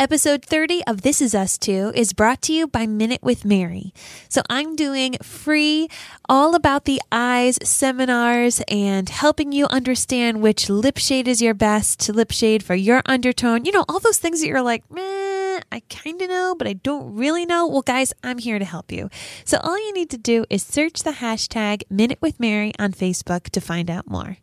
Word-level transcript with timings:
Episode 0.00 0.44
30 0.44 0.84
of 0.86 1.02
This 1.02 1.20
Is 1.20 1.34
Us 1.34 1.58
Too 1.58 1.90
is 1.92 2.12
brought 2.12 2.40
to 2.42 2.52
you 2.52 2.68
by 2.68 2.86
Minute 2.86 3.20
with 3.20 3.44
Mary. 3.44 3.92
So 4.28 4.42
I'm 4.48 4.76
doing 4.76 5.16
free, 5.24 5.88
all 6.28 6.54
about 6.54 6.84
the 6.84 7.02
eyes 7.10 7.58
seminars 7.64 8.62
and 8.68 9.08
helping 9.08 9.50
you 9.50 9.66
understand 9.66 10.40
which 10.40 10.70
lip 10.70 10.98
shade 10.98 11.26
is 11.26 11.42
your 11.42 11.52
best 11.52 12.08
lip 12.10 12.30
shade 12.30 12.62
for 12.62 12.76
your 12.76 13.02
undertone. 13.06 13.64
You 13.64 13.72
know, 13.72 13.84
all 13.88 13.98
those 13.98 14.18
things 14.18 14.40
that 14.40 14.46
you're 14.46 14.62
like, 14.62 14.88
meh, 14.88 15.60
I 15.72 15.82
kind 15.90 16.22
of 16.22 16.28
know, 16.28 16.54
but 16.56 16.68
I 16.68 16.74
don't 16.74 17.16
really 17.16 17.44
know. 17.44 17.66
Well, 17.66 17.82
guys, 17.82 18.12
I'm 18.22 18.38
here 18.38 18.60
to 18.60 18.64
help 18.64 18.92
you. 18.92 19.10
So 19.44 19.58
all 19.64 19.78
you 19.78 19.92
need 19.92 20.10
to 20.10 20.18
do 20.18 20.44
is 20.48 20.62
search 20.62 21.02
the 21.02 21.10
hashtag 21.10 21.82
Minute 21.90 22.22
with 22.22 22.38
Mary 22.38 22.72
on 22.78 22.92
Facebook 22.92 23.50
to 23.50 23.60
find 23.60 23.90
out 23.90 24.08
more. 24.08 24.36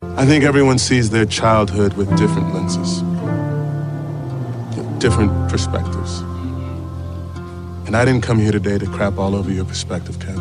I 0.00 0.24
think 0.24 0.42
everyone 0.42 0.78
sees 0.78 1.10
their 1.10 1.26
childhood 1.26 1.98
with 1.98 2.08
different 2.16 2.54
lenses 2.54 3.02
different 5.06 5.48
perspectives. 5.48 6.22
And 7.86 7.96
I 7.96 8.04
didn't 8.04 8.22
come 8.22 8.40
here 8.40 8.50
today 8.50 8.76
to 8.76 8.86
crap 8.86 9.18
all 9.18 9.36
over 9.36 9.52
your 9.52 9.64
perspective, 9.64 10.16
Kev. 10.18 10.40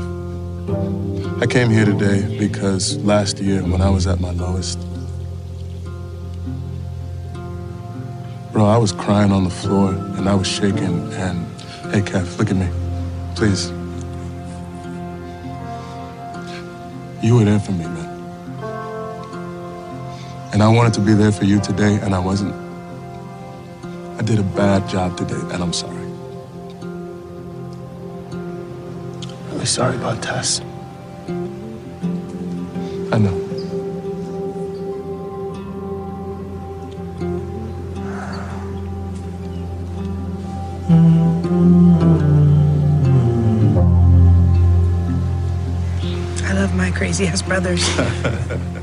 I 1.39 1.45
came 1.45 1.70
here 1.70 1.86
today 1.86 2.36
because 2.39 2.98
last 3.04 3.39
year, 3.39 3.62
when 3.62 3.80
I 3.80 3.92
was 3.92 4.08
at 4.08 4.20
my 4.20 4.31
lowest, 4.31 4.80
bro, 8.52 8.66
I 8.66 8.78
was 8.78 8.92
crying 8.92 9.31
on 9.31 9.44
the 9.44 9.52
floor 9.52 9.92
and 10.17 10.28
I 10.28 10.34
was 10.34 10.48
shaking. 10.48 11.14
And 11.14 11.45
hey, 11.94 12.02
Kev, 12.02 12.39
look 12.39 12.50
at 12.50 12.58
me, 12.58 12.67
please. 13.36 13.70
You 17.23 17.36
were 17.36 17.45
there 17.45 17.59
for 17.59 17.73
me, 17.73 17.86
man. 17.86 18.09
And 20.54 20.64
I 20.64 20.70
wanted 20.70 20.95
to 20.95 21.02
be 21.02 21.14
there 21.14 21.32
for 21.32 21.45
you 21.45 21.59
today, 21.61 22.00
and 22.02 22.16
I 22.16 22.20
wasn't. 22.20 22.64
I 24.17 24.21
did 24.21 24.39
a 24.39 24.44
bad 24.44 24.88
job 24.88 25.17
today, 25.17 25.41
and 25.52 25.61
I'm 25.61 25.73
sorry. 25.73 26.05
Really 29.52 29.66
sorry 29.66 29.95
about 29.97 30.23
Tess. 30.23 30.61
I 33.11 33.17
know. 33.17 33.41
I 46.43 46.53
love 46.53 46.73
my 46.75 46.89
crazy 46.91 47.27
ass 47.27 47.41
brothers. 47.41 47.86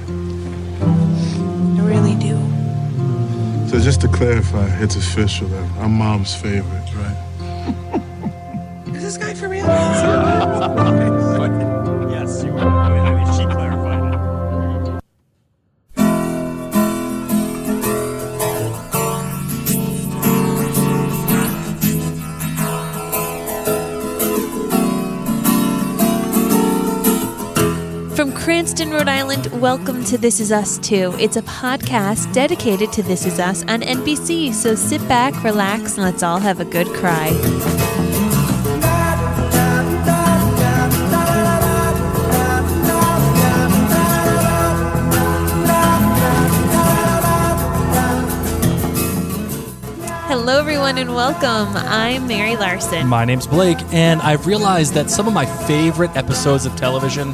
just 3.83 4.01
to 4.01 4.09
clarify, 4.09 4.69
it's 4.81 4.95
official 4.95 5.53
I'm 5.81 5.93
mom's 5.99 6.35
favorite, 6.35 6.92
Cranston, 28.83 28.99
Rhode 28.99 29.09
Island, 29.09 29.61
welcome 29.61 30.03
to 30.07 30.19
This 30.19 30.41
Is 30.41 30.51
Us 30.51 30.77
Too. 30.77 31.15
It's 31.21 31.37
a 31.37 31.43
podcast 31.43 32.33
dedicated 32.33 32.93
to 32.95 33.03
This 33.05 33.25
Is 33.25 33.39
Us 33.39 33.63
on 33.69 33.81
NBC. 33.81 34.53
So 34.53 34.75
sit 34.75 35.01
back, 35.07 35.45
relax, 35.45 35.95
and 35.95 36.03
let's 36.03 36.25
all 36.25 36.41
have 36.41 36.59
a 36.59 36.65
good 36.65 36.89
cry. 36.89 37.29
Hello, 50.27 50.59
everyone, 50.59 50.99
and 50.99 51.15
welcome. 51.15 51.77
I'm 51.77 52.27
Mary 52.27 52.57
Larson. 52.57 53.07
My 53.07 53.25
name's 53.25 53.47
Blake, 53.47 53.79
and 53.93 54.21
I've 54.23 54.49
realized 54.49 54.95
that 54.95 55.09
some 55.09 55.29
of 55.29 55.35
my 55.35 55.47
favorite 55.47 56.17
episodes 56.17 56.67
of 56.67 56.75
television 56.75 57.33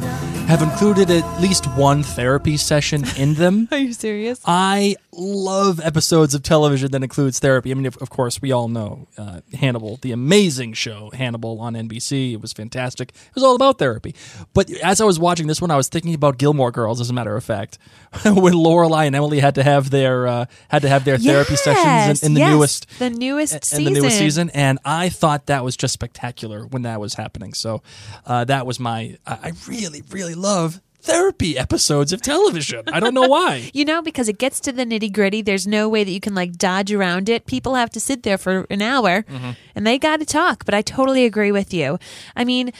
have 0.49 0.63
included 0.63 1.11
at 1.11 1.39
least 1.39 1.67
one 1.77 2.01
therapy 2.01 2.57
session 2.57 3.05
in 3.17 3.35
them. 3.35 3.67
Are 3.71 3.77
you 3.77 3.93
serious? 3.93 4.41
I 4.47 4.95
love 5.19 5.79
episodes 5.81 6.33
of 6.33 6.43
television 6.43 6.91
that 6.91 7.03
includes 7.03 7.39
therapy. 7.39 7.71
I 7.71 7.73
mean, 7.73 7.85
of, 7.85 8.09
course, 8.09 8.41
we 8.41 8.51
all 8.51 8.67
know 8.67 9.07
uh, 9.17 9.41
Hannibal, 9.53 9.97
the 9.97 10.11
amazing 10.11 10.73
show 10.73 11.11
Hannibal 11.13 11.59
on 11.59 11.73
NBC. 11.73 12.33
It 12.33 12.41
was 12.41 12.53
fantastic. 12.53 13.09
It 13.09 13.35
was 13.35 13.43
all 13.43 13.55
about 13.55 13.77
therapy. 13.79 14.15
But 14.53 14.71
as 14.83 15.01
I 15.01 15.05
was 15.05 15.19
watching 15.19 15.47
this 15.47 15.61
one, 15.61 15.71
I 15.71 15.75
was 15.75 15.89
thinking 15.89 16.13
about 16.13 16.37
Gilmore 16.37 16.71
Girls. 16.71 17.01
As 17.01 17.09
a 17.09 17.13
matter 17.13 17.35
of 17.35 17.43
fact, 17.43 17.77
when 18.23 18.53
Lorelai 18.53 19.07
and 19.07 19.15
Emily 19.15 19.39
had 19.39 19.55
to 19.55 19.63
have 19.63 19.89
their 19.89 20.27
uh, 20.27 20.45
had 20.69 20.81
to 20.83 20.89
have 20.89 21.05
their 21.05 21.17
therapy 21.17 21.55
sessions 21.55 22.23
in, 22.23 22.29
in 22.29 22.33
the 22.33 22.39
yes, 22.39 22.53
newest 22.53 22.99
the 22.99 23.09
newest 23.09 23.53
in 23.53 23.61
season. 23.61 23.83
the 23.83 23.99
newest 23.99 24.17
season, 24.17 24.49
and 24.51 24.79
I 24.85 25.09
thought 25.09 25.47
that 25.47 25.63
was 25.63 25.75
just 25.75 25.93
spectacular 25.93 26.65
when 26.65 26.83
that 26.83 26.99
was 26.99 27.15
happening. 27.15 27.53
So 27.53 27.83
uh, 28.25 28.45
that 28.45 28.65
was 28.65 28.79
my. 28.79 29.17
I 29.27 29.53
really, 29.67 30.01
really 30.09 30.35
love 30.35 30.81
therapy 31.09 31.57
episodes 31.57 32.13
of 32.13 32.21
television. 32.21 32.83
I 32.91 32.99
don't 32.99 33.13
know 33.13 33.27
why. 33.27 33.71
You 33.73 33.85
know, 33.85 34.01
because 34.01 34.27
it 34.29 34.37
gets 34.37 34.59
to 34.61 34.71
the 34.71 34.85
nitty 34.85 35.11
gritty. 35.13 35.41
There's 35.41 35.65
no 35.67 35.87
way 35.89 36.03
that 36.03 36.11
you 36.11 36.19
can 36.19 36.35
like 36.35 36.53
dodge 36.57 36.91
around 36.91 37.29
it. 37.29 37.45
People 37.45 37.75
have 37.75 37.89
to 37.91 37.99
sit 37.99 38.23
there 38.23 38.37
for 38.37 38.65
an 38.69 38.81
hour 38.81 39.23
Mm-hmm. 39.23 39.51
and 39.75 39.87
they 39.87 39.97
got 39.97 40.19
to 40.19 40.25
talk. 40.25 40.65
But 40.65 40.73
I 40.73 40.81
totally 40.81 41.25
agree 41.25 41.51
with 41.51 41.73
you. 41.73 41.97
I 42.35 42.43
mean, 42.45 42.71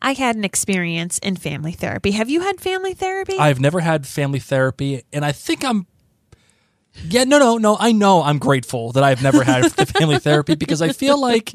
I 0.00 0.12
had 0.12 0.36
an 0.36 0.44
experience 0.44 1.18
in 1.18 1.36
family 1.36 1.72
therapy. 1.72 2.12
Have 2.12 2.30
you 2.30 2.40
had 2.42 2.60
family 2.60 2.94
therapy? 2.94 3.36
I've 3.38 3.58
never 3.60 3.80
had 3.80 4.06
family 4.06 4.38
therapy, 4.38 5.02
and 5.12 5.24
I 5.24 5.32
think 5.32 5.64
I'm. 5.64 5.86
Yeah, 7.04 7.24
no, 7.24 7.38
no, 7.38 7.58
no. 7.58 7.76
I 7.78 7.92
know 7.92 8.22
I'm 8.22 8.38
grateful 8.38 8.92
that 8.92 9.02
I've 9.04 9.22
never 9.22 9.42
had 9.44 9.64
the 9.72 9.86
family 9.86 10.18
therapy 10.28 10.54
because 10.54 10.82
I 10.82 10.90
feel 10.92 11.20
like 11.20 11.52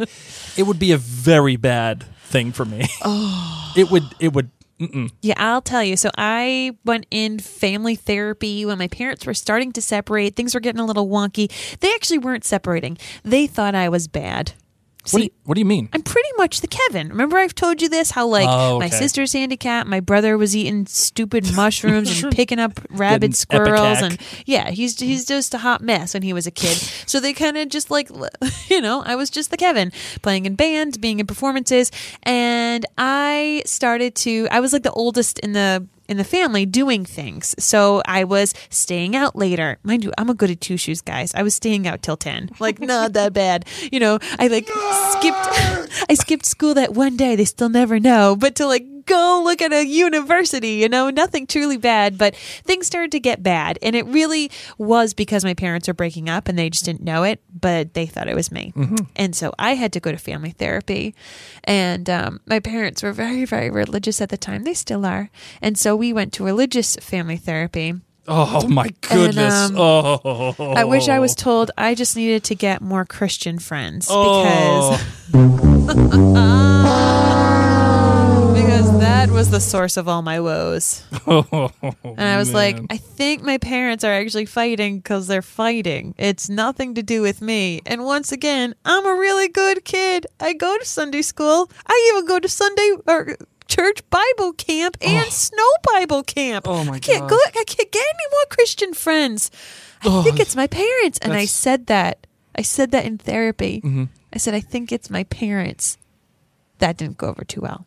it 0.57 0.63
would 0.63 0.79
be 0.79 0.91
a 0.91 0.97
very 0.97 1.55
bad 1.55 2.03
thing 2.25 2.51
for 2.51 2.65
me. 2.65 2.85
Oh. 3.03 3.73
It 3.77 3.89
would. 3.91 4.03
It 4.19 4.33
would. 4.33 4.49
Mm-mm. 4.79 5.11
Yeah, 5.21 5.35
I'll 5.37 5.61
tell 5.61 5.83
you. 5.83 5.95
So 5.95 6.09
I 6.17 6.75
went 6.83 7.05
in 7.11 7.39
family 7.39 7.95
therapy 7.95 8.65
when 8.65 8.77
my 8.77 8.87
parents 8.87 9.25
were 9.25 9.33
starting 9.33 9.71
to 9.73 9.81
separate. 9.81 10.35
Things 10.35 10.53
were 10.53 10.59
getting 10.59 10.81
a 10.81 10.85
little 10.85 11.07
wonky. 11.07 11.51
They 11.79 11.93
actually 11.93 12.17
weren't 12.17 12.43
separating. 12.43 12.97
They 13.23 13.47
thought 13.47 13.75
I 13.75 13.89
was 13.89 14.07
bad. 14.07 14.53
What, 15.11 15.19
do 15.19 15.25
you, 15.25 15.31
what 15.43 15.55
do 15.55 15.59
you 15.59 15.65
mean? 15.65 15.89
I'm 15.91 16.01
pretty 16.01 16.29
much 16.37 16.61
the 16.61 16.67
Kevin. 16.67 17.09
Remember, 17.09 17.37
I've 17.37 17.53
told 17.53 17.81
you 17.81 17.89
this 17.89 18.11
how 18.11 18.25
like 18.25 18.47
Oh, 18.47 18.79
my 18.79 18.87
sister's 18.87 19.33
handicapped, 19.33 19.87
my 19.87 19.99
brother 19.99 20.37
was 20.37 20.55
eating 20.55 20.85
stupid 20.85 21.53
mushrooms 21.53 22.23
and 22.23 22.31
picking 22.35 22.57
up 22.57 22.79
rabid 22.89 23.35
squirrels, 23.35 23.97
ipecac. 23.97 24.01
and 24.01 24.17
yeah, 24.45 24.71
he's 24.71 24.97
he's 24.97 25.25
mm-hmm. 25.25 25.33
just 25.33 25.53
a 25.53 25.57
hot 25.57 25.81
mess 25.81 26.13
when 26.13 26.23
he 26.23 26.31
was 26.31 26.47
a 26.47 26.51
kid. 26.51 26.77
So 27.05 27.19
they 27.19 27.33
kind 27.33 27.57
of 27.57 27.69
just 27.69 27.91
like 27.91 28.09
you 28.69 28.81
know, 28.81 29.03
I 29.05 29.15
was 29.15 29.29
just 29.29 29.51
the 29.51 29.57
Kevin 29.57 29.91
playing 30.21 30.45
in 30.45 30.55
bands, 30.55 30.97
being 30.97 31.19
in 31.19 31.27
performances, 31.27 31.91
and 32.23 32.85
I 32.97 33.61
started 33.65 34.15
to. 34.15 34.47
I 34.49 34.59
was 34.59 34.73
like 34.73 34.83
the 34.83 34.91
oldest 34.91 35.37
in 35.39 35.53
the 35.53 35.85
in 36.07 36.17
the 36.17 36.23
family 36.23 36.65
doing 36.65 37.05
things. 37.05 37.55
So 37.59 38.01
I 38.05 38.23
was 38.23 38.53
staying 38.69 39.15
out 39.15 39.35
later. 39.35 39.77
Mind 39.83 40.03
you, 40.03 40.11
I'm 40.17 40.29
a 40.29 40.33
good 40.33 40.51
at 40.51 40.61
two 40.61 40.77
shoes, 40.77 41.01
guys. 41.01 41.33
I 41.33 41.43
was 41.43 41.55
staying 41.55 41.87
out 41.87 42.01
till 42.01 42.17
10. 42.17 42.51
Like, 42.59 42.79
not 42.81 43.13
that 43.13 43.33
bad. 43.33 43.65
You 43.91 43.99
know, 43.99 44.19
I 44.39 44.47
like 44.47 44.67
skipped, 44.67 46.05
I 46.09 46.13
skipped 46.15 46.45
school 46.45 46.73
that 46.75 46.93
one 46.93 47.17
day. 47.17 47.35
They 47.35 47.45
still 47.45 47.69
never 47.69 47.99
know. 47.99 48.35
But 48.35 48.55
to 48.55 48.67
like 48.67 48.85
go 49.05 49.41
look 49.43 49.61
at 49.61 49.71
a 49.73 49.85
university, 49.85 50.73
you 50.75 50.89
know, 50.89 51.09
nothing 51.09 51.47
truly 51.47 51.77
bad. 51.77 52.17
But 52.17 52.35
things 52.35 52.87
started 52.87 53.11
to 53.13 53.19
get 53.19 53.43
bad. 53.43 53.77
And 53.81 53.95
it 53.95 54.05
really 54.07 54.49
was 54.77 55.13
because 55.13 55.43
my 55.43 55.53
parents 55.53 55.87
are 55.89 55.93
breaking 55.93 56.29
up 56.29 56.47
and 56.47 56.57
they 56.57 56.69
just 56.69 56.85
didn't 56.85 57.03
know 57.03 57.23
it, 57.23 57.41
but 57.59 57.93
they 57.93 58.05
thought 58.05 58.27
it 58.27 58.35
was 58.35 58.51
me. 58.51 58.73
And 59.15 59.35
so 59.35 59.53
I 59.59 59.75
had 59.75 59.93
to 59.93 59.99
go 59.99 60.11
to 60.11 60.17
family 60.17 60.51
therapy. 60.51 61.15
And 61.63 62.09
um, 62.09 62.39
my 62.45 62.59
parents 62.59 63.03
were 63.03 63.11
very, 63.13 63.45
very 63.45 63.69
religious 63.69 64.21
at 64.21 64.29
the 64.29 64.37
time. 64.37 64.63
They 64.63 64.73
still 64.73 65.05
are. 65.05 65.29
And 65.61 65.77
so 65.77 65.95
we 65.95 66.13
went 66.13 66.33
to 66.33 66.43
religious 66.43 66.95
family 66.97 67.37
therapy. 67.37 67.93
Oh 68.25 68.65
my 68.69 68.87
goodness. 69.01 69.53
um, 69.53 69.75
oh. 69.77 70.53
I 70.77 70.85
wish 70.85 71.09
I 71.09 71.19
was 71.19 71.35
told 71.35 71.71
I 71.77 71.93
just 71.93 72.15
needed 72.15 72.45
to 72.45 72.55
get 72.55 72.81
more 72.81 73.03
Christian 73.03 73.59
friends 73.59 74.07
Oh. 74.09 74.97
because 75.33 75.33
was 79.43 79.51
the 79.51 79.59
source 79.59 79.97
of 79.97 80.07
all 80.07 80.21
my 80.21 80.39
woes. 80.39 81.03
And 81.27 82.21
I 82.21 82.37
was 82.37 82.53
like. 82.53 82.79
I 82.89 82.95
think 82.95 83.43
my 83.43 83.57
parents 83.57 84.05
are 84.05 84.13
actually 84.13 84.45
fighting 84.45 84.99
because 84.99 85.27
they're 85.27 85.41
fighting. 85.41 86.15
It's 86.17 86.49
nothing 86.49 86.95
to 86.95 87.03
do 87.03 87.21
with 87.21 87.41
me. 87.41 87.81
And 87.85 88.05
once 88.05 88.31
again, 88.31 88.73
I'm 88.85 89.05
a 89.05 89.15
really 89.15 89.49
good 89.49 89.83
kid. 89.83 90.27
I 90.39 90.53
go 90.53 90.77
to 90.77 90.85
Sunday 90.85 91.21
school. 91.21 91.69
I 91.85 92.13
even 92.13 92.25
go 92.25 92.39
to 92.39 92.47
Sunday 92.47 92.93
or 93.05 93.35
church 93.67 94.09
Bible 94.09 94.53
camp 94.53 94.95
and 95.01 95.25
snow 95.27 95.69
Bible 95.93 96.23
camp. 96.23 96.65
Oh, 96.65 96.85
my 96.85 96.93
I 96.93 96.99
can't 96.99 97.27
gosh. 97.27 97.31
go. 97.31 97.59
I 97.59 97.65
can't 97.65 97.91
get 97.91 98.01
any 98.01 98.27
more 98.31 98.45
Christian 98.49 98.93
friends. 98.93 99.51
I 100.03 100.23
think 100.23 100.39
it's 100.39 100.55
my 100.55 100.67
parents. 100.67 101.19
And 101.21 101.33
I 101.33 101.45
said 101.45 101.87
that. 101.87 102.27
I 102.55 102.61
said 102.61 102.91
that 102.91 103.03
in 103.03 103.17
therapy. 103.17 103.81
Mm-hmm. 103.83 104.05
I 104.31 104.37
said 104.37 104.53
I 104.53 104.61
think 104.61 104.93
it's 104.93 105.09
my 105.09 105.25
parents. 105.25 105.97
That 106.77 106.95
didn't 106.95 107.17
go 107.17 107.27
over 107.27 107.43
too 107.43 107.59
well. 107.59 107.85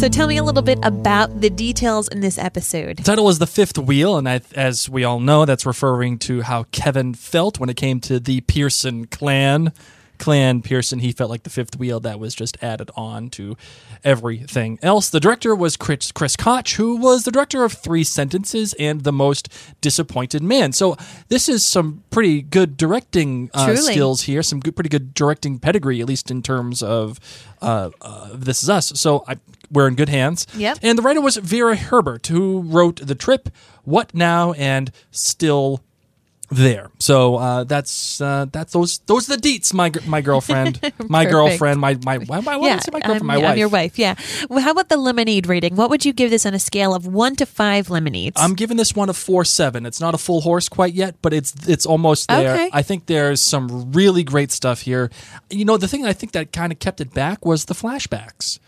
So 0.00 0.08
tell 0.08 0.28
me 0.28 0.38
a 0.38 0.42
little 0.42 0.62
bit 0.62 0.78
about 0.82 1.42
the 1.42 1.50
details 1.50 2.08
in 2.08 2.20
this 2.20 2.38
episode. 2.38 2.96
The 2.96 3.02
title 3.02 3.28
is 3.28 3.38
The 3.38 3.46
Fifth 3.46 3.76
Wheel, 3.76 4.16
and 4.16 4.26
I, 4.26 4.40
as 4.54 4.88
we 4.88 5.04
all 5.04 5.20
know, 5.20 5.44
that's 5.44 5.66
referring 5.66 6.18
to 6.20 6.40
how 6.40 6.62
Kevin 6.72 7.12
felt 7.12 7.60
when 7.60 7.68
it 7.68 7.76
came 7.76 8.00
to 8.00 8.18
the 8.18 8.40
Pearson 8.40 9.08
clan. 9.08 9.74
Clan 10.20 10.62
Pearson, 10.62 11.00
he 11.00 11.10
felt 11.12 11.30
like 11.30 11.42
the 11.42 11.50
fifth 11.50 11.78
wheel 11.78 11.98
that 12.00 12.20
was 12.20 12.34
just 12.34 12.62
added 12.62 12.90
on 12.94 13.30
to 13.30 13.56
everything 14.04 14.78
else. 14.82 15.08
The 15.08 15.18
director 15.18 15.56
was 15.56 15.76
Chris, 15.76 16.12
Chris 16.12 16.36
Koch, 16.36 16.72
who 16.74 16.96
was 16.96 17.24
the 17.24 17.32
director 17.32 17.64
of 17.64 17.72
Three 17.72 18.04
Sentences 18.04 18.74
and 18.78 19.02
The 19.02 19.12
Most 19.12 19.48
Disappointed 19.80 20.42
Man. 20.42 20.72
So 20.72 20.96
this 21.28 21.48
is 21.48 21.64
some 21.64 22.04
pretty 22.10 22.42
good 22.42 22.76
directing 22.76 23.50
uh, 23.54 23.74
skills 23.76 24.22
here, 24.22 24.42
some 24.42 24.60
good, 24.60 24.76
pretty 24.76 24.90
good 24.90 25.14
directing 25.14 25.58
pedigree, 25.58 26.00
at 26.00 26.06
least 26.06 26.30
in 26.30 26.42
terms 26.42 26.82
of 26.82 27.18
uh, 27.62 27.90
uh, 28.02 28.30
This 28.34 28.62
Is 28.62 28.70
Us. 28.70 28.92
So 29.00 29.24
I, 29.26 29.36
we're 29.72 29.88
in 29.88 29.94
good 29.94 30.10
hands. 30.10 30.46
Yep. 30.54 30.78
And 30.82 30.98
the 30.98 31.02
writer 31.02 31.20
was 31.20 31.36
Vera 31.36 31.76
Herbert, 31.76 32.26
who 32.26 32.60
wrote 32.60 33.00
The 33.06 33.14
Trip, 33.14 33.48
What 33.84 34.14
Now, 34.14 34.52
and 34.52 34.92
Still 35.10 35.82
There. 36.52 36.90
So 36.98 37.36
uh, 37.36 37.64
that's 37.64 38.20
uh, 38.20 38.46
that's 38.50 38.72
those 38.72 38.98
those 39.06 39.30
are 39.30 39.36
the 39.36 39.42
deets, 39.42 39.72
my 39.72 39.92
my 40.04 40.20
girlfriend, 40.20 40.80
my 41.08 41.24
girlfriend, 41.24 41.80
my 41.80 41.96
my 42.04 42.18
why, 42.18 42.40
why, 42.40 42.56
yeah, 42.56 42.60
did 42.60 42.72
I 42.72 42.78
say 42.78 42.90
my 42.92 43.00
girlfriend, 43.00 43.20
I'm, 43.20 43.26
my 43.26 43.36
I'm 43.36 43.42
wife. 43.42 43.58
your 43.58 43.68
wife. 43.68 43.98
Yeah. 43.98 44.16
Well, 44.48 44.60
how 44.60 44.72
about 44.72 44.88
the 44.88 44.96
lemonade 44.96 45.46
rating? 45.46 45.76
What 45.76 45.90
would 45.90 46.04
you 46.04 46.12
give 46.12 46.30
this 46.30 46.44
on 46.46 46.54
a 46.54 46.58
scale 46.58 46.92
of 46.92 47.06
one 47.06 47.36
to 47.36 47.46
five 47.46 47.88
lemonades? 47.88 48.40
I'm 48.40 48.54
giving 48.54 48.76
this 48.76 48.96
one 48.96 49.08
a 49.08 49.14
four 49.14 49.44
seven. 49.44 49.86
It's 49.86 50.00
not 50.00 50.14
a 50.14 50.18
full 50.18 50.40
horse 50.40 50.68
quite 50.68 50.92
yet, 50.92 51.14
but 51.22 51.32
it's 51.32 51.68
it's 51.68 51.86
almost 51.86 52.28
there. 52.28 52.54
Okay. 52.54 52.70
I 52.72 52.82
think 52.82 53.06
there's 53.06 53.40
some 53.40 53.92
really 53.92 54.24
great 54.24 54.50
stuff 54.50 54.80
here. 54.80 55.08
You 55.50 55.64
know, 55.64 55.76
the 55.76 55.86
thing 55.86 56.04
I 56.04 56.12
think 56.12 56.32
that 56.32 56.52
kind 56.52 56.72
of 56.72 56.80
kept 56.80 57.00
it 57.00 57.14
back 57.14 57.46
was 57.46 57.66
the 57.66 57.74
flashbacks. 57.74 58.58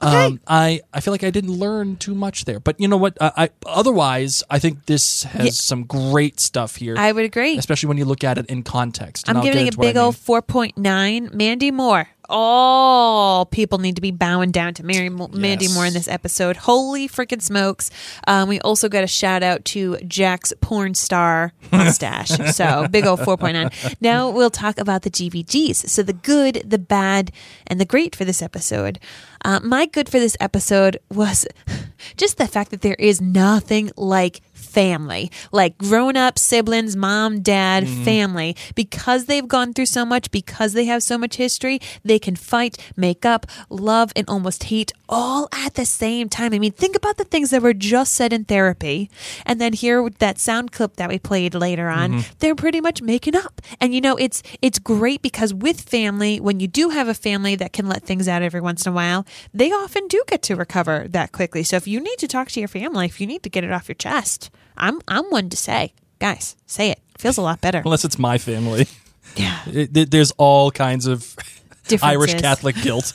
Um, 0.00 0.40
I 0.46 0.80
I 0.92 1.00
feel 1.00 1.12
like 1.12 1.24
I 1.24 1.30
didn't 1.30 1.52
learn 1.52 1.96
too 1.96 2.14
much 2.14 2.44
there, 2.44 2.60
but 2.60 2.78
you 2.80 2.88
know 2.88 2.96
what? 2.96 3.16
I, 3.20 3.32
I 3.36 3.48
otherwise 3.66 4.42
I 4.50 4.58
think 4.58 4.86
this 4.86 5.22
has 5.24 5.44
Yeah. 5.46 5.50
some 5.52 5.84
great 5.84 6.40
stuff 6.40 6.76
here. 6.76 6.94
I 6.98 7.12
would 7.12 7.24
agree. 7.24 7.56
especially 7.58 7.88
when 7.88 7.98
you 7.98 8.04
look 8.04 8.24
at 8.24 8.38
it 8.38 8.46
in 8.46 8.62
context. 8.62 9.28
I'm 9.28 9.40
giving 9.42 9.60
it 9.60 9.64
a 9.64 9.66
into 9.68 9.78
what 9.78 9.86
I 9.86 9.90
big 9.90 9.96
old 9.96 10.14
mean. 10.16 10.42
4.9. 10.42 11.34
Mandy 11.34 11.70
Moore. 11.70 12.08
All 12.28 13.46
people 13.46 13.78
need 13.78 13.96
to 13.96 14.02
be 14.02 14.10
bowing 14.10 14.50
down 14.50 14.74
to 14.74 14.84
Mary 14.84 15.08
Mo- 15.08 15.28
Mandy 15.28 15.66
Yes. 15.66 15.74
Moore 15.74 15.86
in 15.86 15.92
this 15.92 16.08
episode. 16.08 16.56
Holy 16.56 17.08
freaking 17.08 17.42
smokes. 17.42 17.90
Um, 18.26 18.48
we 18.48 18.60
also 18.60 18.88
got 18.88 19.04
a 19.04 19.06
shout 19.06 19.42
out 19.42 19.64
to 19.66 19.96
Jack's 20.06 20.52
porn 20.60 20.94
star 20.94 21.52
mustache. 21.72 22.28
so 22.54 22.86
big 22.90 23.06
old 23.06 23.20
4.9. 23.20 23.96
Now 24.00 24.30
we'll 24.30 24.50
talk 24.50 24.78
about 24.78 25.02
the 25.02 25.10
GBGs. 25.10 25.88
So 25.88 26.02
the 26.02 26.12
good, 26.12 26.62
the 26.64 26.78
bad, 26.78 27.30
and 27.66 27.80
the 27.80 27.84
great 27.84 28.14
for 28.16 28.24
this 28.24 28.42
episode. 28.42 28.98
Uh, 29.44 29.60
my 29.62 29.84
good 29.86 30.08
for 30.08 30.18
this 30.18 30.36
episode 30.40 30.98
was 31.10 31.46
just 32.16 32.38
the 32.38 32.48
fact 32.48 32.70
that 32.70 32.80
there 32.80 32.96
is 32.98 33.20
nothing 33.20 33.90
like 33.96 34.40
family, 34.74 35.30
like 35.52 35.78
grown 35.78 36.16
up 36.16 36.38
siblings, 36.38 36.96
mom, 36.96 37.40
dad, 37.40 37.84
mm-hmm. 37.84 38.04
family, 38.04 38.56
because 38.74 39.26
they've 39.26 39.46
gone 39.46 39.72
through 39.72 39.86
so 39.86 40.04
much, 40.04 40.30
because 40.32 40.72
they 40.72 40.84
have 40.86 41.02
so 41.02 41.16
much 41.16 41.36
history, 41.36 41.80
they 42.04 42.18
can 42.18 42.34
fight, 42.34 42.76
make 42.96 43.24
up, 43.24 43.46
love, 43.70 44.12
and 44.16 44.28
almost 44.28 44.64
hate 44.64 44.92
all 45.08 45.48
at 45.52 45.74
the 45.74 45.86
same 45.86 46.28
time. 46.28 46.52
I 46.52 46.58
mean, 46.58 46.72
think 46.72 46.96
about 46.96 47.16
the 47.16 47.24
things 47.24 47.50
that 47.50 47.62
were 47.62 47.72
just 47.72 48.12
said 48.14 48.32
in 48.32 48.44
therapy, 48.44 49.08
and 49.46 49.60
then 49.60 49.72
here 49.72 50.02
with 50.02 50.18
that 50.18 50.38
sound 50.38 50.72
clip 50.72 50.96
that 50.96 51.08
we 51.08 51.18
played 51.18 51.54
later 51.54 51.88
on, 51.88 52.10
mm-hmm. 52.10 52.32
they're 52.40 52.56
pretty 52.56 52.80
much 52.80 53.00
making 53.00 53.36
up. 53.36 53.62
And 53.80 53.94
you 53.94 54.00
know, 54.00 54.16
it's 54.16 54.42
it's 54.60 54.80
great 54.80 55.22
because 55.22 55.54
with 55.54 55.80
family, 55.80 56.40
when 56.40 56.58
you 56.58 56.66
do 56.66 56.88
have 56.90 57.06
a 57.06 57.14
family 57.14 57.54
that 57.56 57.72
can 57.72 57.88
let 57.88 58.02
things 58.02 58.26
out 58.26 58.42
every 58.42 58.60
once 58.60 58.84
in 58.84 58.92
a 58.92 58.94
while, 58.94 59.24
they 59.52 59.70
often 59.70 60.08
do 60.08 60.22
get 60.26 60.42
to 60.42 60.56
recover 60.56 61.06
that 61.08 61.30
quickly. 61.30 61.62
So 61.62 61.76
if 61.76 61.86
you 61.86 62.00
need 62.00 62.18
to 62.18 62.26
talk 62.26 62.48
to 62.48 62.60
your 62.60 62.68
family, 62.68 63.06
if 63.06 63.20
you 63.20 63.26
need 63.26 63.44
to 63.44 63.50
get 63.50 63.62
it 63.62 63.70
off 63.70 63.88
your 63.88 63.94
chest, 63.94 64.50
I'm 64.76 65.00
I'm 65.08 65.24
one 65.30 65.48
to 65.50 65.56
say, 65.56 65.92
guys, 66.18 66.56
say 66.66 66.90
it. 66.90 67.00
Feels 67.18 67.36
a 67.38 67.42
lot 67.42 67.60
better. 67.60 67.78
Unless 67.84 68.04
it's 68.04 68.18
my 68.18 68.38
family. 68.38 68.86
Yeah. 69.36 69.58
It- 69.66 70.10
there's 70.12 70.30
all 70.38 70.70
kinds 70.70 71.06
of 71.08 71.34
Irish 72.02 72.34
Catholic 72.34 72.76
guilt. 72.82 73.12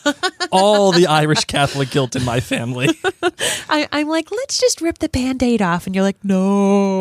all 0.52 0.92
the 0.92 1.08
Irish 1.08 1.46
Catholic 1.46 1.92
guilt 1.92 2.14
in 2.18 2.26
my 2.26 2.42
family. 2.42 2.90
I, 3.70 3.88
I'm 3.94 4.10
like, 4.10 4.30
let's 4.30 4.60
just 4.60 4.82
rip 4.82 4.98
the 4.98 5.08
band 5.08 5.42
aid 5.42 5.62
off. 5.62 5.86
And 5.86 5.96
you're 5.96 6.04
like, 6.04 6.22
no. 6.26 7.00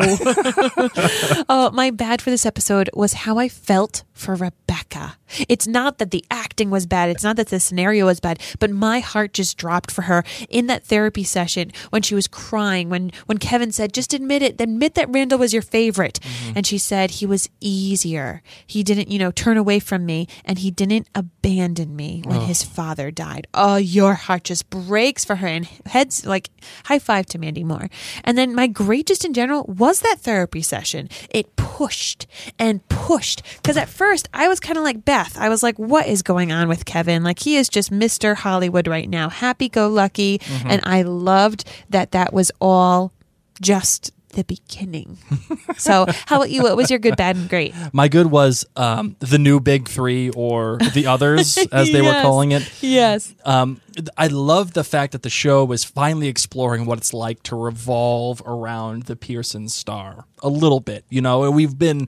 oh, 1.49 1.69
my 1.73 1.91
bad 1.91 2.21
for 2.21 2.29
this 2.29 2.45
episode 2.45 2.89
was 2.93 3.11
how 3.13 3.37
I 3.37 3.49
felt 3.49 4.03
for 4.19 4.35
Rebecca. 4.35 5.17
It's 5.47 5.67
not 5.67 5.97
that 5.99 6.11
the 6.11 6.25
acting 6.29 6.69
was 6.69 6.85
bad, 6.85 7.09
it's 7.09 7.23
not 7.23 7.35
that 7.37 7.47
the 7.47 7.59
scenario 7.59 8.05
was 8.05 8.19
bad, 8.19 8.39
but 8.59 8.69
my 8.69 8.99
heart 8.99 9.33
just 9.33 9.57
dropped 9.57 9.91
for 9.91 10.03
her 10.03 10.23
in 10.49 10.67
that 10.67 10.85
therapy 10.85 11.23
session 11.23 11.71
when 11.89 12.01
she 12.01 12.15
was 12.15 12.27
crying, 12.27 12.89
when, 12.89 13.11
when 13.27 13.37
Kevin 13.37 13.71
said, 13.71 13.93
just 13.93 14.13
admit 14.13 14.41
it, 14.41 14.59
admit 14.59 14.95
that 14.95 15.09
Randall 15.09 15.39
was 15.39 15.53
your 15.53 15.61
favorite. 15.61 16.19
Mm-hmm. 16.21 16.53
And 16.57 16.67
she 16.67 16.77
said, 16.77 17.11
he 17.11 17.25
was 17.25 17.49
easier. 17.61 18.41
He 18.65 18.83
didn't, 18.83 19.09
you 19.09 19.19
know, 19.19 19.31
turn 19.31 19.57
away 19.57 19.79
from 19.79 20.05
me 20.05 20.27
and 20.43 20.59
he 20.59 20.71
didn't 20.71 21.07
abandon 21.15 21.95
me 21.95 22.21
when 22.25 22.41
his 22.41 22.63
father 22.63 23.11
died. 23.11 23.47
Oh, 23.53 23.77
your 23.77 24.15
heart 24.15 24.43
just 24.43 24.69
breaks 24.69 25.23
for 25.23 25.37
her 25.37 25.47
and 25.47 25.65
heads 25.85 26.25
like 26.25 26.49
high 26.85 26.99
five 26.99 27.25
to 27.27 27.39
Mandy 27.39 27.63
Moore. 27.63 27.89
And 28.23 28.37
then 28.37 28.53
my 28.53 28.67
great 28.67 29.07
just 29.07 29.23
in 29.23 29.33
general 29.33 29.63
was 29.63 30.01
that 30.01 30.19
therapy 30.19 30.61
session. 30.61 31.09
It 31.29 31.55
pushed 31.55 32.27
and 32.57 32.87
pushed 32.89 33.43
because 33.57 33.77
at 33.77 33.87
first 33.87 34.08
I 34.33 34.47
was 34.47 34.59
kind 34.59 34.77
of 34.77 34.83
like 34.83 35.05
Beth. 35.05 35.37
I 35.37 35.49
was 35.49 35.63
like, 35.63 35.77
what 35.77 36.07
is 36.07 36.21
going 36.21 36.51
on 36.51 36.67
with 36.67 36.85
Kevin? 36.85 37.23
Like 37.23 37.39
he 37.39 37.55
is 37.55 37.69
just 37.69 37.91
Mr. 37.91 38.35
Hollywood 38.35 38.87
right 38.87 39.09
now, 39.09 39.29
happy 39.29 39.69
go 39.69 39.87
lucky. 39.87 40.41
And 40.65 40.81
I 40.83 41.01
loved 41.01 41.65
that 41.89 42.11
that 42.11 42.33
was 42.33 42.51
all 42.59 43.13
just 43.61 44.11
the 44.29 44.43
beginning. 44.43 45.17
so, 45.77 46.05
how 46.25 46.37
about 46.37 46.49
you? 46.49 46.63
What 46.63 46.77
was 46.77 46.89
your 46.89 46.99
good, 46.99 47.17
bad, 47.17 47.35
and 47.35 47.49
great? 47.49 47.73
My 47.93 48.07
good 48.07 48.27
was 48.27 48.65
um, 48.75 49.15
the 49.19 49.37
new 49.37 49.59
big 49.59 49.87
three 49.87 50.29
or 50.29 50.77
the 50.93 51.07
others, 51.07 51.57
as 51.71 51.91
they 51.91 52.01
were 52.01 52.11
calling 52.21 52.51
it. 52.51 52.71
Yes. 52.81 53.33
Um, 53.45 53.81
I 54.17 54.27
love 54.27 54.73
the 54.73 54.83
fact 54.83 55.13
that 55.13 55.23
the 55.23 55.29
show 55.29 55.65
was 55.65 55.83
finally 55.83 56.27
exploring 56.27 56.85
what 56.85 56.97
it's 56.99 57.13
like 57.13 57.43
to 57.43 57.55
revolve 57.55 58.41
around 58.45 59.03
the 59.03 59.15
Pearson 59.15 59.67
star 59.67 60.25
a 60.41 60.49
little 60.49 60.79
bit. 60.79 61.05
You 61.09 61.21
know, 61.21 61.49
we've 61.51 61.77
been 61.77 62.07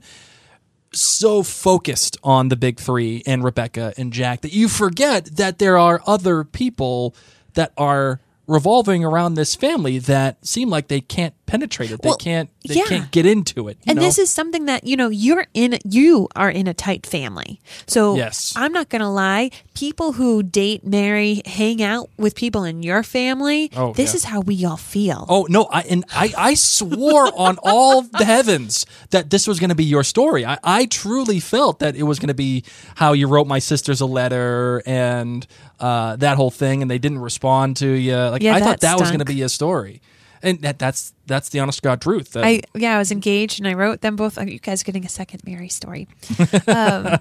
so 0.93 1.43
focused 1.43 2.17
on 2.23 2.49
the 2.49 2.55
big 2.55 2.79
three 2.79 3.23
and 3.25 3.43
Rebecca 3.43 3.93
and 3.97 4.11
Jack 4.11 4.41
that 4.41 4.53
you 4.53 4.67
forget 4.67 5.25
that 5.37 5.59
there 5.59 5.77
are 5.77 6.01
other 6.05 6.43
people 6.43 7.15
that 7.53 7.71
are 7.77 8.19
revolving 8.47 9.05
around 9.05 9.35
this 9.35 9.55
family 9.55 9.97
that 9.99 10.45
seem 10.45 10.69
like 10.69 10.87
they 10.87 11.01
can't 11.01 11.33
penetrate 11.51 11.91
it. 11.91 11.99
Well, 12.03 12.15
they 12.17 12.23
can't. 12.23 12.49
They 12.65 12.75
yeah. 12.75 12.85
can't 12.85 13.11
get 13.11 13.25
into 13.25 13.67
it. 13.67 13.77
and 13.85 13.97
know? 13.97 14.01
this 14.01 14.17
is 14.17 14.29
something 14.29 14.65
that 14.65 14.85
you 14.85 14.95
know 14.95 15.09
you're 15.09 15.45
in 15.53 15.77
you 15.83 16.27
are 16.35 16.49
in 16.49 16.67
a 16.67 16.73
tight 16.73 17.05
family 17.05 17.59
so 17.87 18.15
Yes. 18.15 18.53
i'm 18.55 18.71
not 18.71 18.89
gonna 18.89 19.11
lie 19.11 19.49
people 19.73 20.13
who 20.13 20.43
date 20.43 20.85
marry 20.85 21.41
hang 21.45 21.81
out 21.81 22.09
with 22.17 22.35
people 22.35 22.63
in 22.63 22.83
your 22.83 23.03
family 23.03 23.69
Oh, 23.75 23.93
this 23.93 24.11
yeah. 24.11 24.17
is 24.17 24.23
how 24.25 24.39
we 24.41 24.63
all 24.63 24.77
feel 24.77 25.25
Oh 25.27 25.45
no! 25.49 25.65
I 25.65 25.81
and 25.81 26.05
I, 26.13 26.33
I 26.37 26.53
swore 26.53 27.31
on 27.47 27.57
all 27.63 28.01
the 28.03 28.25
heavens 28.25 28.85
that 29.09 29.29
this 29.29 29.47
was 29.47 29.59
going 29.59 29.69
to 29.69 29.75
be 29.75 29.83
your 29.83 30.03
story. 30.03 30.45
I, 30.45 30.57
I 30.63 30.85
truly 30.85 31.39
felt 31.39 31.79
that 31.79 31.95
it 31.95 32.03
was 32.03 32.19
going 32.19 32.27
to 32.29 32.33
be 32.33 32.63
how 32.95 33.13
you 33.13 33.27
wrote 33.27 33.47
my 33.47 33.59
sisters 33.59 34.01
a 34.01 34.05
letter 34.05 34.81
and 34.85 35.45
uh, 35.79 36.15
that 36.17 36.37
whole 36.37 36.51
thing, 36.51 36.81
and 36.81 36.89
they 36.91 36.99
didn't 36.99 37.19
respond 37.19 37.77
to 37.77 37.87
you. 37.87 38.15
Like 38.15 38.43
Yeah, 38.43 38.55
I 38.55 38.59
thought 38.59 38.79
that 38.81 38.97
that 38.97 38.99
was 38.99 39.09
going 39.09 39.19
to 39.19 39.25
be 39.25 39.41
a 39.41 39.49
story, 39.49 40.01
and 40.43 40.61
that 40.61 40.79
that's 40.79 41.13
that's 41.27 41.49
the 41.49 41.59
honest 41.59 41.81
god 41.81 42.01
truth. 42.01 42.31
That- 42.31 42.43
I 42.45 42.61
yeah, 42.75 42.95
I 42.95 42.97
was 42.99 43.11
engaged 43.11 43.59
and 43.59 43.67
I 43.67 43.73
wrote 43.73 44.01
them 44.01 44.15
both. 44.15 44.37
oh, 44.37 44.43
You 44.43 44.59
guys 44.59 44.83
getting 44.83 45.05
a 45.05 45.09
second 45.09 45.41
Mary 45.45 45.69
story. 45.69 46.07
Um, 46.67 47.17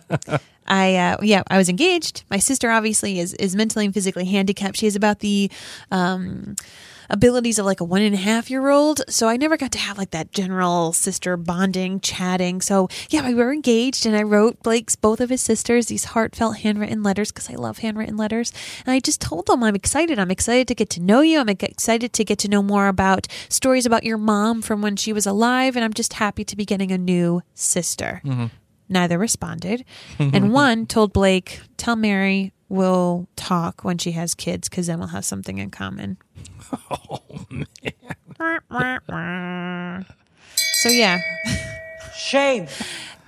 I 0.66 0.94
uh, 0.96 1.16
yeah, 1.22 1.42
I 1.50 1.58
was 1.58 1.68
engaged. 1.68 2.22
My 2.30 2.38
sister 2.38 2.70
obviously 2.70 3.18
is 3.18 3.34
is 3.34 3.56
mentally 3.56 3.84
and 3.86 3.94
physically 3.94 4.24
handicapped. 4.26 4.76
She 4.76 4.86
is 4.86 4.94
about 4.94 5.18
the 5.20 5.50
um, 5.90 6.54
abilities 7.10 7.58
of 7.58 7.66
like 7.66 7.80
a 7.80 7.84
one 7.84 8.02
and 8.02 8.14
a 8.14 8.18
half 8.18 8.50
year 8.50 8.70
old. 8.70 9.02
So 9.08 9.28
I 9.28 9.36
never 9.36 9.56
got 9.56 9.72
to 9.72 9.78
have 9.78 9.98
like 9.98 10.10
that 10.10 10.32
general 10.32 10.92
sister 10.92 11.36
bonding, 11.36 12.00
chatting. 12.00 12.60
So 12.60 12.88
yeah, 13.10 13.26
we 13.26 13.34
were 13.34 13.52
engaged, 13.52 14.06
and 14.06 14.16
I 14.16 14.22
wrote 14.22 14.62
Blake's 14.62 14.96
both 14.96 15.20
of 15.20 15.30
his 15.30 15.42
sisters 15.42 15.86
these 15.86 16.04
heartfelt 16.04 16.58
handwritten 16.58 17.02
letters 17.02 17.32
because 17.32 17.50
I 17.50 17.54
love 17.54 17.78
handwritten 17.78 18.16
letters. 18.16 18.52
And 18.86 18.92
I 18.92 19.00
just 19.00 19.20
told 19.20 19.46
them 19.46 19.62
I'm 19.62 19.74
excited. 19.74 20.18
I'm 20.18 20.30
excited 20.30 20.68
to 20.68 20.74
get 20.74 20.90
to 20.90 21.00
know 21.00 21.20
you. 21.20 21.40
I'm 21.40 21.48
excited 21.48 22.12
to 22.12 22.24
get 22.24 22.38
to 22.40 22.48
know 22.48 22.62
more 22.62 22.88
about 22.88 23.26
stories 23.48 23.86
about 23.86 24.04
your 24.04 24.18
mom 24.18 24.62
from 24.62 24.80
when 24.80 24.96
she 24.96 25.12
was 25.12 25.26
alive, 25.26 25.76
and 25.76 25.84
I'm 25.84 25.94
just 25.94 26.14
happy 26.14 26.44
to 26.44 26.56
be 26.56 26.64
getting 26.64 26.92
a 26.92 26.98
new 26.98 27.42
sister. 27.54 28.22
Mm-hmm. 28.24 28.46
Neither 28.88 29.18
responded. 29.18 29.84
and 30.18 30.52
one 30.52 30.86
told 30.86 31.12
Blake, 31.12 31.60
Tell 31.76 31.96
Mary 31.96 32.52
we'll 32.70 33.28
talk 33.36 33.84
when 33.84 33.98
she 33.98 34.12
has 34.12 34.34
kids 34.34 34.68
because 34.68 34.86
then 34.86 34.98
we'll 34.98 35.08
have 35.08 35.24
something 35.24 35.58
in 35.58 35.70
common. 35.70 36.16
Oh, 36.90 37.20
so, 40.82 40.88
yeah. 40.88 41.20
Shame. 42.14 42.66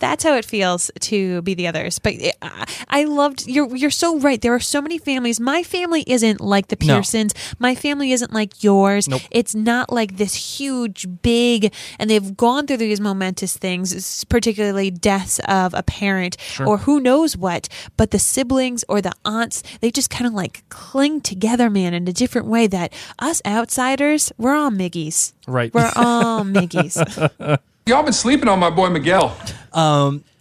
That's 0.03 0.25
how 0.25 0.35
it 0.35 0.45
feels 0.45 0.91
to 1.03 1.43
be 1.43 1.55
the 1.55 1.69
others. 1.69 2.01
But 2.01 2.15
it, 2.15 2.37
I 2.43 2.67
I 2.89 3.05
loved 3.05 3.47
you're 3.47 3.75
you're 3.77 3.91
so 3.93 4.19
right. 4.19 4.43
There 4.43 4.53
are 4.53 4.59
so 4.59 4.83
many 4.83 4.99
families. 4.99 5.39
My 5.39 5.63
family 5.63 6.03
isn't 6.09 6.41
like 6.41 6.67
the 6.69 6.77
No. 6.85 6.95
Pearsons. 6.97 7.33
My 7.61 7.77
family 7.77 8.11
isn't 8.11 8.33
like 8.33 8.65
yours. 8.65 9.07
Nope. 9.07 9.23
It's 9.31 9.55
not 9.55 9.93
like 9.93 10.17
this 10.17 10.59
huge, 10.59 11.07
big, 11.23 11.73
and 12.01 12.11
they've 12.11 12.37
gone 12.37 12.67
through 12.67 12.79
these 12.79 13.01
momentous 13.01 13.57
things, 13.57 14.25
particularly 14.25 14.91
deaths 14.91 15.39
of 15.47 15.73
a 15.73 15.85
parent 15.85 16.37
or 16.67 16.79
who 16.79 16.99
knows 16.99 17.37
what. 17.37 17.69
But 17.97 18.11
the 18.11 18.19
siblings 18.19 18.85
or 18.89 19.01
the 19.01 19.13
aunts, 19.25 19.63
they 19.81 19.93
just 19.93 20.11
kind 20.11 20.27
of 20.27 20.35
like 20.35 20.65
cling 20.69 21.21
together, 21.21 21.71
man, 21.71 21.95
in 21.95 22.09
a 22.09 22.13
different 22.13 22.49
way. 22.49 22.67
That 22.67 22.93
us 23.21 23.41
outsiders, 23.47 24.33
we're 24.37 24.57
all 24.57 24.73
Miggies. 24.73 25.33
Right. 25.47 25.73
We're 25.73 25.93
all 25.95 26.43
Miggies. 26.43 26.99
Y'all 27.87 28.03
been 28.03 28.13
sleeping 28.13 28.49
on 28.49 28.59
my 28.59 28.71
boy 28.71 28.91
Miguel. 28.91 29.37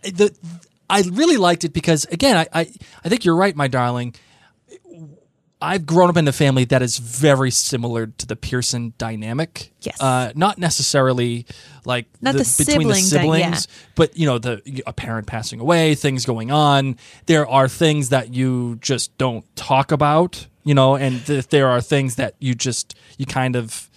The 0.03 0.35
I 0.89 1.03
really 1.11 1.37
liked 1.37 1.63
it 1.63 1.73
because 1.73 2.05
again, 2.05 2.37
I, 2.37 2.47
I 2.53 2.71
I 3.03 3.09
think 3.09 3.25
you're 3.25 3.35
right, 3.35 3.55
my 3.55 3.67
darling. 3.67 4.15
I've 5.63 5.85
grown 5.85 6.09
up 6.09 6.17
in 6.17 6.27
a 6.27 6.31
family 6.31 6.65
that 6.65 6.81
is 6.81 6.97
very 6.97 7.51
similar 7.51 8.07
to 8.07 8.25
the 8.25 8.35
Pearson 8.35 8.93
dynamic. 8.97 9.71
Yes. 9.81 10.01
Uh, 10.01 10.31
not 10.35 10.57
necessarily 10.57 11.45
like 11.85 12.07
Not 12.19 12.33
the 12.33 12.39
between 12.39 12.87
the 12.87 12.95
sibling 12.95 13.41
dy- 13.41 13.45
siblings, 13.45 13.67
yeah. 13.69 13.91
but 13.95 14.17
you 14.17 14.25
know, 14.25 14.39
the 14.39 14.83
a 14.87 14.93
parent 14.93 15.27
passing 15.27 15.59
away, 15.59 15.93
things 15.93 16.25
going 16.25 16.49
on. 16.49 16.97
There 17.27 17.47
are 17.47 17.67
things 17.67 18.09
that 18.09 18.33
you 18.33 18.79
just 18.81 19.15
don't 19.19 19.45
talk 19.55 19.91
about, 19.91 20.47
you 20.63 20.73
know, 20.73 20.95
and 20.95 21.23
th- 21.27 21.47
there 21.49 21.69
are 21.69 21.79
things 21.79 22.15
that 22.15 22.33
you 22.39 22.55
just 22.55 22.97
you 23.19 23.27
kind 23.27 23.55
of 23.55 23.87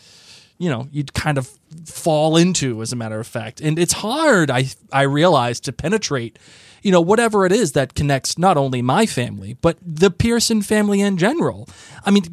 you 0.64 0.70
know 0.70 0.88
you'd 0.90 1.12
kind 1.12 1.36
of 1.36 1.46
fall 1.84 2.38
into 2.38 2.80
as 2.80 2.90
a 2.92 2.96
matter 2.96 3.20
of 3.20 3.26
fact. 3.26 3.60
And 3.60 3.78
it's 3.78 3.92
hard 3.92 4.50
i 4.50 4.64
i 4.92 5.02
realize 5.02 5.60
to 5.60 5.72
penetrate 5.72 6.38
you 6.82 6.90
know 6.90 7.02
whatever 7.02 7.44
it 7.44 7.52
is 7.52 7.72
that 7.72 7.94
connects 7.94 8.38
not 8.38 8.56
only 8.56 8.80
my 8.80 9.04
family 9.04 9.58
but 9.60 9.76
the 9.82 10.10
pearson 10.10 10.62
family 10.62 11.02
in 11.02 11.18
general. 11.18 11.68
I 12.06 12.10
mean 12.10 12.24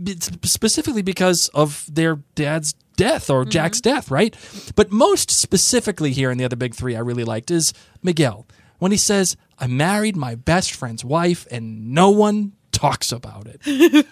specifically 0.44 1.02
because 1.02 1.50
of 1.50 1.86
their 1.94 2.20
dad's 2.36 2.74
death 2.96 3.30
or 3.30 3.42
mm-hmm. 3.42 3.50
jack's 3.50 3.82
death 3.82 4.10
right? 4.10 4.34
But 4.76 4.92
most 4.92 5.30
specifically 5.30 6.12
here 6.14 6.32
in 6.32 6.38
the 6.38 6.46
other 6.46 6.56
big 6.56 6.74
three 6.74 6.96
i 6.96 7.00
really 7.00 7.26
liked 7.26 7.52
is 7.52 7.74
miguel. 8.02 8.48
When 8.80 8.92
he 8.92 8.98
says 8.98 9.36
i 9.60 9.68
married 9.68 10.16
my 10.16 10.36
best 10.36 10.74
friend's 10.74 11.04
wife 11.04 11.46
and 11.52 11.92
no 11.92 12.10
one 12.12 12.54
talks 12.72 13.12
about 13.12 13.48
it 13.48 13.62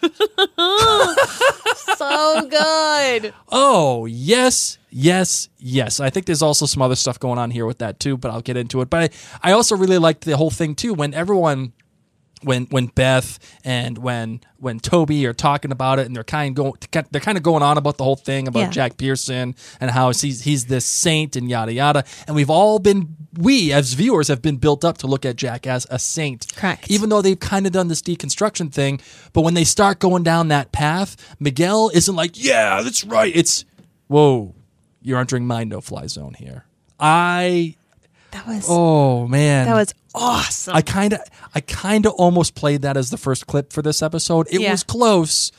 so 1.98 2.48
good. 2.50 3.34
Oh, 3.50 4.06
yes, 4.06 4.78
yes, 4.90 5.50
yes. 5.58 6.00
I 6.00 6.10
think 6.10 6.26
there's 6.26 6.42
also 6.42 6.66
some 6.66 6.82
other 6.82 6.96
stuff 6.96 7.20
going 7.20 7.38
on 7.38 7.52
here 7.52 7.66
with 7.66 7.80
that 7.80 8.00
too, 8.00 8.18
but 8.18 8.32
I'll 8.32 8.42
get 8.42 8.58
into 8.58 8.82
it. 8.82 8.90
But 8.90 9.14
I, 9.44 9.50
I 9.50 9.52
also 9.52 9.76
really 9.76 9.98
liked 9.98 10.26
the 10.26 10.38
whole 10.38 10.50
thing 10.50 10.76
too 10.76 10.94
when 10.94 11.14
everyone 11.14 11.74
when 12.42 12.66
when 12.68 12.88
Beth 12.88 13.38
and 13.64 13.98
when 13.98 14.42
when 14.58 14.80
Toby 14.80 15.26
are 15.26 15.34
talking 15.34 15.72
about 15.72 16.00
it 16.00 16.06
and 16.06 16.16
they're 16.16 16.24
kind 16.24 16.58
of 16.58 16.64
going 16.90 17.06
they're 17.12 17.22
kind 17.22 17.38
of 17.38 17.44
going 17.44 17.62
on 17.64 17.78
about 17.78 17.98
the 17.98 18.04
whole 18.04 18.16
thing 18.16 18.48
about 18.48 18.60
Yeah. 18.60 18.70
Jack 18.70 18.98
Pearson 18.98 19.56
and 19.80 19.92
how 19.92 20.10
he's 20.12 20.42
he's 20.44 20.66
this 20.66 20.86
saint 20.86 21.36
and 21.36 21.50
yada 21.50 21.74
yada. 21.74 22.04
And 22.28 22.36
we've 22.36 22.50
all 22.50 22.80
been 22.80 23.16
we 23.38 23.72
as 23.74 23.94
viewers 23.94 24.28
have 24.30 24.42
been 24.42 24.58
built 24.58 24.84
up 24.86 24.98
to 25.00 25.08
look 25.08 25.26
at 25.26 25.36
Jack 25.36 25.68
as 25.68 25.86
a 25.90 26.00
saint. 26.00 26.48
Correct. 26.56 26.90
even 26.90 27.10
though 27.10 27.22
they've 27.22 27.40
kind 27.40 27.66
of 27.66 27.72
done 27.74 27.88
this 27.90 28.02
deconstruction 28.02 28.72
thing 28.72 29.00
but 29.34 29.42
when 29.42 29.54
they 29.54 29.64
start 29.64 30.00
going 30.00 30.24
down 30.24 30.48
that 30.48 30.72
path 30.72 31.16
Miguel 31.40 31.92
isn't 31.94 32.16
like 32.16 32.42
yeah 32.42 32.82
that's 32.82 33.04
right. 33.04 33.36
It's 33.36 33.66
whoa 34.08 34.56
you're 35.02 35.20
entering 35.20 35.46
my 35.48 35.64
no 35.64 35.80
fly 35.82 36.08
zone 36.08 36.34
here. 36.34 36.66
I 37.00 37.76
That 38.32 38.46
was 38.48 38.66
oh 38.68 39.28
man. 39.28 39.66
that 39.68 39.76
was 39.76 39.94
awesome. 40.16 40.76
I 40.76 40.82
kind 40.82 41.14
of, 41.14 41.20
I 41.56 41.62
kind 41.62 42.06
of 42.06 42.14
almost 42.14 42.56
played 42.56 42.82
that 42.82 42.98
as 42.98 43.10
the 43.10 43.18
first 43.18 43.48
clip 43.48 43.72
for 43.74 43.82
this 43.82 44.02
episode. 44.02 44.48
It 44.52 44.62
Yeah. 44.62 44.72
was 44.72 44.84
close, 44.84 45.52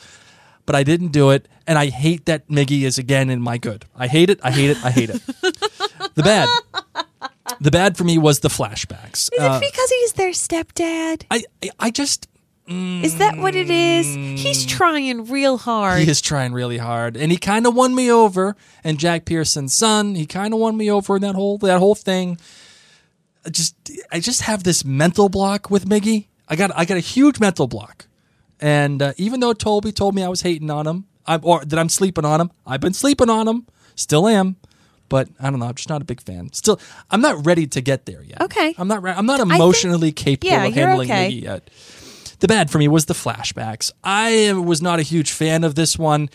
but 0.67 0.75
I 0.77 0.83
didn't 0.83 1.09
do 1.13 1.31
it, 1.31 1.49
and 1.67 1.79
I 1.79 1.87
hate 1.87 2.27
that 2.27 2.49
Miggy 2.49 2.83
is 2.83 2.99
again 2.99 3.31
in 3.31 3.41
my 3.41 3.59
good. 3.59 3.85
I 3.97 4.07
hate 4.07 4.31
it. 4.31 4.41
I 4.43 4.51
hate 4.51 4.71
it. 4.71 4.85
I 4.85 4.91
hate 4.91 5.11
it. 5.11 5.21
the 6.15 6.23
bad, 6.23 6.49
the 7.61 7.71
bad 7.71 7.97
for 7.97 8.05
me 8.05 8.19
was 8.19 8.41
the 8.41 8.49
flashbacks. 8.49 9.31
Is 9.33 9.41
Uh, 9.41 9.59
it 9.63 9.71
because 9.73 9.91
he's 9.91 10.13
their 10.15 10.31
stepdad? 10.31 11.25
I, 11.31 11.43
I, 11.63 11.71
I 11.81 11.91
just 11.91 12.29
Is 12.69 13.19
that 13.19 13.37
what 13.39 13.57
it 13.57 13.69
is? 13.71 14.07
He's 14.41 14.65
trying 14.65 15.27
real 15.27 15.59
hard. 15.59 16.03
he 16.03 16.09
is 16.11 16.21
trying 16.21 16.53
really 16.53 16.79
hard, 16.79 17.17
and 17.17 17.33
he 17.33 17.39
kind 17.39 17.67
of 17.67 17.75
won 17.75 17.95
me 17.97 18.11
over. 18.13 18.55
And 18.85 18.97
Jack 18.99 19.25
Pearson's 19.25 19.75
son, 19.75 20.15
he 20.15 20.25
kind 20.27 20.55
of 20.55 20.61
won 20.61 20.77
me 20.77 20.89
over 20.91 21.17
in 21.17 21.23
that 21.23 21.35
whole 21.35 21.59
that 21.59 21.79
whole 21.81 21.97
thing. 21.97 22.39
I 23.45 23.51
just 23.51 23.75
I 24.13 24.21
just 24.21 24.43
have 24.43 24.65
this 24.65 24.85
mental 24.85 25.29
block 25.29 25.71
with 25.71 25.87
Miggy. 25.87 26.27
I 26.49 26.57
got 26.57 26.71
I 26.75 26.85
got 26.85 26.97
a 26.97 27.01
huge 27.01 27.41
mental 27.41 27.67
block, 27.67 28.07
and 28.61 29.01
uh, 29.01 29.13
even 29.17 29.41
though 29.41 29.53
Toby 29.53 29.93
told 29.93 30.15
me 30.15 30.23
I 30.23 30.29
was 30.29 30.43
hating 30.43 30.71
on 30.71 30.87
him, 30.87 31.07
I'm, 31.27 31.41
or 31.43 31.65
that 31.65 31.79
I'm 31.79 31.89
sleeping 31.89 32.25
on 32.25 32.41
him, 32.41 32.51
I've 32.67 32.81
been 32.81 32.93
sleeping 32.95 33.31
on 33.31 33.49
him, 33.49 33.67
still 33.95 34.29
am. 34.29 34.57
But 35.09 35.29
I 35.41 35.51
don't 35.51 35.59
know. 35.59 35.67
I'm 35.67 35.75
just 35.75 35.89
not 35.89 36.03
a 36.03 36.05
big 36.05 36.21
fan. 36.21 36.53
Still, 36.53 36.79
I'm 37.11 37.21
not 37.21 37.45
ready 37.45 37.67
to 37.67 37.81
get 37.81 38.07
there 38.07 38.23
yet. 38.23 38.41
Okay. 38.43 38.75
I'm 38.79 38.87
not. 38.87 39.03
re- 39.03 39.13
I'm 39.13 39.27
not 39.27 39.41
think- 39.41 39.55
emotionally 39.55 40.13
capable 40.13 40.53
yeah, 40.53 40.65
of 40.65 40.75
handling 40.75 41.11
okay. 41.11 41.33
Miggy 41.33 41.43
yet. 41.43 41.69
The 42.39 42.47
bad 42.49 42.71
for 42.71 42.79
me 42.79 42.89
was 42.89 43.07
the 43.07 43.15
flashbacks. 43.15 43.91
I 44.05 44.53
was 44.53 44.81
not 44.81 44.99
a 44.99 45.03
huge 45.03 45.33
fan 45.33 45.65
of 45.65 45.75
this 45.75 45.99
one 45.99 46.31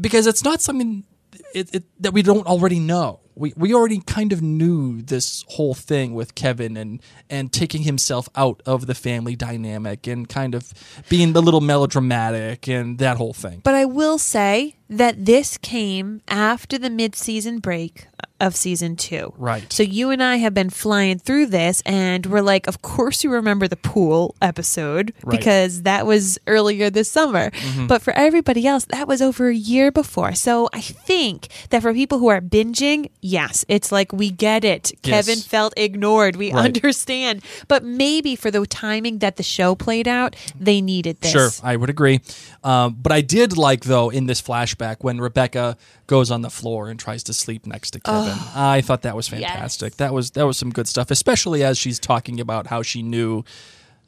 because 0.00 0.26
it's 0.26 0.44
not 0.44 0.62
something 0.62 1.04
it, 1.52 1.74
it, 1.74 1.84
that 2.00 2.12
we 2.12 2.22
don't 2.22 2.46
already 2.46 2.78
know. 2.78 3.20
We 3.36 3.52
we 3.56 3.74
already 3.74 4.00
kind 4.00 4.32
of 4.32 4.40
knew 4.42 5.02
this 5.02 5.44
whole 5.48 5.74
thing 5.74 6.14
with 6.14 6.34
Kevin 6.34 6.76
and 6.76 7.00
and 7.28 7.52
taking 7.52 7.82
himself 7.82 8.28
out 8.34 8.62
of 8.66 8.86
the 8.86 8.94
family 8.94 9.36
dynamic 9.36 10.06
and 10.06 10.26
kind 10.28 10.54
of 10.54 10.72
being 11.08 11.36
a 11.36 11.40
little 11.40 11.60
melodramatic 11.60 12.66
and 12.68 12.98
that 12.98 13.16
whole 13.18 13.32
thing. 13.34 13.60
But 13.62 13.74
I 13.74 13.84
will 13.84 14.18
say 14.18 14.76
that 14.88 15.24
this 15.26 15.58
came 15.58 16.22
after 16.28 16.78
the 16.78 16.88
mid-season 16.88 17.58
break 17.58 18.06
of 18.38 18.54
season 18.54 18.94
two. 18.94 19.32
Right. 19.36 19.72
So 19.72 19.82
you 19.82 20.10
and 20.10 20.22
I 20.22 20.36
have 20.36 20.54
been 20.54 20.70
flying 20.70 21.18
through 21.18 21.46
this, 21.46 21.82
and 21.84 22.24
we're 22.26 22.40
like, 22.42 22.68
of 22.68 22.82
course 22.82 23.24
you 23.24 23.32
remember 23.32 23.66
the 23.66 23.76
pool 23.76 24.36
episode 24.40 24.86
Right. 24.96 25.16
Mm-hmm. 25.22 25.30
because 25.38 25.82
that 25.82 26.06
was 26.06 26.38
earlier 26.46 26.88
this 26.90 27.10
summer. 27.10 27.50
But 27.88 28.00
for 28.02 28.12
everybody 28.12 28.64
else, 28.66 28.84
that 28.86 29.08
was 29.08 29.20
over 29.20 29.48
a 29.48 29.54
year 29.54 29.90
before. 29.90 30.34
So 30.34 30.68
I 30.72 30.80
think 30.80 31.48
that 31.70 31.82
for 31.82 31.92
people 31.92 32.18
who 32.20 32.28
are 32.28 32.40
binging, 32.40 33.10
yes, 33.26 33.64
it's 33.68 33.90
like 33.90 34.12
we 34.12 34.30
get 34.30 34.64
it. 34.64 34.92
Yes. 35.02 35.26
Kevin 35.26 35.40
felt 35.42 35.74
ignored. 35.76 36.36
We 36.36 36.52
Right. 36.52 36.64
understand. 36.66 37.42
But 37.68 37.84
maybe 37.84 38.36
for 38.36 38.50
the 38.50 38.64
timing 38.66 39.18
that 39.18 39.36
the 39.36 39.42
show 39.42 39.74
played 39.74 40.06
out, 40.08 40.36
they 40.58 40.80
needed 40.80 41.20
this. 41.20 41.32
Sure, 41.32 41.50
I 41.62 41.76
would 41.76 41.90
agree. 41.90 42.20
Um, 42.64 42.96
but 43.00 43.12
I 43.12 43.20
did 43.20 43.56
like 43.58 43.84
though 43.84 44.10
in 44.10 44.26
this 44.26 44.40
flashback 44.40 44.96
when 45.00 45.20
Rebecca 45.20 45.76
goes 46.06 46.30
on 46.30 46.42
the 46.42 46.50
floor 46.50 46.88
and 46.88 46.98
tries 47.00 47.22
to 47.24 47.32
sleep 47.34 47.66
next 47.66 47.90
to 47.92 48.00
Kevin. 48.00 48.38
I 48.54 48.80
thought 48.80 49.02
that 49.02 49.16
was 49.16 49.28
fantastic. 49.28 49.92
Yes. 49.92 49.96
That 49.96 50.14
was 50.14 50.30
that 50.32 50.46
was 50.46 50.56
some 50.56 50.70
good 50.70 50.86
stuff, 50.88 51.10
especially 51.10 51.64
as 51.64 51.76
she's 51.78 51.98
talking 51.98 52.40
about 52.40 52.68
how 52.68 52.82
she 52.82 53.02
knew 53.02 53.44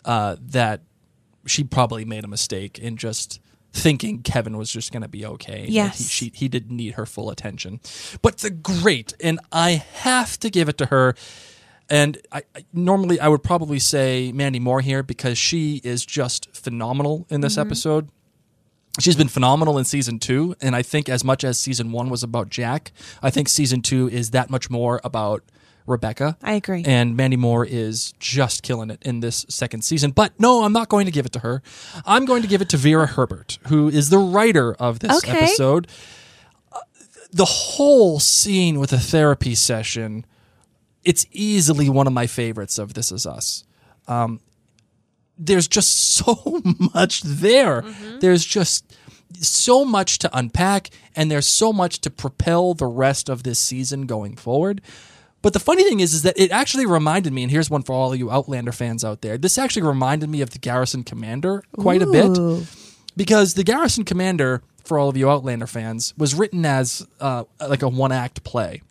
uh, 0.04 0.36
that 0.40 0.82
she 1.46 1.64
probably 1.64 2.04
made 2.04 2.24
a 2.24 2.28
mistake 2.28 2.78
in 2.78 2.96
just 2.96 3.40
thinking 3.72 4.22
Kevin 4.22 4.56
was 4.56 4.70
just 4.70 4.92
going 4.92 5.02
to 5.02 5.08
be 5.08 5.24
okay. 5.26 5.66
Yes. 5.68 5.98
he, 5.98 6.04
she, 6.04 6.32
he 6.34 6.48
didn't 6.48 6.74
need 6.74 6.94
her 6.94 7.06
full 7.06 7.30
attention. 7.30 7.80
But 8.22 8.38
the 8.38 8.50
great, 8.50 9.14
and 9.20 9.40
I 9.52 9.82
have 9.94 10.38
to 10.40 10.50
give 10.50 10.68
it 10.68 10.78
to 10.78 10.86
her. 10.86 11.14
And 11.90 12.18
I, 12.30 12.42
I 12.54 12.64
normally 12.72 13.18
I 13.18 13.28
would 13.28 13.42
probably 13.42 13.78
say 13.78 14.30
Mandy 14.32 14.58
Moore 14.58 14.82
here 14.82 15.02
because 15.02 15.38
she 15.38 15.80
is 15.84 16.04
just 16.04 16.54
phenomenal 16.54 17.26
in 17.30 17.40
this 17.40 17.54
mm-hmm. 17.54 17.66
episode. 17.66 18.10
She's 19.00 19.16
been 19.16 19.28
phenomenal 19.28 19.78
in 19.78 19.84
season 19.84 20.18
two, 20.18 20.56
and 20.60 20.74
I 20.74 20.82
think 20.82 21.08
as 21.08 21.22
much 21.22 21.44
as 21.44 21.58
season 21.58 21.92
one 21.92 22.10
was 22.10 22.24
about 22.24 22.48
Jack, 22.48 22.90
I 23.22 23.30
think 23.30 23.48
season 23.48 23.80
two 23.80 24.08
is 24.08 24.32
that 24.32 24.50
much 24.50 24.70
more 24.70 25.00
about 25.04 25.44
Rebecca. 25.88 26.36
I 26.42 26.52
agree. 26.52 26.84
And 26.86 27.16
Mandy 27.16 27.36
Moore 27.36 27.64
is 27.64 28.12
just 28.20 28.62
killing 28.62 28.90
it 28.90 29.02
in 29.04 29.20
this 29.20 29.44
second 29.48 29.82
season. 29.82 30.10
But 30.12 30.38
no, 30.38 30.62
I'm 30.64 30.72
not 30.72 30.88
going 30.88 31.06
to 31.06 31.12
give 31.12 31.26
it 31.26 31.32
to 31.32 31.38
her. 31.40 31.62
I'm 32.06 32.24
going 32.24 32.42
to 32.42 32.48
give 32.48 32.60
it 32.62 32.68
to 32.70 32.76
Vera 32.76 33.06
Herbert, 33.06 33.58
who 33.68 33.88
is 33.88 34.10
the 34.10 34.18
writer 34.18 34.74
of 34.74 35.00
this 35.00 35.18
Okay. 35.24 35.38
episode. 35.38 35.88
Uh, 36.72 36.80
The 37.32 37.44
whole 37.44 38.20
scene 38.20 38.78
with 38.78 38.90
the 38.90 38.98
therapy 39.00 39.54
session, 39.54 40.24
it's 41.04 41.26
easily 41.32 41.88
one 41.88 42.06
of 42.06 42.12
my 42.12 42.26
favorites 42.26 42.78
of 42.78 42.94
This 42.94 43.10
Is 43.12 43.26
Us. 43.26 43.64
Um, 44.06 44.40
there's 45.38 45.68
just 45.68 45.90
so 46.16 46.62
much 46.94 47.22
there. 47.22 47.82
There's 48.20 48.44
just 48.44 48.84
so 49.40 49.84
much 49.84 50.18
to 50.20 50.30
unpack, 50.36 50.88
and 51.14 51.30
there's 51.30 51.46
so 51.46 51.70
much 51.72 52.00
to 52.00 52.10
propel 52.10 52.72
the 52.74 52.86
rest 52.86 53.28
of 53.28 53.42
this 53.42 53.58
season 53.58 54.06
going 54.06 54.36
forward. 54.36 54.80
But 55.40 55.52
the 55.52 55.60
funny 55.60 55.84
thing 55.84 56.00
is, 56.00 56.14
is 56.14 56.22
that 56.22 56.38
it 56.38 56.50
actually 56.50 56.84
reminded 56.86 57.32
me, 57.32 57.42
and 57.42 57.50
here's 57.50 57.70
one 57.70 57.82
for 57.82 57.92
all 57.92 58.14
you 58.14 58.30
Outlander 58.30 58.72
fans 58.72 59.04
out 59.04 59.20
there. 59.20 59.38
This 59.38 59.56
actually 59.56 59.82
reminded 59.82 60.28
me 60.28 60.40
of 60.40 60.50
the 60.50 60.58
Garrison 60.58 61.04
Commander 61.04 61.62
quite 61.78 62.02
a 62.02 62.06
bit 62.06 62.66
because 63.16 63.54
the 63.54 63.64
Garrison 63.64 64.04
Commander, 64.04 64.62
for 64.84 64.98
all 64.98 65.08
of 65.08 65.16
you 65.16 65.30
Outlander 65.30 65.66
fans, 65.66 66.12
was 66.16 66.34
written 66.34 66.64
as 66.64 67.06
uh, 67.20 67.44
like 67.60 67.82
a 67.82 67.88
one 67.88 68.10
act 68.12 68.42
play 68.42 68.82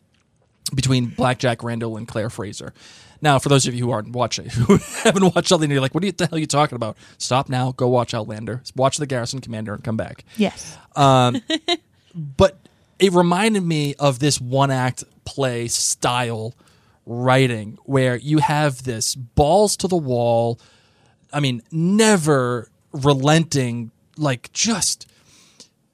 between 0.73 1.07
Blackjack 1.07 1.63
Randall 1.63 1.97
and 1.97 2.07
Claire 2.07 2.29
Fraser. 2.29 2.73
Now, 3.21 3.39
for 3.39 3.49
those 3.49 3.67
of 3.67 3.73
you 3.73 3.85
who 3.85 3.91
aren't 3.91 4.11
watching, 4.11 4.49
who 4.49 4.77
haven't 5.03 5.35
watched 5.35 5.51
Outlander, 5.51 5.73
you're 5.73 5.81
like, 5.81 5.93
what 5.93 6.03
the 6.03 6.25
hell 6.25 6.37
are 6.37 6.39
you 6.39 6.47
talking 6.47 6.75
about? 6.75 6.97
Stop 7.17 7.49
now, 7.49 7.71
go 7.73 7.87
watch 7.87 8.13
Outlander, 8.13 8.61
watch 8.75 8.97
the 8.97 9.07
Garrison 9.07 9.41
Commander, 9.41 9.73
and 9.73 9.83
come 9.83 9.97
back. 9.97 10.23
Yes. 10.37 10.77
Um, 10.95 11.41
but 12.15 12.57
it 12.99 13.13
reminded 13.13 13.63
me 13.63 13.95
of 13.95 14.19
this 14.19 14.41
one 14.41 14.71
act 14.71 15.03
play 15.25 15.67
style 15.67 16.55
writing 17.05 17.77
where 17.83 18.17
you 18.17 18.39
have 18.39 18.83
this 18.83 19.15
balls 19.15 19.77
to 19.77 19.87
the 19.87 19.97
wall, 19.97 20.59
I 21.31 21.39
mean, 21.39 21.61
never 21.71 22.69
relenting, 22.91 23.91
like 24.17 24.51
just 24.51 25.07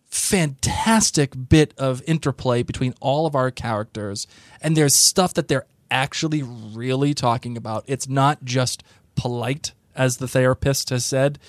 fantastic 0.07 1.33
bit 1.49 1.73
of 1.77 2.01
interplay 2.07 2.63
between 2.63 2.93
all 2.99 3.25
of 3.25 3.35
our 3.35 3.51
characters. 3.51 4.27
And 4.61 4.77
there's 4.77 4.95
stuff 4.95 5.33
that 5.33 5.47
they're 5.47 5.65
actually 5.89 6.43
really 6.43 7.13
talking 7.13 7.57
about. 7.57 7.83
It's 7.87 8.07
not 8.07 8.43
just 8.43 8.83
polite, 9.15 9.73
as 9.95 10.17
the 10.17 10.27
therapist 10.27 10.89
has 10.89 11.05
said. 11.05 11.39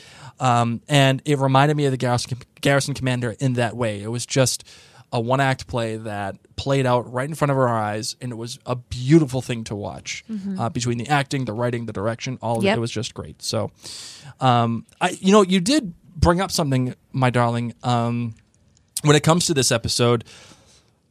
Um, 0.40 0.82
and 0.88 1.22
it 1.24 1.38
reminded 1.38 1.76
me 1.76 1.84
of 1.86 1.92
the 1.92 1.96
Garrison, 1.96 2.38
Garrison 2.60 2.94
Commander 2.94 3.36
in 3.38 3.54
that 3.54 3.76
way. 3.76 4.02
It 4.02 4.08
was 4.08 4.26
just 4.26 4.64
a 5.14 5.20
one 5.20 5.40
act 5.40 5.68
play 5.68 5.96
that 5.96 6.36
played 6.56 6.84
out 6.86 7.10
right 7.10 7.28
in 7.28 7.34
front 7.36 7.52
of 7.52 7.56
our 7.56 7.68
eyes, 7.68 8.16
and 8.20 8.32
it 8.32 8.34
was 8.34 8.58
a 8.66 8.74
beautiful 8.74 9.40
thing 9.40 9.62
to 9.64 9.74
watch 9.74 10.24
uh, 10.58 10.68
between 10.68 10.98
the 10.98 11.08
acting, 11.08 11.44
the 11.44 11.52
writing, 11.52 11.86
the 11.86 11.92
direction. 11.92 12.36
All 12.42 12.58
of 12.58 12.64
it, 12.64 12.78
it 12.78 12.80
was 12.80 12.90
just 12.90 13.14
great. 13.14 13.40
So, 13.40 13.70
um, 14.40 14.84
I, 15.00 15.10
you 15.20 15.30
know, 15.30 15.42
you 15.42 15.60
did 15.60 15.94
bring 16.16 16.40
up 16.40 16.50
something, 16.50 16.94
my 17.12 17.30
darling. 17.30 17.74
Um, 17.84 18.34
when 19.04 19.14
it 19.14 19.22
comes 19.22 19.46
to 19.46 19.54
this 19.54 19.70
episode, 19.70 20.24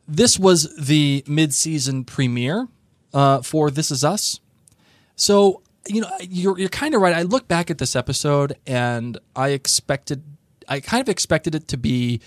this 0.05 0.37
was 0.37 0.75
the 0.75 1.23
mid-season 1.25 2.03
premiere 2.03 2.67
uh, 3.13 3.41
for 3.41 3.71
This 3.71 3.89
Is 3.89 4.03
Us. 4.03 4.41
So 5.15 5.61
you 5.87 6.01
know 6.01 6.09
you're 6.21 6.57
you're 6.59 6.69
kind 6.69 6.93
of 6.95 7.01
right. 7.01 7.15
I 7.15 7.21
look 7.21 7.47
back 7.47 7.71
at 7.71 7.77
this 7.77 7.95
episode 7.95 8.57
and 8.67 9.17
I 9.35 9.49
expected, 9.49 10.23
I 10.67 10.79
kind 10.79 11.01
of 11.01 11.09
expected 11.09 11.55
it 11.55 11.67
to 11.69 11.77
be 11.77 12.19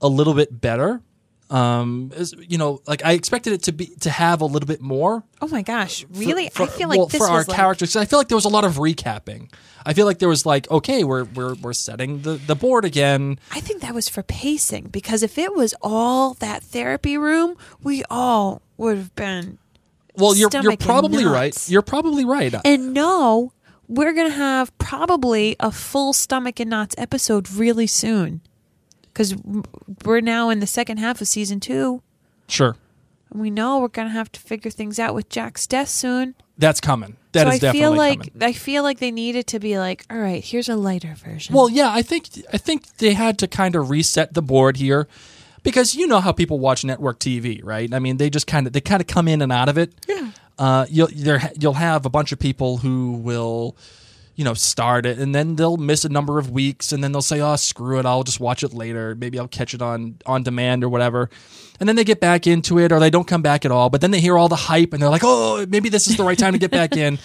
a 0.00 0.08
little 0.08 0.34
bit 0.34 0.60
better. 0.60 1.02
Um, 1.50 2.12
you 2.46 2.58
know, 2.58 2.82
like 2.86 3.04
I 3.04 3.12
expected 3.12 3.54
it 3.54 3.62
to 3.64 3.72
be 3.72 3.86
to 4.00 4.10
have 4.10 4.42
a 4.42 4.44
little 4.44 4.66
bit 4.66 4.82
more. 4.82 5.24
Oh 5.40 5.48
my 5.48 5.62
gosh, 5.62 6.04
really? 6.12 6.50
For- 6.50 6.64
I 6.64 6.66
feel 6.66 6.88
like 6.88 6.98
well, 6.98 7.06
this 7.06 7.18
for 7.18 7.28
our 7.28 7.44
like, 7.44 7.56
characters. 7.56 7.96
I 7.96 8.04
feel 8.04 8.18
like 8.18 8.28
there 8.28 8.36
was 8.36 8.44
a 8.44 8.50
lot 8.50 8.64
of 8.64 8.74
recapping. 8.74 9.50
I 9.86 9.94
feel 9.94 10.04
like 10.04 10.18
there 10.18 10.28
was 10.28 10.44
like, 10.44 10.70
okay, 10.70 11.04
we're 11.04 11.24
we're 11.24 11.54
we're 11.54 11.72
setting 11.72 12.20
the 12.20 12.32
the 12.34 12.54
board 12.54 12.84
again. 12.84 13.38
I 13.50 13.60
think 13.60 13.80
that 13.80 13.94
was 13.94 14.08
for 14.08 14.22
pacing 14.22 14.88
because 14.88 15.22
if 15.22 15.38
it 15.38 15.54
was 15.54 15.74
all 15.80 16.34
that 16.34 16.62
therapy 16.62 17.16
room, 17.16 17.56
we 17.82 18.04
all 18.10 18.60
would 18.76 18.98
have 18.98 19.14
been. 19.14 19.58
Well, 20.16 20.36
you're 20.36 20.50
you're 20.52 20.76
probably 20.76 21.24
right. 21.24 21.56
You're 21.70 21.80
probably 21.80 22.26
right. 22.26 22.54
And 22.64 22.92
no, 22.92 23.52
we're 23.86 24.12
gonna 24.12 24.30
have 24.30 24.76
probably 24.76 25.56
a 25.60 25.72
full 25.72 26.12
stomach 26.12 26.60
and 26.60 26.68
knots 26.68 26.94
episode 26.98 27.50
really 27.50 27.86
soon 27.86 28.42
because 29.18 29.36
we're 30.04 30.20
now 30.20 30.48
in 30.48 30.60
the 30.60 30.66
second 30.66 30.98
half 30.98 31.20
of 31.20 31.26
season 31.26 31.58
two. 31.58 32.02
Sure, 32.46 32.76
And 33.32 33.40
we 33.40 33.50
know 33.50 33.80
we're 33.80 33.88
gonna 33.88 34.10
have 34.10 34.30
to 34.32 34.40
figure 34.40 34.70
things 34.70 34.98
out 35.00 35.12
with 35.14 35.28
Jack's 35.28 35.66
death 35.66 35.88
soon. 35.88 36.34
that's 36.56 36.80
coming. 36.80 37.16
That 37.32 37.42
so 37.42 37.48
is 37.48 37.54
I 37.56 37.58
definitely 37.58 37.80
feel 37.80 37.96
like 37.96 38.18
coming. 38.32 38.42
I 38.42 38.52
feel 38.52 38.82
like 38.84 38.98
they 39.00 39.10
needed 39.10 39.46
to 39.48 39.58
be 39.58 39.78
like, 39.78 40.06
all 40.08 40.18
right, 40.18 40.42
here's 40.42 40.68
a 40.68 40.76
lighter 40.76 41.14
version. 41.14 41.54
Well, 41.54 41.68
yeah, 41.68 41.90
I 41.92 42.02
think 42.02 42.28
I 42.52 42.58
think 42.58 42.96
they 42.98 43.12
had 43.14 43.38
to 43.40 43.48
kind 43.48 43.74
of 43.74 43.90
reset 43.90 44.34
the 44.34 44.42
board 44.42 44.76
here 44.76 45.08
because 45.62 45.94
you 45.94 46.06
know 46.06 46.20
how 46.20 46.32
people 46.32 46.58
watch 46.58 46.84
network 46.84 47.18
TV, 47.18 47.60
right? 47.62 47.92
I 47.92 47.98
mean, 47.98 48.16
they 48.16 48.30
just 48.30 48.46
kind 48.46 48.66
of 48.66 48.72
they 48.72 48.80
kind 48.80 49.00
of 49.00 49.08
come 49.08 49.26
in 49.28 49.42
and 49.42 49.52
out 49.52 49.68
of 49.68 49.76
it. 49.78 49.92
Yeah. 50.08 50.30
Uh, 50.58 50.86
you'll 50.88 51.10
you'll 51.10 51.74
have 51.74 52.06
a 52.06 52.10
bunch 52.10 52.32
of 52.32 52.38
people 52.38 52.78
who 52.78 53.12
will, 53.12 53.76
you 54.38 54.44
know, 54.44 54.54
start 54.54 55.04
it 55.04 55.18
and 55.18 55.34
then 55.34 55.56
they'll 55.56 55.76
miss 55.76 56.04
a 56.04 56.08
number 56.08 56.38
of 56.38 56.48
weeks 56.52 56.92
and 56.92 57.02
then 57.02 57.10
they'll 57.10 57.20
say, 57.20 57.40
"Oh, 57.40 57.56
screw 57.56 57.98
it, 57.98 58.06
I'll 58.06 58.22
just 58.22 58.38
watch 58.38 58.62
it 58.62 58.72
later. 58.72 59.16
Maybe 59.16 59.36
I'll 59.36 59.48
catch 59.48 59.74
it 59.74 59.82
on 59.82 60.14
on 60.26 60.44
demand 60.44 60.84
or 60.84 60.88
whatever." 60.88 61.28
And 61.80 61.88
then 61.88 61.96
they 61.96 62.04
get 62.04 62.20
back 62.20 62.46
into 62.46 62.78
it 62.78 62.92
or 62.92 63.00
they 63.00 63.10
don't 63.10 63.26
come 63.26 63.42
back 63.42 63.64
at 63.64 63.72
all. 63.72 63.90
But 63.90 64.00
then 64.00 64.12
they 64.12 64.20
hear 64.20 64.38
all 64.38 64.48
the 64.48 64.54
hype 64.54 64.92
and 64.92 65.02
they're 65.02 65.10
like, 65.10 65.22
"Oh, 65.24 65.66
maybe 65.68 65.88
this 65.88 66.06
is 66.06 66.16
the 66.16 66.22
right 66.22 66.38
time 66.38 66.52
to 66.52 66.58
get 66.58 66.70
back 66.70 66.96
in." 66.96 67.18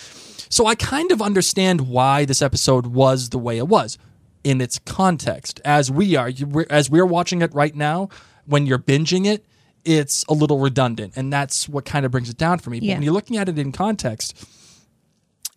So 0.50 0.66
I 0.66 0.74
kind 0.74 1.12
of 1.12 1.22
understand 1.22 1.82
why 1.82 2.26
this 2.26 2.42
episode 2.42 2.88
was 2.88 3.30
the 3.30 3.38
way 3.38 3.60
it 3.60 3.68
was 3.68 4.00
in 4.44 4.60
its 4.60 4.80
context. 4.80 5.62
As 5.64 5.92
we 5.92 6.16
are, 6.16 6.32
as 6.72 6.90
we're 6.90 7.06
watching 7.06 7.44
it 7.44 7.54
right 7.54 7.76
now, 7.76 8.10
when 8.48 8.66
you're 8.66 8.80
binging 8.80 9.26
it, 9.28 9.46
it's 9.86 10.26
a 10.28 10.34
little 10.34 10.60
redundant, 10.60 11.14
and 11.16 11.32
that's 11.32 11.70
what 11.70 11.86
kind 11.86 12.06
of 12.06 12.12
brings 12.12 12.30
it 12.30 12.38
down 12.38 12.58
for 12.58 12.72
me. 12.72 12.80
But 12.80 12.86
Yeah. 12.88 12.94
when 12.96 13.04
you're 13.04 13.14
looking 13.14 13.38
at 13.38 13.50
it 13.50 13.60
in 13.60 13.72
context, 13.72 14.34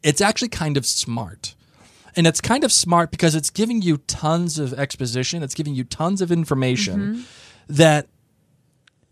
it's 0.02 0.20
actually 0.20 0.48
kind 0.48 0.76
of 0.76 0.86
smart. 0.86 1.54
And 2.14 2.26
it's 2.26 2.40
kind 2.40 2.64
of 2.64 2.72
smart 2.72 3.10
because 3.10 3.34
it's 3.34 3.50
giving 3.50 3.82
you 3.82 3.98
tons 3.98 4.58
of 4.58 4.72
exposition, 4.74 5.42
it's 5.42 5.54
giving 5.54 5.74
you 5.74 5.84
tons 5.84 6.22
of 6.22 6.32
information 6.32 7.26
that 7.68 8.08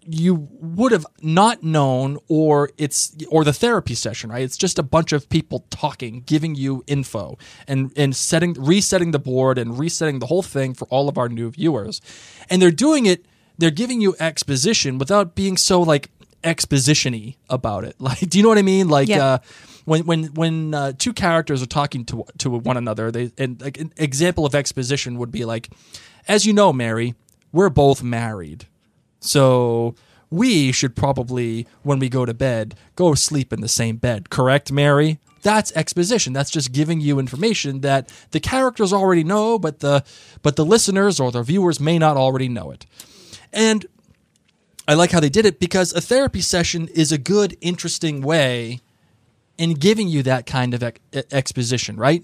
you 0.06 0.48
would 0.60 0.92
have 0.92 1.06
not 1.22 1.62
known 1.62 2.18
or 2.28 2.70
it's 2.76 3.16
or 3.30 3.42
the 3.42 3.52
therapy 3.54 3.94
session 3.94 4.30
right? 4.30 4.42
It's 4.42 4.56
just 4.58 4.78
a 4.78 4.82
bunch 4.82 5.12
of 5.12 5.28
people 5.30 5.64
talking 5.70 6.22
giving 6.26 6.54
you 6.54 6.84
info 6.86 7.38
and 7.66 7.90
and 7.96 8.14
setting 8.14 8.52
resetting 8.54 9.12
the 9.12 9.18
board 9.18 9.56
and 9.58 9.78
resetting 9.78 10.18
the 10.18 10.26
whole 10.26 10.42
thing 10.42 10.74
for 10.74 10.86
all 10.88 11.08
of 11.08 11.16
our 11.16 11.28
new 11.30 11.50
viewers. 11.50 12.02
And 12.50 12.60
they're 12.60 12.70
doing 12.70 13.06
it 13.06 13.24
they're 13.56 13.70
giving 13.70 14.00
you 14.02 14.14
exposition 14.20 14.98
without 14.98 15.34
being 15.34 15.56
so 15.56 15.80
like 15.80 16.10
exposition-y 16.42 17.36
about 17.48 17.84
it. 17.84 17.96
Like 18.00 18.20
do 18.28 18.36
you 18.38 18.42
know 18.42 18.50
what 18.50 18.58
i 18.58 18.62
mean? 18.62 18.88
Like 18.88 19.08
Yeah. 19.08 19.24
uh 19.24 19.38
when 19.84 20.04
when 20.06 20.24
when 20.34 20.74
uh, 20.74 20.92
two 20.96 21.12
characters 21.12 21.62
are 21.62 21.66
talking 21.66 22.04
to 22.04 22.24
to 22.38 22.50
one 22.50 22.76
another 22.76 23.10
they 23.10 23.30
and 23.38 23.60
like 23.60 23.78
an 23.78 23.92
example 23.96 24.46
of 24.46 24.54
exposition 24.54 25.18
would 25.18 25.30
be 25.30 25.44
like 25.44 25.70
as 26.28 26.46
you 26.46 26.52
know 26.52 26.72
mary 26.72 27.14
we're 27.52 27.70
both 27.70 28.02
married 28.02 28.66
so 29.20 29.94
we 30.30 30.72
should 30.72 30.96
probably, 30.96 31.66
when 31.82 31.98
we 31.98 32.08
go 32.08 32.24
to 32.24 32.34
bed, 32.34 32.74
go 32.96 33.14
sleep 33.14 33.52
in 33.52 33.60
the 33.60 33.68
same 33.68 33.96
bed. 33.96 34.30
Correct, 34.30 34.72
Mary? 34.72 35.18
That's 35.42 35.70
exposition. 35.72 36.32
That's 36.32 36.50
just 36.50 36.72
giving 36.72 37.00
you 37.00 37.18
information 37.18 37.82
that 37.82 38.10
the 38.32 38.40
characters 38.40 38.92
already 38.92 39.22
know, 39.22 39.58
but 39.58 39.80
the 39.80 40.02
but 40.42 40.56
the 40.56 40.64
listeners 40.64 41.20
or 41.20 41.30
the 41.30 41.42
viewers 41.42 41.78
may 41.78 41.98
not 41.98 42.16
already 42.16 42.48
know 42.48 42.70
it. 42.70 42.86
And 43.52 43.86
I 44.88 44.94
like 44.94 45.12
how 45.12 45.20
they 45.20 45.28
did 45.28 45.46
it 45.46 45.60
because 45.60 45.92
a 45.92 46.00
therapy 46.00 46.40
session 46.40 46.88
is 46.88 47.12
a 47.12 47.18
good, 47.18 47.56
interesting 47.60 48.22
way 48.22 48.80
in 49.58 49.74
giving 49.74 50.08
you 50.08 50.22
that 50.24 50.46
kind 50.46 50.74
of 50.74 50.82
ex- 50.82 51.00
exposition, 51.32 51.96
right? 51.96 52.22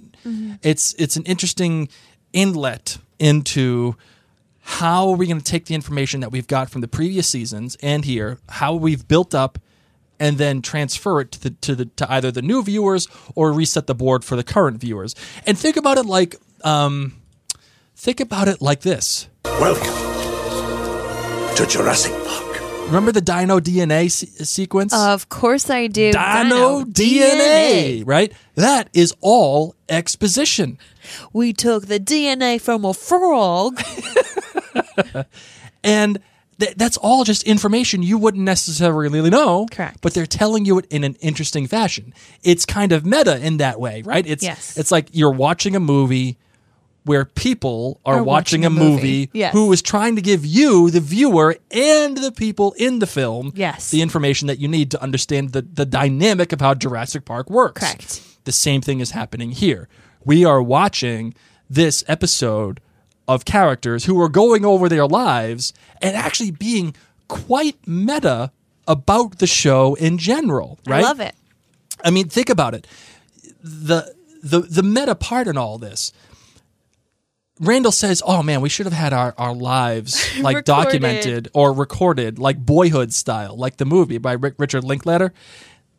It's 0.63 0.95
it's 0.99 1.17
an 1.17 1.25
interesting 1.25 1.89
inlet 2.33 2.99
into 3.19 3.97
how 4.61 5.09
are 5.09 5.17
we 5.17 5.27
going 5.27 5.39
to 5.41 5.45
take 5.45 5.65
the 5.67 5.75
information 5.75 6.21
that 6.21 6.31
we've 6.31 6.47
got 6.47 6.71
from 6.71 6.81
the 6.81 6.89
previous 6.89 7.27
seasons 7.27 7.77
and 7.83 8.05
here, 8.05 8.39
how 8.49 8.75
we've 8.75 9.09
built 9.09 9.35
up, 9.35 9.59
and 10.19 10.37
then 10.39 10.61
transfer 10.61 11.21
it 11.21 11.33
to 11.33 11.41
the 11.41 11.51
to 11.51 11.75
the 11.75 11.85
to 11.87 12.13
either 12.13 12.31
the 12.31 12.43
new 12.43 12.63
viewers 12.63 13.09
or 13.35 13.53
reset 13.53 13.87
the 13.87 13.95
board 13.95 14.25
for 14.25 14.37
the 14.37 14.45
current 14.45 14.79
viewers. 14.79 15.15
And 15.47 15.59
think 15.59 15.77
about 15.77 15.97
it 15.99 16.07
like 16.07 16.37
um, 16.63 17.15
think 17.97 18.21
about 18.21 18.49
it 18.49 18.61
like 18.61 18.81
this. 18.81 19.29
Welcome 19.45 19.95
to 21.57 21.67
Jurassic 21.67 22.13
Park. 22.27 22.50
Remember 22.91 23.13
the 23.13 23.21
Dino 23.21 23.61
DNA 23.61 24.11
se- 24.11 24.45
sequence? 24.45 24.93
of 24.93 25.29
course 25.29 25.71
I 25.71 25.87
do. 25.87 26.11
Dino, 26.13 26.85
DNA, 26.85 28.03
right? 28.05 28.33
That 28.57 28.89
is 28.93 29.15
all 29.21 29.75
exposition. 29.89 30.77
We 31.33 31.53
took 31.53 31.87
the 31.87 32.01
DNA 32.01 32.61
from 32.61 32.85
a 32.85 32.93
frog. 32.93 33.81
And 35.83 36.19
th- 36.59 36.75
that's 36.77 36.99
all 36.99 37.25
just 37.25 37.43
information 37.45 38.03
you 38.03 38.19
wouldn't 38.19 38.45
necessarily 38.45 39.31
know. 39.31 39.67
Correct. 39.71 40.01
But 40.03 40.13
they're 40.13 40.27
telling 40.27 40.67
you 40.67 40.79
it 40.79 40.85
in 40.91 41.05
an 41.05 41.15
interesting 41.21 41.67
fashion. 41.67 42.13
It's 42.43 42.67
kind 42.67 42.93
of 42.93 43.07
meta 43.07 43.39
in 43.41 43.57
that 43.59 43.81
way, 43.81 44.03
right? 44.03 44.27
It's 44.27 44.43
Yes. 44.43 44.77
it's 44.77 44.91
like 44.93 45.09
you're 45.13 45.33
watching 45.33 45.75
a 45.75 45.81
movie 45.81 46.37
where 47.05 47.25
people 47.25 48.01
are, 48.05 48.17
Are 48.17 48.23
watching, 48.23 48.63
watching 48.63 48.65
a 48.67 48.71
movie. 48.71 48.91
movie, 48.93 49.31
Yes. 49.33 49.53
who 49.55 49.73
is 49.73 49.81
trying 49.83 50.17
to 50.17 50.23
give 50.23 50.45
you, 50.45 50.91
the 50.91 51.01
viewer, 51.01 51.57
and 51.71 52.17
the 52.19 52.31
people 52.31 52.73
in 52.79 52.99
the 52.99 53.07
film, 53.07 53.53
Yes. 53.55 53.91
the 53.91 54.03
information 54.03 54.49
that 54.49 54.59
you 54.59 54.69
need 54.69 54.91
to 54.91 55.03
understand 55.03 55.53
the, 55.53 55.63
the 55.63 55.87
dynamic 55.87 56.53
of 56.53 56.61
how 56.61 56.75
Jurassic 56.75 57.25
Park 57.25 57.49
works. 57.49 57.81
Correct. 57.81 58.21
The 58.45 58.53
same 58.53 58.81
thing 58.83 59.01
is 59.01 59.13
happening 59.13 59.51
here. 59.53 59.89
We 60.25 60.45
are 60.45 60.63
watching 60.63 61.35
this 61.71 62.05
episode 62.07 62.81
of 63.27 63.45
characters 63.45 64.05
who 64.05 64.21
are 64.21 64.29
going 64.29 64.65
over 64.65 64.89
their 64.89 65.07
lives 65.07 65.73
and 66.03 66.15
actually 66.17 66.51
being 66.51 66.95
quite 67.29 67.77
meta 67.87 68.51
about 68.89 69.39
the 69.39 69.47
show 69.47 69.95
in 69.95 70.19
general, 70.19 70.79
right? 70.87 71.05
I 71.05 71.09
love 71.09 71.21
it. 71.21 71.35
I 72.05 72.11
mean, 72.11 72.29
think 72.29 72.51
about 72.51 72.75
it. 72.75 72.87
The 73.63 74.15
the 74.43 74.61
the 74.61 74.83
meta 74.83 75.15
part 75.15 75.47
in 75.47 75.57
all 75.57 75.79
this. 75.79 76.13
Randall 77.61 77.93
says, 77.93 78.23
"Oh 78.27 78.43
man, 78.43 78.61
we 78.63 78.69
should 78.71 78.87
have 78.87 78.93
had 78.95 79.13
our, 79.13 79.35
our 79.37 79.55
lives 79.55 80.39
like 80.41 80.65
documented 80.65 81.49
or 81.53 81.73
recorded, 81.73 82.39
like 82.39 82.59
Boyhood 82.59 83.13
style, 83.13 83.57
like 83.57 83.77
the 83.77 83.85
movie 83.85 84.19
by 84.19 84.33
Rick, 84.33 84.55
Richard 84.59 84.83
Linklater. 84.83 85.33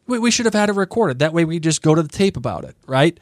We, 0.08 0.18
we 0.20 0.32
should 0.32 0.46
have 0.48 0.56
had 0.56 0.70
it 0.70 0.74
recorded. 0.74 1.20
That 1.20 1.34
way, 1.34 1.46
we 1.46 1.60
just 1.60 1.82
go 1.84 1.94
to 1.94 2.02
the 2.02 2.10
tape 2.10 2.36
about 2.36 2.64
it, 2.64 2.76
right? 2.88 3.20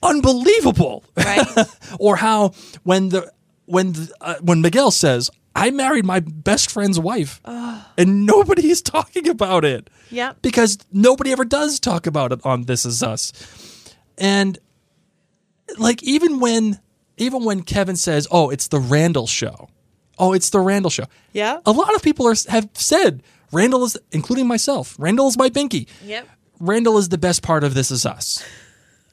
Unbelievable, 0.00 1.04
Right. 1.16 1.44
or 1.98 2.16
how 2.16 2.52
when 2.84 3.08
the 3.08 3.32
when 3.66 3.92
the, 3.94 4.12
uh, 4.20 4.34
when 4.40 4.60
Miguel 4.62 4.92
says, 4.92 5.28
"I 5.56 5.72
married 5.72 6.04
my 6.04 6.20
best 6.20 6.70
friend's 6.70 7.00
wife," 7.00 7.40
and 7.44 8.24
nobody's 8.24 8.80
talking 8.80 9.28
about 9.28 9.64
it 9.64 9.90
Yep. 10.10 10.40
because 10.40 10.78
nobody 10.92 11.32
ever 11.32 11.44
does 11.44 11.80
talk 11.80 12.06
about 12.06 12.30
it 12.30 12.40
on 12.44 12.62
This 12.64 12.86
Is 12.86 13.02
Us. 13.02 13.32
And 14.16 14.56
like 15.78 16.00
even 16.04 16.38
when 16.38 16.78
even 17.18 17.44
when 17.44 17.62
Kevin 17.62 17.96
says, 17.96 18.26
"Oh, 18.30 18.50
it's 18.50 18.68
the 18.68 18.80
Randall 18.80 19.26
show." 19.26 19.68
Oh, 20.18 20.32
it's 20.32 20.50
the 20.50 20.60
Randall 20.60 20.90
show. 20.90 21.04
Yeah. 21.32 21.60
A 21.64 21.70
lot 21.72 21.94
of 21.94 22.02
people 22.02 22.26
are 22.26 22.34
have 22.48 22.68
said 22.74 23.22
Randall 23.52 23.84
is 23.84 23.96
including 24.10 24.46
myself. 24.48 24.96
Randall 24.98 25.28
is 25.28 25.38
my 25.38 25.48
binky. 25.48 25.86
Yep. 26.04 26.28
Randall 26.60 26.98
is 26.98 27.08
the 27.08 27.18
best 27.18 27.42
part 27.42 27.62
of 27.62 27.74
This 27.74 27.90
Is 27.92 28.04
Us. 28.04 28.44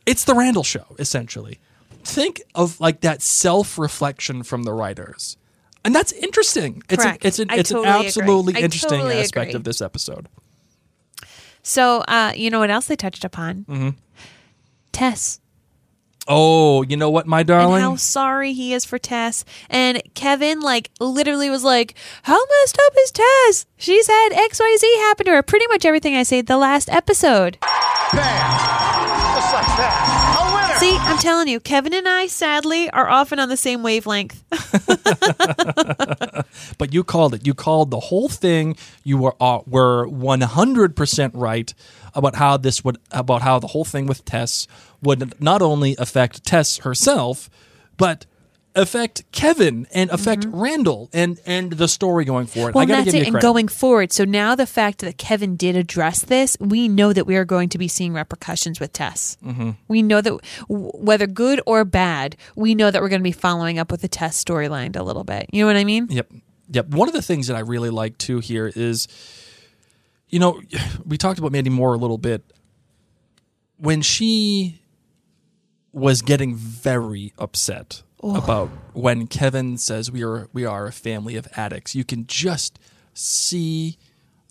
It's 0.07 0.23
the 0.23 0.33
Randall 0.33 0.63
show 0.63 0.85
essentially. 0.97 1.59
Think 2.03 2.41
of 2.55 2.79
like 2.79 3.01
that 3.01 3.21
self-reflection 3.21 4.43
from 4.43 4.63
the 4.63 4.73
writers. 4.73 5.37
And 5.83 5.93
that's 5.93 6.11
interesting. 6.11 6.81
It's 6.89 7.03
an, 7.03 7.09
Correct. 7.11 7.25
it's 7.25 7.37
an, 7.39 7.49
it's 7.51 7.69
totally 7.69 7.87
an 7.87 8.05
absolutely 8.05 8.55
I 8.55 8.59
interesting 8.61 8.89
totally 8.89 9.19
aspect 9.19 9.49
agree. 9.49 9.57
of 9.57 9.63
this 9.63 9.81
episode. 9.81 10.27
So, 11.61 11.99
uh, 12.01 12.33
you 12.35 12.49
know 12.49 12.59
what 12.59 12.71
else 12.71 12.87
they 12.87 12.95
touched 12.95 13.23
upon? 13.23 13.65
Mm-hmm. 13.65 13.89
Tess. 14.91 15.39
Oh, 16.27 16.81
you 16.81 16.97
know 16.97 17.11
what, 17.11 17.27
my 17.27 17.43
darling? 17.43 17.75
And 17.75 17.83
how 17.83 17.95
sorry 17.97 18.53
he 18.53 18.73
is 18.73 18.83
for 18.83 18.97
Tess. 18.97 19.45
And 19.69 20.01
Kevin, 20.15 20.59
like, 20.59 20.89
literally 20.99 21.51
was 21.51 21.63
like, 21.63 21.93
How 22.23 22.39
messed 22.61 22.79
up 22.83 22.93
is 22.99 23.11
Tess? 23.11 23.67
She's 23.77 24.07
had 24.07 24.29
XYZ 24.31 24.81
happen 25.01 25.27
to 25.27 25.33
her. 25.33 25.43
Pretty 25.43 25.67
much 25.67 25.85
everything 25.85 26.15
I 26.15 26.23
said 26.23 26.47
the 26.47 26.57
last 26.57 26.89
episode. 26.89 27.59
Just 27.61 28.15
like 29.53 29.67
that. 29.77 30.38
A 30.39 30.43
winner. 30.55 30.75
See, 30.79 30.97
I'm 30.99 31.17
telling 31.19 31.47
you, 31.47 31.59
Kevin 31.59 31.93
and 31.93 32.07
I, 32.07 32.25
sadly, 32.27 32.89
are 32.89 33.07
often 33.07 33.39
on 33.39 33.49
the 33.49 33.57
same 33.57 33.83
wavelength. 33.83 34.43
but 36.77 36.93
you 36.93 37.03
called 37.03 37.33
it. 37.35 37.45
You 37.45 37.53
called 37.53 37.91
the 37.91 37.99
whole 37.99 38.29
thing. 38.29 38.75
You 39.03 39.17
were 39.17 39.35
uh, 39.39 39.59
were 39.67 40.07
one 40.07 40.41
hundred 40.41 40.95
percent 40.95 41.33
right 41.35 41.73
about 42.13 42.35
how 42.35 42.57
this 42.57 42.83
would 42.83 42.97
about 43.11 43.41
how 43.41 43.59
the 43.59 43.67
whole 43.67 43.85
thing 43.85 44.05
with 44.07 44.25
Tess 44.25 44.67
would 45.05 45.39
not 45.41 45.61
only 45.61 45.95
affect 45.97 46.43
Tess 46.43 46.79
herself, 46.79 47.49
but 47.97 48.25
affect 48.75 49.23
Kevin 49.31 49.87
and 49.93 50.09
affect 50.09 50.45
Randall 50.49 51.09
and 51.13 51.39
and 51.45 51.71
the 51.73 51.87
story 51.87 52.25
going 52.25 52.45
forward. 52.45 52.71
Mm-hmm. 52.71 52.77
Well, 52.77 52.83
I 52.83 52.85
gotta 52.85 53.03
that's 53.05 53.13
give 53.13 53.21
it. 53.21 53.27
you 53.27 53.33
And 53.33 53.41
going 53.41 53.67
forward, 53.67 54.11
so 54.11 54.25
now 54.25 54.53
the 54.55 54.67
fact 54.67 54.99
that 54.99 55.17
Kevin 55.17 55.55
did 55.55 55.75
address 55.75 56.23
this, 56.23 56.57
we 56.59 56.87
know 56.87 57.13
that 57.13 57.25
we 57.25 57.35
are 57.37 57.45
going 57.45 57.69
to 57.69 57.77
be 57.77 57.87
seeing 57.87 58.13
repercussions 58.13 58.79
with 58.79 58.91
Tess. 58.93 59.37
Mm-hmm. 59.43 59.71
We 59.87 60.01
know 60.01 60.21
that 60.21 60.37
w- 60.67 60.91
whether 60.93 61.25
good 61.25 61.61
or 61.65 61.85
bad, 61.85 62.35
we 62.55 62.75
know 62.75 62.91
that 62.91 63.01
we're 63.01 63.09
going 63.09 63.21
to 63.21 63.23
be 63.23 63.31
following 63.31 63.79
up 63.79 63.91
with 63.91 64.01
the 64.01 64.09
Tess 64.09 64.43
storyline 64.43 64.95
a 64.95 65.03
little 65.03 65.23
bit. 65.23 65.49
You 65.51 65.61
know 65.63 65.67
what 65.67 65.77
I 65.77 65.85
mean? 65.85 66.07
Yep. 66.09 66.31
Yep. 66.71 66.89
One 66.89 67.07
of 67.07 67.13
the 67.13 67.21
things 67.21 67.47
that 67.47 67.55
I 67.55 67.61
really 67.61 67.89
like 67.89 68.17
too 68.17 68.39
here 68.39 68.71
is, 68.75 69.07
you 70.29 70.39
know, 70.39 70.61
we 71.05 71.17
talked 71.17 71.39
about 71.39 71.51
Mandy 71.51 71.69
Moore 71.69 71.93
a 71.93 71.97
little 71.97 72.17
bit. 72.17 72.43
When 73.77 74.01
she 74.01 74.81
was 75.95 76.21
getting 76.21 76.55
very 76.55 77.31
upset 77.39 78.03
about 78.21 78.69
when 78.93 79.27
Kevin 79.27 79.77
says 79.77 80.12
we 80.12 80.23
are 80.23 80.49
we 80.51 80.65
are 80.65 80.88
a 80.88 80.91
family 80.91 81.36
of 81.38 81.47
addicts, 81.55 81.95
you 81.95 82.03
can 82.03 82.27
just 82.27 82.77
see 83.13 83.97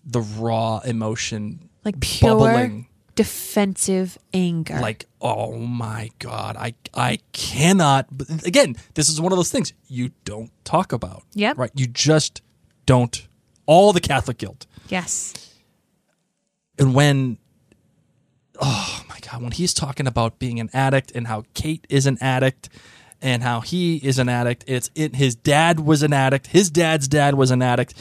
the 0.05 0.21
raw 0.21 0.79
emotion 0.79 1.69
Like 1.83 1.99
pure 1.99 2.31
bubbling. 2.39 2.87
defensive 3.15 4.17
anger. 4.33 4.79
like 4.79 5.05
oh 5.21 5.57
my 5.57 6.09
god 6.19 6.55
i 6.57 6.73
i 6.93 7.19
cannot 7.31 8.07
again 8.45 8.75
this 8.93 9.09
is 9.09 9.19
one 9.21 9.31
of 9.31 9.37
those 9.37 9.51
things 9.51 9.73
you 9.87 10.11
don't 10.25 10.51
talk 10.63 10.91
about. 10.93 11.23
Yeah. 11.33 11.53
right? 11.57 11.71
You 11.75 11.87
just 11.87 12.41
don't. 12.85 13.27
All 13.67 13.93
the 13.93 13.99
catholic 14.01 14.37
guilt. 14.37 14.65
Yes. 14.89 15.33
and 16.79 16.93
when 16.95 17.37
oh 18.61 19.03
my 19.09 19.17
god 19.19 19.41
when 19.41 19.51
he's 19.51 19.73
talking 19.73 20.07
about 20.07 20.39
being 20.39 20.59
an 20.59 20.69
addict 20.73 21.11
and 21.13 21.27
how 21.27 21.43
kate 21.53 21.85
is 21.89 22.05
an 22.05 22.17
addict 22.21 22.69
and 23.21 23.43
how 23.43 23.61
he 23.61 23.97
is 23.97 24.19
an 24.19 24.29
addict 24.29 24.63
it's 24.67 24.89
it 24.95 25.15
his 25.15 25.35
dad 25.35 25.79
was 25.79 26.03
an 26.03 26.13
addict 26.13 26.47
his 26.47 26.69
dad's 26.69 27.07
dad 27.07 27.35
was 27.35 27.51
an 27.51 27.61
addict 27.61 27.93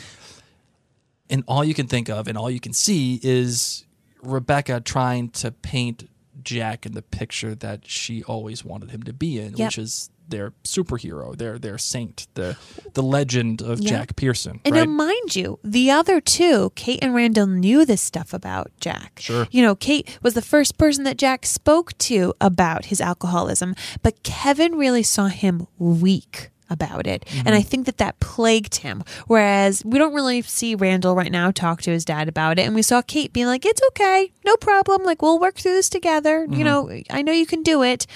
and 1.30 1.42
all 1.48 1.64
you 1.64 1.74
can 1.74 1.86
think 1.86 2.08
of 2.08 2.28
and 2.28 2.36
all 2.36 2.50
you 2.50 2.60
can 2.60 2.72
see 2.72 3.18
is 3.22 3.84
rebecca 4.22 4.80
trying 4.80 5.28
to 5.30 5.50
paint 5.50 6.08
jack 6.42 6.84
in 6.84 6.92
the 6.92 7.02
picture 7.02 7.54
that 7.54 7.88
she 7.88 8.22
always 8.24 8.64
wanted 8.64 8.90
him 8.90 9.02
to 9.02 9.12
be 9.12 9.38
in 9.38 9.56
Yep. 9.56 9.66
which 9.68 9.78
is 9.78 10.10
their 10.28 10.52
superhero 10.64 11.36
their 11.36 11.58
their 11.58 11.78
saint 11.78 12.26
the 12.34 12.56
the 12.94 13.02
legend 13.02 13.60
of 13.62 13.80
Yep. 13.80 13.88
jack 13.90 14.16
pearson 14.16 14.60
And 14.64 14.74
right 14.74 14.88
now, 14.88 14.92
mind 14.94 15.36
you, 15.36 15.58
the 15.62 15.90
other 15.90 16.20
two, 16.20 16.72
Kate 16.74 16.98
and 17.02 17.14
Randall, 17.14 17.46
knew 17.46 17.84
this 17.84 18.00
stuff 18.00 18.32
about 18.32 18.70
Jack. 18.80 19.18
Sure. 19.20 19.46
You 19.50 19.62
know, 19.62 19.74
Kate 19.74 20.18
was 20.22 20.34
the 20.34 20.42
first 20.42 20.78
person 20.78 21.04
that 21.04 21.18
Jack 21.18 21.44
spoke 21.46 21.96
to 21.98 22.34
about 22.40 22.86
his 22.86 23.00
alcoholism, 23.00 23.74
but 24.02 24.22
Kevin 24.22 24.76
really 24.76 25.02
saw 25.02 25.26
him 25.26 25.66
weak 25.78 26.50
about 26.70 27.06
it. 27.06 27.24
Mm-hmm. 27.26 27.46
And 27.46 27.54
I 27.54 27.62
think 27.62 27.86
that 27.86 27.98
that 27.98 28.18
plagued 28.20 28.76
him. 28.76 29.04
Whereas 29.26 29.84
we 29.84 29.98
don't 29.98 30.14
really 30.14 30.42
see 30.42 30.74
Randall 30.74 31.14
right 31.14 31.32
now 31.32 31.50
talk 31.50 31.82
to 31.82 31.90
his 31.90 32.04
dad 32.04 32.28
about 32.28 32.58
it. 32.58 32.62
And 32.62 32.74
we 32.74 32.82
saw 32.82 33.02
Kate 33.02 33.32
being 33.32 33.46
like, 33.46 33.64
it's 33.64 33.82
okay, 33.88 34.32
no 34.44 34.56
problem. 34.56 35.04
Like, 35.04 35.22
we'll 35.22 35.38
work 35.38 35.56
through 35.56 35.74
this 35.74 35.88
together. 35.88 36.46
Mm-hmm. 36.46 36.54
You 36.54 36.64
know, 36.64 37.00
I 37.10 37.22
know 37.22 37.32
you 37.32 37.46
can 37.46 37.62
do 37.62 37.82
it. 37.82 38.06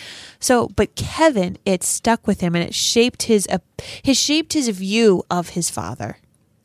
So, 0.41 0.69
but 0.69 0.95
Kevin, 0.95 1.59
it 1.65 1.83
stuck 1.83 2.27
with 2.27 2.41
him 2.41 2.55
and 2.55 2.65
it 2.65 2.75
shaped 2.75 3.25
his, 3.25 3.47
uh, 3.51 3.59
his 4.03 4.19
shaped 4.19 4.53
his 4.55 4.69
view 4.69 5.25
of 5.31 5.51
his 5.51 5.71
father. 5.71 6.19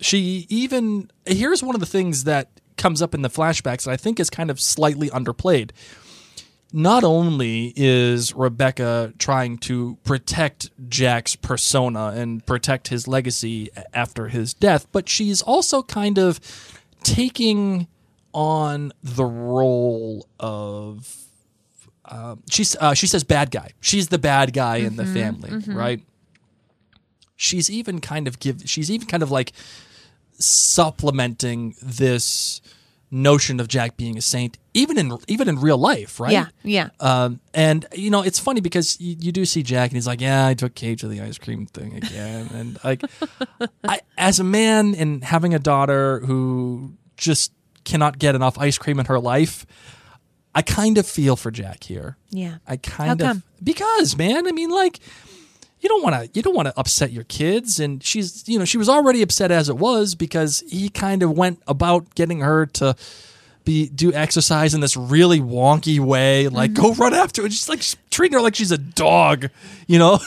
she 0.04 0.46
even 0.50 1.10
here's 1.26 1.64
one 1.64 1.76
of 1.76 1.80
the 1.80 1.88
things 1.88 2.26
that 2.26 2.50
comes 2.78 3.02
up 3.02 3.14
in 3.14 3.22
the 3.22 3.30
flashbacks 3.30 3.86
that 3.86 3.92
I 3.92 3.98
think 3.98 4.20
is 4.20 4.30
kind 4.30 4.52
of 4.52 4.60
slightly 4.60 5.10
underplayed. 5.10 5.72
Not 6.76 7.04
only 7.04 7.72
is 7.76 8.34
Rebecca 8.34 9.14
trying 9.20 9.60
to 9.60 10.00
protect 10.04 10.72
Jack's 10.90 11.36
persona 11.36 12.08
and 12.16 12.44
protect 12.48 12.88
his 12.88 13.08
legacy 13.08 13.70
after 13.94 14.28
his 14.30 14.56
death, 14.56 14.88
but 14.92 15.08
she's 15.08 15.44
also 15.44 15.84
kind 15.84 16.18
of 16.18 16.40
taking 17.04 17.88
on 18.34 18.92
the 19.04 19.24
role 19.24 20.28
of 20.40 21.16
um, 22.06 22.42
she's 22.50 22.76
uh, 22.78 22.96
she 22.96 23.06
says 23.06 23.24
bad 23.24 23.52
guy. 23.52 23.70
She's 23.80 24.08
the 24.08 24.18
bad 24.18 24.52
guy 24.52 24.78
in 24.78 24.96
the 24.96 25.06
family, 25.06 25.52
right? 25.68 26.02
She's 27.36 27.70
even 27.70 28.02
kind 28.02 28.28
of 28.28 28.40
give 28.40 28.64
she's 28.66 28.90
even 28.90 29.08
kind 29.08 29.22
of 29.22 29.30
like 29.30 29.54
supplementing 30.40 31.76
this 31.82 32.62
notion 33.14 33.60
of 33.60 33.68
Jack 33.68 33.96
being 33.96 34.18
a 34.18 34.22
saint, 34.22 34.58
even 34.74 34.98
in 34.98 35.16
even 35.28 35.48
in 35.48 35.62
real 35.62 35.78
life, 35.78 36.20
right? 36.20 36.34
Yeah, 36.34 36.48
yeah. 36.64 36.90
Um, 37.00 37.40
and 37.54 37.86
you 37.94 38.10
know, 38.10 38.24
it's 38.24 38.40
funny 38.40 38.60
because 38.60 39.00
you, 39.00 39.16
you 39.20 39.32
do 39.32 39.46
see 39.46 39.64
Jack, 39.64 39.92
and 39.92 39.96
he's 39.96 40.08
like, 40.08 40.20
"Yeah, 40.20 40.48
I 40.48 40.56
took 40.56 40.76
Kate 40.76 41.00
to 41.00 41.08
the 41.08 41.22
ice 41.22 41.38
cream 41.38 41.68
thing 41.68 41.96
again," 41.96 42.50
and 42.54 42.80
like, 42.84 43.04
I, 43.84 44.02
as 44.18 44.40
a 44.40 44.44
man 44.44 44.96
and 44.96 45.24
having 45.24 45.54
a 45.54 45.60
daughter 45.60 46.20
who 46.22 46.94
just 47.16 47.54
cannot 47.86 48.18
get 48.18 48.34
enough 48.36 48.58
ice 48.58 48.78
cream 48.78 49.00
in 49.00 49.06
her 49.06 49.20
life, 49.20 49.66
I 50.56 50.62
kind 50.62 50.98
of 50.98 51.06
feel 51.08 51.36
for 51.36 51.52
Jack 51.52 51.84
here. 51.84 52.18
Yeah. 52.30 52.58
I 52.68 52.78
kind 52.78 53.08
How 53.08 53.14
of 53.14 53.20
come? 53.20 53.44
because 53.64 54.18
man, 54.18 54.48
I 54.48 54.52
mean, 54.52 54.70
like, 54.70 55.00
you 55.84 55.90
don't 55.90 56.02
want 56.02 56.16
to 56.16 56.30
you 56.34 56.42
don't 56.42 56.56
want 56.56 56.68
to 56.70 56.80
upset 56.80 57.12
your 57.12 57.26
kids. 57.26 57.80
And 57.80 58.02
she's 58.04 58.48
you 58.48 58.58
know 58.58 58.66
she 58.66 58.78
was 58.78 58.90
already 58.90 59.22
upset 59.22 59.52
as 59.52 59.70
it 59.70 59.78
was 59.78 60.16
because 60.16 60.64
he 60.70 60.90
kind 60.90 61.22
of 61.22 61.38
went 61.38 61.62
about 61.68 62.16
getting 62.16 62.40
her 62.40 62.66
to 62.68 62.96
be 63.66 63.88
do 63.90 64.12
exercise 64.14 64.74
in 64.74 64.82
this 64.82 64.98
really 64.98 65.40
wonky 65.40 65.98
way 66.00 66.50
like 66.50 66.72
Mm-hmm. 66.72 66.82
go 66.84 66.94
run 66.96 67.14
after 67.14 67.46
it 67.46 67.50
just 67.50 67.70
like 67.70 67.82
treating 68.10 68.34
her 68.38 68.42
like 68.42 68.56
she's 68.56 68.72
a 68.74 68.78
dog 68.78 69.50
you 69.88 69.98
know? 70.00 70.20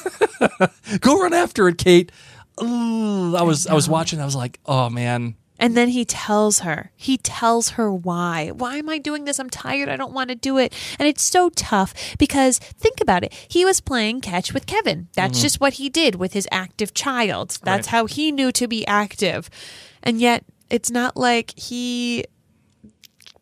Go 1.01 1.21
run 1.21 1.35
after 1.35 1.69
it 1.69 1.77
kate. 1.77 2.11
Ugh, 2.59 3.35
i 3.35 3.43
was 3.43 3.67
i 3.67 3.75
was 3.75 3.91
watching 3.91 4.23
i 4.23 4.25
was 4.25 4.35
like 4.35 4.59
oh 4.65 4.89
man 4.89 5.35
And 5.59 5.77
then 5.77 5.89
he 5.89 6.05
tells 6.05 6.61
her, 6.61 6.93
he 6.97 7.17
tells 7.17 7.71
her 7.71 7.93
why. 7.93 8.51
Why 8.51 8.77
am 8.77 8.89
I 8.89 8.99
doing 8.99 9.25
this? 9.25 9.39
I'm 9.39 9.51
tired. 9.51 9.89
I 9.89 9.97
don't 9.97 10.13
want 10.13 10.29
to 10.29 10.35
do 10.35 10.59
it. 10.59 10.75
And 10.99 11.09
it's 11.09 11.23
so 11.23 11.51
tough 11.51 11.95
because 12.19 12.59
think 12.59 13.01
about 13.01 13.25
it. 13.25 13.33
He 13.49 13.65
was 13.65 13.81
playing 13.81 14.21
catch 14.21 14.53
with 14.53 14.67
Kevin. 14.67 15.09
That's 15.15 15.39
mm-hmm. 15.39 15.43
just 15.43 15.61
what 15.61 15.75
he 15.75 15.89
did 15.89 16.17
with 16.17 16.33
his 16.33 16.49
active 16.53 16.95
child. 16.95 17.59
That's 17.63 17.89
Right. 17.89 17.93
how 17.93 18.07
he 18.07 18.33
knew 18.33 18.53
to 18.53 18.69
be 18.69 18.87
active. 18.87 19.49
And 20.03 20.21
yet 20.21 20.45
it's 20.71 20.91
not 20.91 21.17
like 21.17 21.59
he 21.59 22.25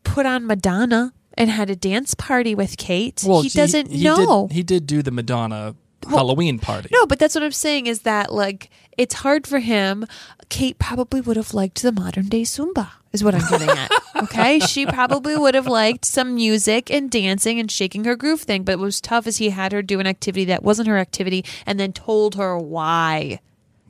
put 0.03 0.27
on 0.27 0.47
Madonna 0.47 1.13
and 1.37 1.51
had 1.51 1.71
a 1.71 1.77
dance 1.77 2.15
party 2.15 2.55
with 2.55 2.77
Kate. 2.77 3.23
Well, 3.27 3.43
he 3.43 3.49
doesn't 3.49 3.91
he 3.91 4.05
know. 4.05 4.47
did, 4.49 4.55
he 4.55 4.63
did 4.63 4.87
do 4.87 5.03
the 5.03 5.11
madonna 5.11 5.75
halloween 6.09 6.59
party 6.59 6.89
No, 6.93 7.07
but 7.07 7.19
that's 7.19 7.35
what 7.35 7.45
I'm 7.45 7.53
saying 7.53 7.87
is 7.87 8.01
that 8.03 8.33
like 8.33 8.71
it's 8.97 9.15
hard 9.17 9.47
for 9.47 9.59
him. 9.59 10.07
Kate 10.51 10.79
probably 10.79 11.21
would 11.21 11.37
have 11.37 11.53
liked 11.53 11.83
the 11.83 11.91
modern 11.91 12.29
day 12.29 12.43
Zumba, 12.43 12.91
is 13.13 13.25
what 13.25 13.35
I'm 13.35 13.49
getting 13.51 13.69
at. 13.71 13.91
Okay. 14.17 14.61
She 14.61 14.87
probably 14.87 15.37
would 15.37 15.57
have 15.57 15.67
liked 15.67 16.05
some 16.05 16.37
music 16.37 16.89
and 16.89 17.11
dancing 17.11 17.59
and 17.59 17.69
shaking 17.69 18.05
her 18.05 18.15
groove 18.15 18.43
thing, 18.43 18.63
but 18.63 18.79
what 18.79 18.85
was 18.85 19.01
tough 19.01 19.27
is 19.27 19.39
he 19.39 19.51
had 19.51 19.73
her 19.73 19.83
do 19.83 19.99
an 19.99 20.07
activity 20.07 20.45
that 20.47 20.63
wasn't 20.63 20.87
her 20.87 20.97
activity 20.99 21.45
and 21.67 21.81
then 21.81 21.93
told 21.93 22.37
her 22.37 22.57
why. 22.57 23.41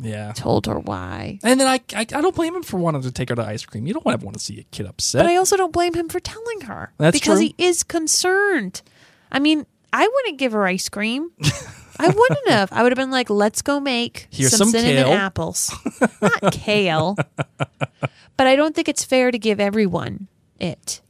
yeah 0.00 0.33
Told 0.33 0.64
her 0.66 0.79
why. 0.79 1.38
and 1.42 1.61
then 1.61 1.66
I, 1.68 1.81
I 1.94 2.00
I 2.00 2.05
don't 2.05 2.35
blame 2.35 2.57
him 2.57 2.62
for 2.62 2.79
wanting 2.79 3.03
to 3.03 3.12
take 3.12 3.29
her 3.29 3.35
to 3.37 3.44
ice 3.44 3.66
cream. 3.66 3.87
You 3.87 3.92
don't 3.92 4.07
ever 4.07 4.24
want 4.24 4.38
to 4.38 4.42
see 4.42 4.59
a 4.61 4.64
kid 4.64 4.87
upset. 4.87 5.18
But 5.22 5.31
I 5.31 5.37
also 5.37 5.59
don't 5.59 5.72
blame 5.74 5.92
him 5.92 6.09
for 6.09 6.20
telling 6.20 6.62
her. 6.62 6.92
That's 6.96 7.14
because 7.18 7.38
true. 7.38 7.48
he 7.48 7.55
is 7.59 7.83
concerned. 7.85 8.81
I 9.31 9.38
mean, 9.40 9.66
I 9.92 10.09
wouldn't 10.09 10.38
give 10.38 10.53
her 10.53 10.66
ice 10.66 10.88
cream. 10.88 11.33
I 11.98 12.09
wouldn't 12.09 12.48
have. 12.48 12.72
I 12.72 12.83
would 12.83 12.92
have 12.92 12.96
been 12.96 13.11
like, 13.11 13.30
let's 13.30 13.62
go 13.62 13.80
make 13.80 14.26
Here's 14.30 14.50
some, 14.50 14.68
some 14.68 14.70
cinnamon 14.70 15.04
kale." 15.04 15.12
apples. 15.14 15.72
Not 16.20 16.52
kale. 16.52 17.16
But 18.37 18.46
I 18.48 18.57
don't 18.57 18.74
think 18.74 18.88
it's 18.88 19.04
fair 19.04 19.30
to 19.30 19.38
give 19.38 19.61
everyone 19.61 20.26
it, 20.59 21.00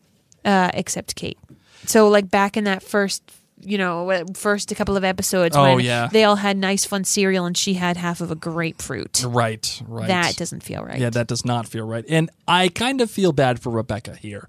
uh, 0.45 0.71
except 0.75 1.17
Kate. 1.17 1.39
So, 1.87 2.09
like, 2.09 2.31
back 2.31 2.57
in 2.59 2.65
that 2.65 2.83
first, 2.83 3.23
you 3.61 3.79
know, 3.79 4.11
uh, 4.11 4.25
first 4.35 4.71
a 4.73 4.75
couple 4.75 4.95
of 4.97 5.05
episodes 5.05 5.57
Oh, 5.57 5.63
when 5.63 5.81
yeah. 5.85 6.09
they 6.13 6.25
all 6.25 6.37
had 6.37 6.59
nice, 6.59 6.85
fun 6.85 7.05
cereal 7.05 7.47
and 7.47 7.57
she 7.57 7.75
had 7.75 7.97
half 7.97 8.21
of 8.21 8.31
a 8.31 8.35
grapefruit. 8.35 9.25
right, 9.27 9.83
right. 9.89 10.09
That 10.09 10.37
doesn't 10.37 10.63
feel 10.63 10.83
right. 10.85 10.99
Yeah, 11.01 11.11
that 11.11 11.27
does 11.27 11.45
not 11.47 11.67
feel 11.67 11.87
right. 11.87 12.05
And 12.09 12.29
I 12.47 12.69
kind 12.69 13.01
of 13.01 13.11
feel 13.11 13.33
bad 13.33 13.59
for 13.61 13.71
Rebecca 13.71 14.17
here. 14.17 14.49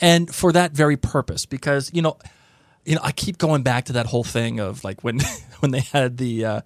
And 0.00 0.32
for 0.34 0.50
that 0.52 0.72
very 0.72 0.96
purpose 0.96 1.46
because, 1.46 1.90
you 1.92 2.02
know, 2.02 2.16
you 2.88 2.94
know, 2.94 3.00
I 3.04 3.12
keep 3.12 3.38
going 3.38 3.62
back 3.62 3.84
to 3.86 3.92
that 3.94 4.06
whole 4.06 4.24
thing 4.24 4.60
of 4.60 4.82
like 4.84 5.04
when 5.04 5.20
when 5.60 5.70
they 5.70 5.80
had 5.80 6.16
the 6.16 6.44
uh 6.44 6.60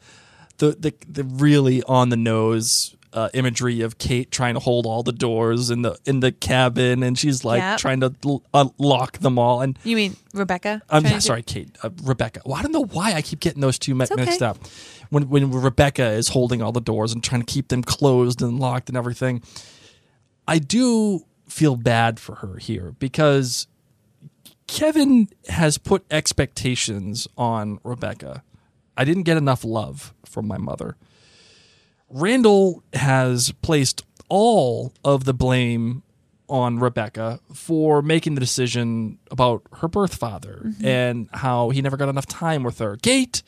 the 0.59 0.71
the, 0.79 0.95
the 1.09 1.25
really 1.25 1.83
on 1.85 2.09
the 2.11 2.17
nose 2.17 2.95
uh, 3.15 3.29
imagery 3.35 3.83
of 3.83 3.99
Kate 3.99 4.31
trying 4.31 4.55
to 4.55 4.61
hold 4.61 4.87
all 4.87 5.03
the 5.03 5.13
doors 5.13 5.69
in 5.69 5.83
the 5.83 5.99
in 6.07 6.21
the 6.21 6.33
cabin 6.33 7.03
and 7.03 7.19
she's 7.19 7.45
like 7.45 7.61
Yep. 7.61 7.79
trying 7.79 8.01
to 8.01 8.15
l- 8.25 8.43
unlock 8.55 9.19
them 9.19 9.39
all 9.39 9.61
and 9.61 9.79
You 9.85 9.97
mean 9.97 10.17
Rebecca? 10.33 10.81
I'm 10.89 11.03
Trying 11.03 11.13
yeah, 11.13 11.19
to 11.19 11.23
sorry, 11.23 11.43
Kate. 11.43 11.77
Uh, 11.83 11.91
Rebecca. 12.05 12.41
Well, 12.47 12.55
I 12.55 12.63
don't 12.63 12.73
know 12.73 12.87
why 12.87 13.13
I 13.13 13.21
keep 13.21 13.41
getting 13.41 13.61
those 13.61 13.79
two 13.79 13.95
mi- 13.95 14.07
okay. 14.11 14.15
mixed 14.15 14.43
up. 14.43 14.57
When 15.11 15.29
when 15.29 15.51
Rebecca 15.51 16.07
is 16.13 16.29
holding 16.29 16.63
all 16.63 16.73
the 16.73 16.81
doors 16.81 17.13
and 17.13 17.23
trying 17.23 17.43
to 17.43 17.53
keep 17.53 17.69
them 17.69 17.83
closed 17.83 18.41
and 18.41 18.59
locked 18.59 18.89
and 18.89 18.97
everything, 18.97 19.43
I 20.49 20.59
do 20.59 21.21
feel 21.49 21.77
bad 21.77 22.19
for 22.19 22.37
her 22.37 22.57
here 22.57 22.95
because 22.99 23.67
Kevin 24.73 25.29
has 25.49 25.77
put 25.77 26.03
expectations 26.11 27.29
on 27.37 27.79
Rebecca. 27.85 28.43
I 28.97 29.05
didn't 29.05 29.25
get 29.25 29.37
enough 29.37 29.65
love 29.65 30.15
from 30.25 30.49
my 30.49 30.57
mother. 30.57 30.97
Randall 32.09 32.83
has 32.95 33.53
placed 33.61 34.03
all 34.31 34.95
of 35.05 35.25
the 35.25 35.35
blame 35.35 36.03
on 36.49 36.79
Rebecca 36.79 37.41
for 37.53 38.01
making 38.01 38.35
the 38.35 38.41
decision 38.41 39.19
about 39.31 39.63
her 39.75 39.89
birth 39.89 40.15
father 40.15 40.63
mm-hmm. 40.65 40.87
and 40.87 41.29
how 41.35 41.69
he 41.69 41.83
never 41.83 41.99
got 41.99 42.09
enough 42.09 42.27
time 42.27 42.63
with 42.63 42.79
her. 42.79 42.97
Kate, 42.97 43.43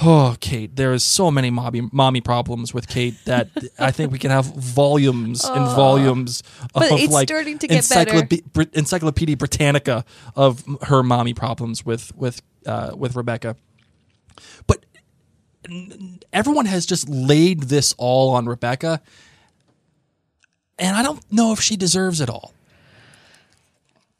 oh, 0.00 0.36
Kate, 0.40 0.74
there's 0.74 1.02
so 1.04 1.30
many 1.30 1.50
mommy, 1.50 1.88
mommy 1.92 2.20
problems 2.20 2.72
with 2.72 2.88
Kate 2.88 3.14
that 3.26 3.48
I 3.78 3.90
think 3.90 4.10
we 4.12 4.18
can 4.18 4.30
have 4.30 4.46
volumes 4.46 5.44
and 5.44 5.66
volumes 5.76 6.42
But 6.72 6.92
of 6.92 6.98
it's 6.98 7.12
like 7.12 7.28
starting 7.28 7.58
to 7.58 7.68
get 7.68 7.78
encyclope- 7.78 8.74
Encyclopedia 8.76 9.36
Britannica 9.36 10.04
of 10.34 10.64
her 10.82 11.02
mommy 11.02 11.34
problems 11.34 11.84
with 11.84 12.14
with 12.16 12.40
uh, 12.66 12.92
with 12.96 13.14
Rebecca. 13.16 13.56
But 14.66 14.84
everyone 16.32 16.66
has 16.66 16.86
just 16.86 17.08
laid 17.08 17.64
this 17.64 17.94
all 17.98 18.30
on 18.30 18.46
Rebecca, 18.46 19.00
and 20.78 20.96
I 20.96 21.02
don't 21.02 21.20
know 21.30 21.52
if 21.52 21.60
she 21.60 21.76
deserves 21.76 22.20
it 22.20 22.28
all. 22.30 22.52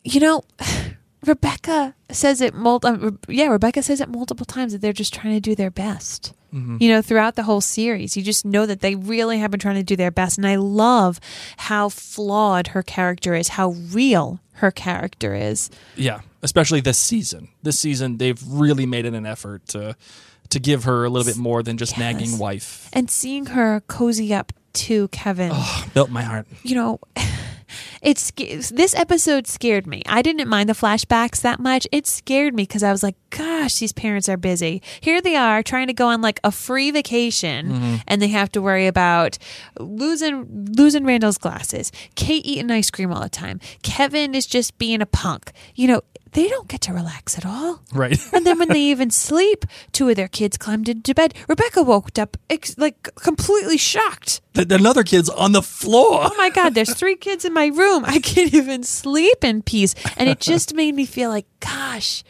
you 0.05 0.21
know, 0.21 0.45
Rebecca 1.27 1.95
says 2.11 2.41
it 2.41 2.55
mul- 2.55 2.81
um, 2.85 3.19
yeah, 3.29 3.47
Rebecca 3.47 3.83
says 3.83 4.01
it 4.01 4.09
multiple 4.09 4.47
times 4.47 4.73
that 4.73 4.81
they're 4.81 4.93
just 4.93 5.15
trying 5.15 5.35
to 5.35 5.41
do 5.41 5.55
their 5.55 5.71
best. 5.71 6.35
You 6.55 6.89
know, 6.91 7.01
throughout 7.01 7.35
the 7.35 7.45
whole 7.45 7.63
series, 7.63 8.15
you 8.15 8.23
just 8.23 8.45
know 8.45 8.67
that 8.67 8.81
they 8.81 8.95
really 8.95 9.39
have 9.39 9.51
been 9.51 9.59
trying 9.59 9.77
to 9.77 9.83
do 9.83 9.97
their 9.97 10.11
best. 10.11 10.37
And 10.37 10.47
I 10.47 10.57
love 10.57 11.19
how 11.57 11.89
flawed 11.89 12.67
her 12.69 12.83
character 12.83 13.35
is, 13.35 13.49
how 13.49 13.71
real 13.71 14.39
her 14.57 14.71
character 14.71 15.35
is. 15.35 15.71
Yeah, 15.97 16.21
especially 16.43 16.83
this 16.83 16.99
season. 16.99 17.49
This 17.63 17.81
season, 17.81 18.19
they've 18.19 18.39
really 18.47 18.85
made 18.85 19.07
it 19.07 19.15
an 19.15 19.25
effort 19.25 19.67
to 19.69 19.97
to 20.51 20.61
give 20.61 20.85
her 20.85 21.07
a 21.07 21.09
little 21.09 21.25
bit 21.25 21.39
more 21.39 21.63
than 21.63 21.79
just 21.79 21.97
nagging 21.97 22.37
wife. 22.37 22.91
And 22.93 23.11
seeing 23.11 23.47
her 23.47 23.81
cozy 23.87 24.35
up 24.35 24.53
to 24.75 25.09
Kevin, 25.09 25.55
Built 25.95 26.11
my 26.11 26.21
heart. 26.23 26.47
you 26.65 26.75
know, 26.75 27.01
it 28.01 28.19
sca- 28.19 28.75
this 28.75 28.95
episode 28.95 29.47
scared 29.47 29.87
me. 29.87 30.03
I 30.07 30.23
didn't 30.23 30.49
mind 30.49 30.69
the 30.69 30.75
flashbacks 30.75 31.41
that 31.43 31.61
much. 31.61 31.87
It 31.93 32.07
scared 32.07 32.55
me 32.55 32.65
because 32.65 32.83
I 32.83 32.93
was 32.93 33.03
like, 33.03 33.17
"Gosh, 33.31 33.79
these 33.79 33.93
parents 33.93 34.29
are 34.29 34.37
busy. 34.37 34.83
Here 35.01 35.21
they 35.21 35.37
are 35.37 35.63
trying 35.63 35.87
to 35.87 35.93
go 35.93 36.09
on 36.09 36.21
like 36.21 36.41
a 36.45 36.51
free 36.51 36.91
vacation, 36.91 37.69
mm-hmm. 37.69 37.95
and 38.07 38.21
they 38.21 38.29
have 38.29 38.51
to 38.53 38.63
worry 38.63 38.87
about 38.87 39.39
losing 39.79 40.47
losing 40.77 41.05
Randall's 41.05 41.39
glasses, 41.39 41.93
Kate 42.15 42.45
eating 42.47 42.71
ice 42.71 42.91
cream 42.91 43.13
all 43.13 43.23
the 43.23 43.29
time, 43.29 43.61
Kevin 43.83 44.35
is 44.35 44.47
just 44.47 44.79
being 44.79 45.01
a 45.01 45.07
punk. 45.07 45.53
You 45.75 45.89
know, 45.89 46.03
they 46.33 46.49
don't 46.49 46.69
get 46.69 46.81
to 46.83 46.93
relax 46.93 47.37
at 47.39 47.47
all. 47.47 47.83
Right. 47.93 48.19
And 48.33 48.47
then 48.47 48.59
when 48.59 48.69
they 48.69 48.81
even 48.81 49.11
sleep, 49.11 49.65
two 49.93 50.09
of 50.09 50.17
their 50.17 50.29
kids 50.29 50.57
climbed 50.57 50.89
into 50.89 51.15
bed. 51.15 51.35
Rebecca 51.49 51.83
woke 51.83 52.19
up 52.19 52.37
ex- 52.51 52.77
like 52.79 53.09
completely 53.17 53.77
shocked. 53.79 54.41
Th- 54.55 54.67
Another 54.71 55.05
kid's 55.05 55.29
on 55.29 55.53
the 55.53 55.63
floor. 55.63 56.21
Oh 56.25 56.35
my 56.39 56.51
God, 56.51 56.75
there's 56.75 56.95
three 56.95 57.17
kids 57.17 57.45
in 57.45 57.53
my 57.53 57.67
room. 57.67 58.05
I 58.07 58.19
can't 58.19 58.53
even 58.55 58.83
sleep 58.83 59.45
in 59.45 59.63
peace. 59.63 59.95
And 60.17 60.29
it 60.29 60.41
just 60.41 60.75
made 60.75 60.95
me 60.95 61.05
feel 61.07 61.29
like, 61.31 61.47
gosh, 61.61 62.25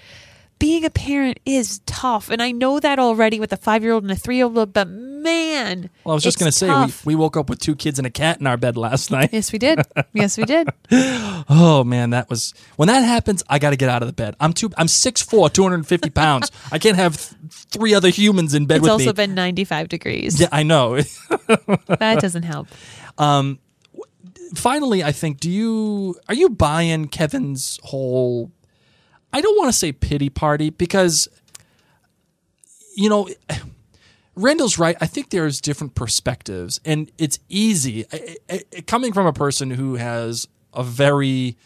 being 0.62 0.84
a 0.84 0.90
parent 0.90 1.40
is 1.44 1.80
tough. 1.86 2.30
And 2.30 2.40
I 2.40 2.52
know 2.52 2.78
that 2.78 3.00
already 3.00 3.40
with 3.40 3.52
a 3.52 3.56
five 3.56 3.82
year 3.82 3.92
old 3.92 4.04
and 4.04 4.12
a 4.12 4.16
three 4.16 4.36
year 4.36 4.44
old, 4.44 4.72
but 4.72 4.86
man. 4.88 5.90
Well, 6.04 6.12
I 6.12 6.14
was 6.14 6.22
just 6.22 6.38
going 6.38 6.52
to 6.52 6.56
say, 6.56 6.68
we, 7.04 7.14
we 7.14 7.14
woke 7.16 7.36
up 7.36 7.50
with 7.50 7.58
two 7.58 7.74
kids 7.74 7.98
and 7.98 8.06
a 8.06 8.10
cat 8.10 8.38
in 8.38 8.46
our 8.46 8.56
bed 8.56 8.76
last 8.76 9.10
night. 9.10 9.30
Yes, 9.32 9.52
we 9.52 9.58
did. 9.58 9.80
Yes, 10.12 10.38
we 10.38 10.44
did. 10.44 10.68
Oh 11.48 11.82
man, 11.82 12.10
that 12.10 12.30
was 12.30 12.54
when 12.76 12.86
that 12.86 13.00
happens. 13.00 13.42
I 13.48 13.58
got 13.58 13.70
to 13.70 13.76
get 13.76 13.88
out 13.88 14.00
of 14.02 14.06
the 14.06 14.12
bed. 14.12 14.36
I'm 14.38 14.52
too. 14.52 14.70
I'm 14.76 14.86
6'4", 14.86 15.52
250 15.52 16.10
pounds. 16.10 16.52
I 16.70 16.78
can't 16.78 16.96
have 16.96 17.16
th- 17.16 17.40
three 17.50 17.94
other 17.94 18.08
humans 18.10 18.54
in 18.54 18.66
bed 18.66 18.76
It's 18.76 18.82
with 18.82 18.90
also 18.92 19.12
been 19.12 19.34
95 19.34 19.88
degrees. 19.88 20.40
yeah, 20.40 20.48
I 20.52 20.62
know. 20.62 20.96
That 21.86 22.20
doesn't 22.20 22.44
help. 22.44 22.68
Um, 23.18 23.58
finally, 24.54 25.02
I 25.02 25.10
think. 25.10 25.40
Do 25.40 25.50
you 25.50 26.14
are 26.28 26.34
you 26.34 26.48
buying 26.48 27.08
Kevin's 27.08 27.80
whole? 27.82 28.52
I 29.32 29.40
don't 29.40 29.56
want 29.56 29.68
to 29.68 29.78
say 29.78 29.92
pity 29.92 30.28
party 30.28 30.70
because, 30.70 31.28
you 32.94 33.08
know, 33.08 33.28
Randall's 34.34 34.78
right. 34.78 34.96
I 35.00 35.06
think 35.06 35.30
there's 35.30 35.60
different 35.60 35.94
perspectives, 35.94 36.80
and 36.84 37.10
it's 37.18 37.38
easy 37.48 38.04
coming 38.86 39.12
from 39.12 39.26
a 39.26 39.32
person 39.32 39.70
who 39.70 39.96
has 39.96 40.48
a 40.72 40.82
very 40.82 41.56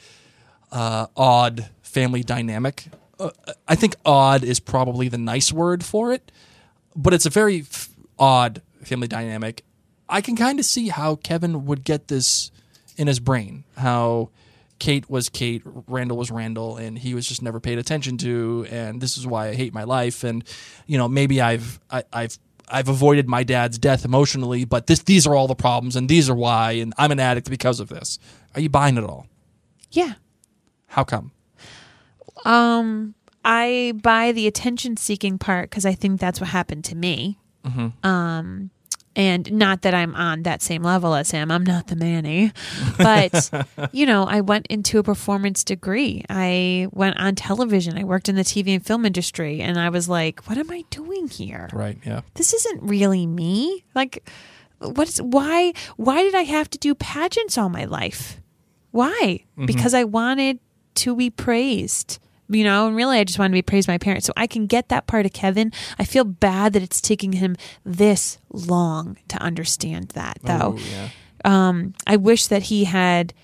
uh, 0.72 1.06
odd 1.16 1.68
family 1.82 2.22
dynamic. 2.22 2.86
Uh, 3.18 3.30
I 3.66 3.76
think 3.76 3.96
odd 4.04 4.44
is 4.44 4.60
probably 4.60 5.08
the 5.08 5.18
nice 5.18 5.52
word 5.52 5.84
for 5.84 6.12
it, 6.12 6.30
but 6.94 7.14
it's 7.14 7.24
a 7.24 7.30
very 7.30 7.60
f- 7.60 7.88
odd 8.18 8.62
family 8.82 9.08
dynamic. 9.08 9.64
I 10.08 10.20
can 10.20 10.36
kind 10.36 10.58
of 10.58 10.64
see 10.64 10.88
how 10.88 11.16
Kevin 11.16 11.66
would 11.66 11.84
get 11.84 12.08
this 12.08 12.50
in 12.96 13.06
his 13.06 13.20
brain. 13.20 13.64
How 13.76 14.30
Kate 14.78 15.08
was 15.08 15.28
Kate, 15.28 15.62
Randall 15.64 16.16
was 16.16 16.30
Randall, 16.30 16.76
and 16.76 16.98
he 16.98 17.14
was 17.14 17.26
just 17.26 17.42
never 17.42 17.60
paid 17.60 17.78
attention 17.78 18.18
to, 18.18 18.66
and 18.70 19.00
this 19.00 19.16
is 19.16 19.26
why 19.26 19.48
I 19.48 19.54
hate 19.54 19.72
my 19.72 19.84
life. 19.84 20.24
And 20.24 20.44
you 20.86 20.98
know, 20.98 21.08
maybe 21.08 21.40
I've 21.40 21.80
I, 21.90 22.04
I've 22.12 22.38
I've 22.68 22.88
avoided 22.88 23.28
my 23.28 23.42
dad's 23.42 23.78
death 23.78 24.04
emotionally, 24.04 24.64
but 24.64 24.86
this 24.86 25.02
these 25.02 25.26
are 25.26 25.34
all 25.34 25.46
the 25.46 25.54
problems 25.54 25.96
and 25.96 26.08
these 26.08 26.28
are 26.28 26.34
why, 26.34 26.72
and 26.72 26.92
I'm 26.98 27.10
an 27.10 27.20
addict 27.20 27.48
because 27.48 27.80
of 27.80 27.88
this. 27.88 28.18
Are 28.54 28.60
you 28.60 28.68
buying 28.68 28.96
it 28.96 29.04
all? 29.04 29.26
Yeah. 29.90 30.14
How 30.86 31.04
come? 31.04 31.32
Um, 32.44 33.14
I 33.44 33.92
buy 34.02 34.32
the 34.32 34.46
attention 34.46 34.96
seeking 34.96 35.38
part 35.38 35.70
because 35.70 35.86
I 35.86 35.94
think 35.94 36.20
that's 36.20 36.40
what 36.40 36.50
happened 36.50 36.84
to 36.86 36.96
me. 36.96 37.38
Um, 38.02 38.70
and 39.16 39.50
not 39.50 39.82
that 39.82 39.94
I'm 39.94 40.14
on 40.14 40.42
that 40.42 40.62
same 40.62 40.82
level 40.82 41.14
as 41.14 41.30
him. 41.30 41.50
I'm 41.50 41.64
not 41.64 41.88
the 41.88 41.96
Manny, 41.96 42.52
but 42.98 43.50
you 43.92 44.06
know, 44.06 44.24
I 44.24 44.42
went 44.42 44.66
into 44.68 44.98
a 44.98 45.02
performance 45.02 45.64
degree. 45.64 46.24
I 46.28 46.88
went 46.92 47.18
on 47.18 47.34
television. 47.34 47.98
I 47.98 48.04
worked 48.04 48.28
in 48.28 48.36
the 48.36 48.42
TV 48.42 48.74
and 48.74 48.84
film 48.84 49.06
industry, 49.06 49.60
and 49.62 49.80
I 49.80 49.88
was 49.88 50.08
like, 50.08 50.46
"What 50.46 50.58
am 50.58 50.70
I 50.70 50.84
doing 50.90 51.28
here? 51.28 51.70
Right? 51.72 51.98
Yeah. 52.04 52.20
This 52.34 52.52
isn't 52.52 52.82
really 52.82 53.26
me. 53.26 53.84
Like, 53.94 54.28
what's 54.78 55.18
why? 55.18 55.72
Why 55.96 56.22
did 56.22 56.34
I 56.34 56.42
have 56.42 56.68
to 56.70 56.78
do 56.78 56.94
pageants 56.94 57.56
all 57.56 57.70
my 57.70 57.86
life? 57.86 58.40
Why? 58.90 59.44
Mm-hmm. 59.56 59.66
Because 59.66 59.94
I 59.94 60.04
wanted 60.04 60.60
to 60.96 61.16
be 61.16 61.30
praised. 61.30 62.18
You 62.48 62.64
know, 62.64 62.86
and 62.86 62.94
really, 62.94 63.18
I 63.18 63.24
just 63.24 63.38
wanted 63.38 63.50
to 63.50 63.54
be 63.54 63.62
praised 63.62 63.86
by 63.88 63.94
my 63.94 63.98
parents. 63.98 64.26
So 64.26 64.32
I 64.36 64.46
can 64.46 64.66
get 64.66 64.88
that 64.88 65.06
part 65.06 65.26
of 65.26 65.32
Kevin. 65.32 65.72
I 65.98 66.04
feel 66.04 66.24
bad 66.24 66.74
that 66.74 66.82
it's 66.82 67.00
taking 67.00 67.32
him 67.32 67.56
this 67.84 68.38
long 68.50 69.18
to 69.28 69.36
understand 69.38 70.10
that, 70.10 70.38
though. 70.42 70.76
Oh, 70.76 70.78
yeah. 70.92 71.08
Um, 71.44 71.94
I 72.06 72.16
wish 72.16 72.46
that 72.46 72.64
he 72.64 72.84
had 72.84 73.34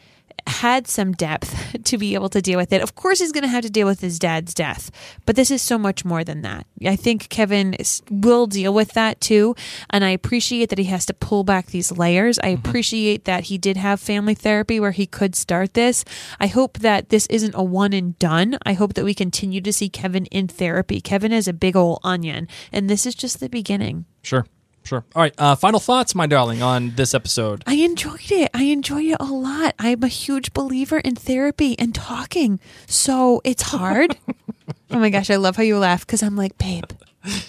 had 0.47 0.87
some 0.87 1.13
depth 1.13 1.83
to 1.85 1.99
be 1.99 2.15
able 2.15 2.29
to 2.31 2.43
deal 2.43 2.59
with 2.59 2.73
it. 2.73 2.83
Of 2.83 2.95
course, 2.95 3.21
he's 3.21 3.33
going 3.33 3.43
to 3.43 3.49
have 3.49 3.63
to 3.63 3.71
deal 3.71 3.87
with 3.87 4.01
his 4.01 4.19
dad's 4.19 4.55
death, 4.55 4.91
but 5.27 5.37
this 5.37 5.51
is 5.51 5.63
so 5.63 5.79
much 5.79 6.05
more 6.05 6.25
than 6.25 6.43
that. 6.43 6.67
I 6.85 6.97
think 6.97 7.29
Kevin 7.29 7.77
will 8.11 8.47
deal 8.47 8.75
with 8.75 8.93
that 8.93 9.21
too, 9.21 9.55
and 9.91 10.05
I 10.05 10.11
appreciate 10.11 10.71
that 10.71 10.79
he 10.79 10.85
has 10.87 11.07
to 11.07 11.15
pull 11.15 11.45
back 11.45 11.67
these 11.67 11.93
layers. 11.93 12.39
I 12.39 12.55
mm-hmm. 12.55 12.69
appreciate 12.69 13.25
that 13.25 13.45
he 13.45 13.59
did 13.59 13.77
have 13.77 14.01
family 14.01 14.35
therapy 14.35 14.81
where 14.81 14.91
he 14.93 15.07
could 15.07 15.35
start 15.35 15.75
this. 15.75 16.05
I 16.41 16.47
hope 16.47 16.79
that 16.79 17.09
this 17.11 17.27
isn't 17.27 17.55
a 17.55 17.63
one 17.63 17.93
and 17.93 18.19
done. 18.19 18.59
I 18.65 18.73
hope 18.73 18.95
that 18.95 19.05
we 19.05 19.15
continue 19.15 19.61
to 19.61 19.73
see 19.73 19.89
Kevin 19.89 20.27
in 20.27 20.49
therapy. 20.49 21.01
Kevin 21.01 21.33
is 21.33 21.49
a 21.49 21.53
big 21.53 21.77
old 21.77 22.01
onion, 22.03 22.49
and 22.73 22.89
this 22.89 23.07
is 23.07 23.15
just 23.15 23.41
the 23.41 23.49
beginning. 23.49 24.07
Sure. 24.23 24.47
Sure. 24.85 25.05
All 25.15 25.23
right. 25.23 25.35
Uh, 25.39 25.55
final 25.55 25.81
thoughts, 25.81 26.15
my 26.15 26.27
darling, 26.27 26.63
on 26.63 26.95
this 26.97 27.15
episode. 27.15 27.63
I 27.67 27.75
enjoyed 27.75 28.31
it. 28.31 28.51
I 28.53 28.65
enjoyed 28.65 29.07
it 29.07 29.17
a 29.21 29.25
lot. 29.25 29.75
I'm 29.79 30.03
a 30.03 30.09
huge 30.09 30.53
believer 30.53 30.99
in 30.99 31.15
therapy 31.15 31.79
and 31.79 31.95
talking. 31.95 32.59
So 32.87 33.41
it's 33.45 33.63
hard. 33.63 34.19
oh 34.91 34.99
my 34.99 35.11
gosh, 35.11 35.31
I 35.31 35.37
love 35.37 35.57
how 35.57 35.63
you 35.63 35.79
laugh 35.79 36.07
because 36.07 36.23
I'm 36.23 36.37
like, 36.37 36.59
babe, 36.59 36.91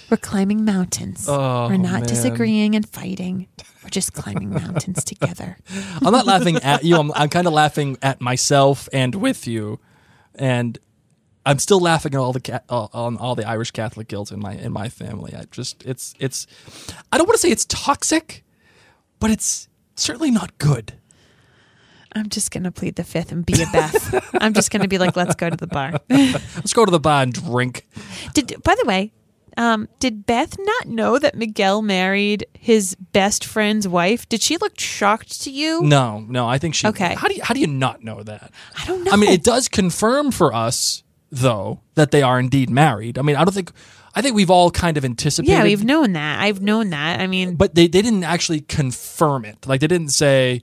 we're 0.10 0.18
climbing 0.18 0.64
mountains. 0.64 1.26
Oh, 1.28 1.68
we're 1.68 1.78
not 1.78 2.02
man. 2.02 2.04
disagreeing 2.04 2.76
and 2.76 2.88
fighting. 2.88 3.48
We're 3.84 3.90
just 3.90 4.14
climbing 4.14 4.52
mountains 4.52 5.04
together. 5.04 5.58
I'm 6.02 6.14
not 6.14 6.26
laughing 6.26 6.58
at 6.58 6.84
you. 6.84 6.98
I'm, 6.98 7.12
I'm 7.14 7.30
kind 7.30 7.48
of 7.48 7.54
laughing 7.54 7.98
at 8.02 8.22
myself 8.22 8.88
and 8.94 9.16
with 9.16 9.48
you, 9.48 9.80
and 10.36 10.78
I'm 11.46 11.60
still 11.60 11.80
laughing 11.80 12.14
at 12.16 12.20
all 12.20 12.34
the 12.34 12.40
ca- 12.40 12.62
uh, 12.70 12.88
on 12.94 13.18
all 13.18 13.36
the 13.36 13.48
Irish 13.48 13.72
Catholic 13.72 14.08
guilt 14.08 14.32
in 14.32 14.40
my 14.40 14.54
in 14.54 14.72
my 14.72 14.90
family. 14.90 15.34
I 15.36 15.46
just 15.52 15.84
it's 15.84 16.14
it's 16.20 16.48
I 17.12 17.18
don't 17.18 17.28
want 17.28 17.36
to 17.36 17.42
say 17.42 17.52
it's 17.52 17.66
toxic, 17.66 18.44
but 19.20 19.30
it's 19.32 19.68
certainly 19.96 20.32
not 20.32 20.58
good. 20.58 20.94
I'm 22.16 22.30
just 22.30 22.52
going 22.52 22.64
to 22.64 22.72
plead 22.72 22.96
the 22.96 23.04
fifth 23.04 23.32
and 23.32 23.44
be 23.46 23.54
a 23.62 23.66
Beth. 23.74 24.36
I'm 24.40 24.54
just 24.54 24.70
going 24.70 24.84
to 24.84 24.88
be 24.88 25.00
like, 25.00 25.16
let's 25.16 25.34
go 25.36 25.50
to 25.50 25.58
the 25.58 25.66
bar. 25.66 26.00
Let's 26.10 26.72
go 26.72 26.86
to 26.86 26.92
the 26.92 27.00
bar 27.00 27.24
and 27.24 27.34
drink. 27.34 27.88
Did 28.36 28.62
by 28.62 28.76
the 28.80 28.86
way, 28.86 29.12
um, 29.58 29.90
did 30.00 30.26
Beth 30.26 30.56
not 30.60 30.88
know 30.88 31.18
that 31.20 31.36
Miguel 31.36 31.82
married 31.82 32.46
his 32.54 32.96
best 32.96 33.44
friend's 33.44 33.88
wife? 33.88 34.30
Did 34.30 34.42
she 34.42 34.58
look 34.58 34.80
shocked 34.80 35.42
to 35.42 35.52
you? 35.52 35.82
No, 35.82 36.20
no, 36.20 36.48
I 36.48 36.60
think 36.60 36.76
she. 36.76 36.88
Okay. 36.88 37.16
How 37.16 37.28
do 37.28 37.34
you 37.36 37.44
how 37.44 37.54
do 37.54 37.60
you 37.60 37.68
not 37.68 38.04
know 38.04 38.22
that? 38.24 38.52
I 38.80 38.86
don't 38.86 39.04
know. 39.04 39.12
I 39.12 39.16
mean, 39.16 39.32
it 39.32 39.44
does 39.44 39.68
confirm 39.68 40.32
for 40.32 40.54
us 40.54 41.03
though 41.34 41.82
that 41.96 42.12
they 42.12 42.22
are 42.22 42.40
indeed 42.40 42.70
married. 42.70 43.18
I 43.18 43.22
mean, 43.24 43.36
I 43.36 43.44
don't 43.44 43.54
think 43.54 43.72
I 44.16 44.22
think 44.22 44.36
we've 44.36 44.52
all 44.52 44.70
kind 44.70 44.98
of 44.98 45.04
anticipated. 45.04 45.52
Yeah, 45.52 45.64
we've 45.64 45.84
known 45.84 46.14
that. 46.14 46.40
I've 46.40 46.62
known 46.62 46.92
that. 46.92 47.20
I 47.20 47.28
mean, 47.28 47.56
but 47.56 47.74
they, 47.76 47.88
they 47.88 48.02
didn't 48.02 48.24
actually 48.24 48.62
confirm 48.62 49.44
it. 49.46 49.66
Like 49.66 49.82
they 49.82 49.88
didn't 49.88 50.10
say 50.10 50.62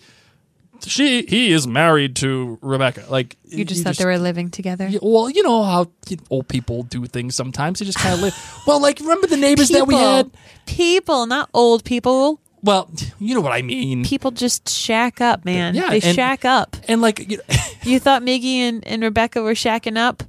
she 0.86 1.22
he 1.26 1.52
is 1.52 1.66
married 1.66 2.16
to 2.16 2.58
Rebecca. 2.62 3.06
Like 3.08 3.36
you 3.44 3.64
just 3.64 3.82
thought 3.82 3.96
they 3.96 4.04
were 4.04 4.18
living 4.18 4.50
together. 4.50 4.86
Yeah, 4.86 5.00
well, 5.02 5.28
you 5.28 5.42
know 5.42 5.64
how 5.64 5.90
you 6.08 6.18
old 6.30 6.48
people 6.48 6.84
do 6.84 7.04
things 7.06 7.34
sometimes. 7.34 7.80
They 7.80 7.86
just 7.86 7.98
kind 7.98 8.14
of 8.14 8.20
live. 8.20 8.34
Well, 8.66 8.80
like 8.80 9.00
remember 9.00 9.26
the 9.26 9.36
neighbors 9.36 9.70
that 9.70 9.86
we 9.86 9.94
had. 9.96 10.30
People, 10.66 11.26
not 11.26 11.50
old 11.52 11.84
people. 11.84 12.40
Well, 12.62 12.90
you 13.18 13.34
know 13.34 13.40
what 13.40 13.52
I 13.52 13.62
mean. 13.62 14.04
People 14.04 14.30
just 14.30 14.68
shack 14.68 15.20
up, 15.20 15.44
man. 15.44 15.74
Yeah, 15.74 15.88
they 15.90 16.00
and- 16.00 16.14
shack 16.14 16.44
up. 16.44 16.76
And 16.88 17.00
like, 17.00 17.30
you 17.30 17.38
know, 17.38 17.42
You 17.82 17.98
thought 17.98 18.22
Miggy 18.22 18.56
and, 18.56 18.86
and 18.86 19.02
Rebecca 19.02 19.42
were 19.42 19.54
shacking 19.54 19.96
up? 19.96 20.22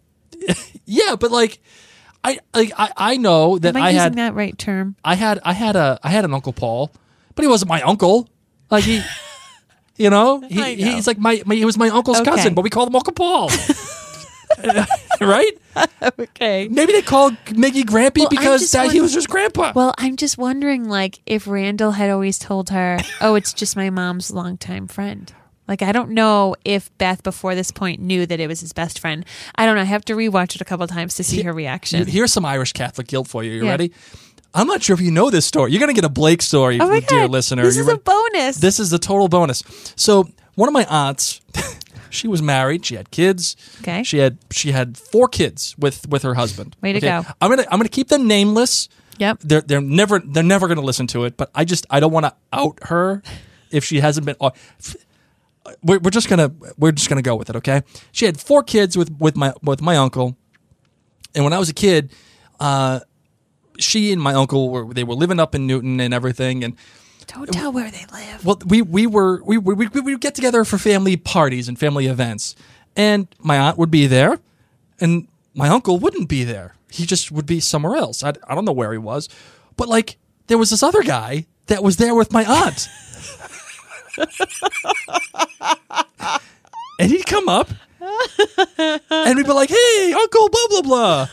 yeah, 0.86 1.16
but 1.20 1.32
like, 1.32 1.60
I 2.24 2.40
like 2.54 2.72
I, 2.78 2.92
I 2.96 3.18
know 3.18 3.58
that 3.58 3.76
Am 3.76 3.82
I, 3.82 3.88
I 3.88 3.90
using 3.90 4.02
had 4.02 4.16
that 4.16 4.36
right 4.36 4.58
term? 4.58 4.96
I 5.04 5.16
had 5.16 5.40
I 5.44 5.54
had 5.54 5.76
a 5.76 6.00
I 6.04 6.10
had 6.10 6.26
an 6.26 6.34
uncle 6.34 6.54
Paul, 6.54 6.92
but 7.36 7.44
he 7.44 7.48
wasn't 7.48 7.70
my 7.70 7.82
uncle. 7.82 8.30
Like 8.70 8.84
he, 8.84 9.02
you 9.98 10.10
know, 10.10 10.40
he, 10.48 10.56
know. 10.56 10.66
he's 10.66 11.08
like 11.08 11.18
my, 11.18 11.42
my 11.46 11.56
he 11.56 11.66
was 11.66 11.78
my 11.78 11.90
uncle's 11.90 12.20
Okay. 12.22 12.30
cousin, 12.30 12.54
but 12.54 12.62
we 12.62 12.70
called 12.70 12.90
him 12.90 12.96
Uncle 12.96 13.14
Paul. 13.14 13.50
right? 15.22 15.52
Okay. 16.20 16.68
Maybe 16.70 16.92
they 16.92 17.02
called 17.02 17.34
Miggy 17.46 17.84
Grampy 17.84 18.20
Well, 18.20 18.30
because 18.30 18.72
that, 18.72 18.92
he 18.92 19.02
was 19.02 19.14
just 19.14 19.30
grandpa. 19.30 19.72
Well, 19.74 19.94
I'm 19.98 20.18
just 20.18 20.38
wondering, 20.38 20.90
like, 20.90 21.22
if 21.26 21.48
Randall 21.48 21.92
had 21.92 22.10
always 22.10 22.38
told 22.38 22.70
her, 22.70 23.00
"Oh, 23.22 23.36
it's 23.36 23.54
just 23.54 23.76
my 23.76 23.90
mom's 23.90 24.30
longtime 24.32 24.88
friend." 24.88 25.34
Like, 25.72 25.82
I 25.82 25.94
don't 25.94 26.10
know 26.12 26.54
if 26.66 26.96
Beth 26.98 27.24
before 27.24 27.56
this 27.56 27.72
point 27.72 28.02
knew 28.02 28.26
that 28.26 28.42
it 28.42 28.48
was 28.48 28.60
his 28.60 28.74
best 28.74 29.00
friend. 29.00 29.26
I 29.56 29.66
don't 29.66 29.76
know. 29.76 29.82
I 29.82 29.86
have 29.86 30.04
to 30.06 30.14
rewatch 30.16 30.54
it 30.56 30.60
a 30.60 30.66
couple 30.66 30.86
times 30.86 31.16
to 31.16 31.24
see 31.24 31.44
her 31.44 31.54
reaction. 31.54 32.06
Here's 32.08 32.34
some 32.34 32.44
Irish 32.46 32.74
Catholic 32.74 33.08
guilt 33.08 33.30
for 33.30 33.42
you. 33.42 33.52
You 33.52 33.64
Yeah. 33.64 33.72
ready? 33.72 33.94
I'm 34.54 34.68
not 34.68 34.84
sure 34.84 34.94
if 34.96 35.00
you 35.00 35.12
know 35.12 35.30
this 35.30 35.46
story. 35.46 35.72
You're 35.72 35.80
going 35.80 35.96
to 35.96 36.00
get 36.00 36.04
a 36.04 36.10
Blake 36.10 36.42
story, 36.42 36.78
oh 36.82 36.90
my 36.90 37.00
dear 37.00 37.26
listener. 37.30 37.64
This 37.64 37.78
You 37.78 37.84
is 37.84 37.88
a 37.88 37.98
bonus. 37.98 38.58
This 38.58 38.82
is 38.82 38.92
a 38.92 39.00
total 39.00 39.30
bonus. 39.30 39.64
So 39.96 40.28
one 40.56 40.68
of 40.68 40.74
my 40.74 40.84
aunts, 40.90 41.40
she 42.10 42.28
was 42.28 42.42
married. 42.42 42.86
She 42.86 42.96
had 42.96 43.12
kids. 43.12 43.56
Okay. 43.80 44.04
She 44.04 44.18
had 44.18 44.38
she 44.52 44.74
had 44.74 44.98
four 44.98 45.30
kids 45.30 45.74
with 45.80 46.06
with 46.10 46.24
her 46.24 46.34
husband. 46.34 46.76
Way 46.82 46.92
to 46.92 46.98
Okay? 46.98 47.08
go. 47.08 47.34
I'm 47.40 47.50
gonna 47.50 47.64
I'm 47.72 47.80
gonna 47.80 47.88
keep 47.88 48.10
them 48.10 48.28
nameless. 48.28 48.90
Yep. 49.20 49.40
They're 49.42 49.62
they're 49.62 49.80
never 49.80 50.20
they're 50.20 50.44
never 50.44 50.68
gonna 50.68 50.82
listen 50.82 51.08
to 51.08 51.24
it. 51.24 51.38
But 51.38 51.50
I 51.56 51.64
just 51.64 51.86
I 51.90 52.02
don't 52.02 52.12
want 52.12 52.26
to 52.26 52.34
out 52.52 52.78
her 52.90 53.24
if 53.72 53.86
she 53.86 54.02
hasn't 54.02 54.26
been. 54.26 54.36
We're, 55.84 56.00
we're 56.00 56.12
just 56.12 56.30
gonna 56.30 56.52
we're 56.78 56.92
just 56.92 57.10
gonna 57.10 57.22
go 57.22 57.36
with 57.36 57.50
it. 57.50 57.56
Okay. 57.58 57.82
She 58.12 58.26
had 58.26 58.40
four 58.40 58.64
kids 58.64 58.98
with 58.98 59.12
with 59.20 59.36
my 59.36 59.54
with 59.62 59.82
my 59.82 59.98
uncle, 59.98 60.38
and 61.36 61.44
when 61.44 61.54
I 61.54 61.60
was 61.60 61.70
a 61.70 61.74
kid, 61.74 62.12
uh, 62.60 63.02
she 63.80 64.12
and 64.12 64.22
my 64.22 64.34
uncle 64.34 64.70
were 64.70 64.94
they 64.94 65.04
were 65.04 65.16
living 65.16 65.40
up 65.40 65.56
in 65.56 65.68
Newton 65.68 66.00
and 66.00 66.14
everything 66.14 66.64
and. 66.64 66.76
don't 67.28 67.52
tell 67.52 67.72
where 67.72 67.90
they 67.90 68.06
live. 68.12 68.46
Well, 68.46 68.60
we 68.66 68.82
we 68.82 69.08
were 69.08 69.42
we 69.44 69.58
we, 69.58 69.74
we 69.74 69.88
we 69.88 70.02
would 70.02 70.22
get 70.22 70.36
together 70.36 70.64
for 70.66 70.78
family 70.78 71.18
parties 71.18 71.68
and 71.68 71.78
family 71.80 72.08
events, 72.08 72.56
and 72.96 73.28
my 73.40 73.58
aunt 73.58 73.78
would 73.78 73.92
be 73.92 74.08
there, 74.08 74.40
and 75.00 75.28
my 75.54 75.70
uncle 75.70 75.98
wouldn't 75.98 76.30
be 76.30 76.44
there. 76.44 76.76
He 76.92 77.06
just 77.06 77.32
would 77.32 77.46
be 77.46 77.60
somewhere 77.60 77.96
else. 77.96 78.24
I, 78.24 78.34
I 78.48 78.56
don't 78.56 78.66
know 78.66 78.74
where 78.74 78.92
he 78.92 78.98
was, 78.98 79.30
but 79.78 79.88
like 79.88 80.18
there 80.48 80.58
was 80.58 80.70
this 80.70 80.84
other 80.84 81.04
guy 81.04 81.46
that 81.68 81.84
was 81.84 81.98
there 81.98 82.14
with 82.16 82.34
my 82.34 82.44
aunt, 82.44 82.90
and 87.00 87.12
he'd 87.12 87.26
come 87.26 87.50
up, 87.50 87.70
and 88.00 89.38
we'd 89.38 89.46
be 89.46 89.52
like, 89.54 89.70
"Hey, 89.70 90.14
Uncle, 90.16 90.50
blah 90.50 90.68
blah 90.70 90.82
blah." 90.82 91.28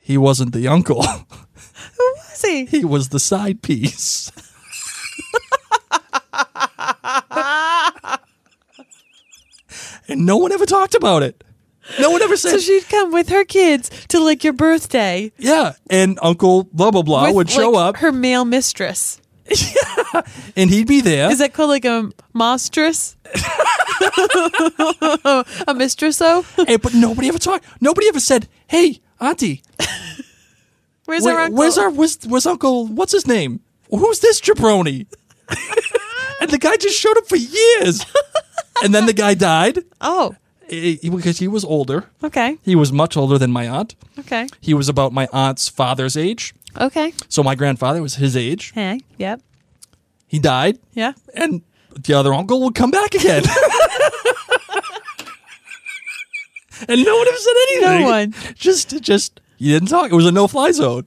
He 0.00 0.18
wasn't 0.18 0.52
the 0.52 0.66
uncle. 0.68 1.02
Who 1.02 2.14
was 2.16 2.42
he? 2.42 2.64
He 2.64 2.84
was 2.84 3.10
the 3.10 3.20
side 3.20 3.62
piece. 3.62 4.32
and 10.08 10.26
no 10.26 10.36
one 10.36 10.52
ever 10.52 10.66
talked 10.66 10.94
about 10.94 11.22
it. 11.22 11.44
No 11.98 12.10
one 12.10 12.22
ever 12.22 12.36
said, 12.36 12.52
So 12.52 12.58
she'd 12.58 12.88
come 12.88 13.12
with 13.12 13.28
her 13.30 13.44
kids 13.44 13.90
to 14.08 14.20
like 14.20 14.44
your 14.44 14.52
birthday. 14.52 15.32
yeah. 15.38 15.72
And 15.88 16.18
Uncle 16.22 16.64
blah 16.64 16.90
blah 16.90 17.02
blah 17.02 17.26
with, 17.26 17.34
would 17.34 17.50
show 17.50 17.70
like, 17.70 17.88
up, 17.90 17.96
Her 17.98 18.12
male 18.12 18.44
mistress. 18.44 19.19
and 20.56 20.70
he'd 20.70 20.86
be 20.86 21.00
there. 21.00 21.30
Is 21.30 21.38
that 21.38 21.52
called 21.52 21.70
like 21.70 21.84
a 21.84 22.10
mostress? 22.32 23.16
a 23.24 23.28
mistresso? 25.74 26.44
and, 26.66 26.80
but 26.82 26.94
nobody 26.94 27.28
ever 27.28 27.38
talked. 27.38 27.64
Nobody 27.80 28.08
ever 28.08 28.20
said, 28.20 28.48
"Hey, 28.66 29.00
Auntie, 29.20 29.62
Where's 31.06 31.24
where- 31.24 31.34
our 31.34 31.40
uncle? 31.42 31.58
where's 31.58 31.78
our 31.78 31.90
where's, 31.90 32.18
where's 32.26 32.46
Uncle? 32.46 32.86
What's 32.86 33.12
his 33.12 33.26
name? 33.26 33.60
Who's 33.90 34.20
this 34.20 34.40
jabroni?" 34.40 35.06
and 36.40 36.50
the 36.50 36.58
guy 36.58 36.76
just 36.76 36.98
showed 36.98 37.16
up 37.18 37.26
for 37.28 37.36
years, 37.36 38.04
and 38.84 38.94
then 38.94 39.06
the 39.06 39.12
guy 39.12 39.34
died 39.34 39.80
Oh, 40.00 40.34
eh, 40.68 40.96
because 41.02 41.38
he 41.40 41.48
was 41.48 41.64
older. 41.64 42.04
okay, 42.22 42.58
He 42.62 42.76
was 42.76 42.92
much 42.92 43.16
older 43.16 43.36
than 43.38 43.50
my 43.50 43.68
aunt. 43.68 43.96
okay. 44.20 44.46
He 44.60 44.74
was 44.74 44.88
about 44.88 45.12
my 45.12 45.26
aunt's 45.32 45.68
father's 45.68 46.16
age. 46.16 46.54
Okay. 46.78 47.12
So 47.28 47.42
my 47.42 47.54
grandfather 47.54 48.02
was 48.02 48.14
his 48.16 48.36
age. 48.36 48.72
Hey. 48.74 49.00
Yep. 49.18 49.40
He 50.26 50.38
died, 50.38 50.78
Yeah. 50.94 51.12
and 51.34 51.62
the 51.98 52.14
other 52.14 52.32
uncle 52.32 52.62
would 52.62 52.74
come 52.76 52.90
back 52.92 53.14
again. 53.14 53.42
and 56.88 57.04
no 57.04 57.16
one 57.16 57.28
ever 57.28 57.36
said 57.36 57.54
anything. 57.70 58.00
No 58.02 58.06
one. 58.06 58.34
Just, 58.54 59.00
just 59.02 59.40
you 59.58 59.72
didn't 59.72 59.88
talk. 59.88 60.10
It 60.10 60.14
was 60.14 60.26
a 60.26 60.32
no-fly 60.32 60.70
zone. 60.72 61.06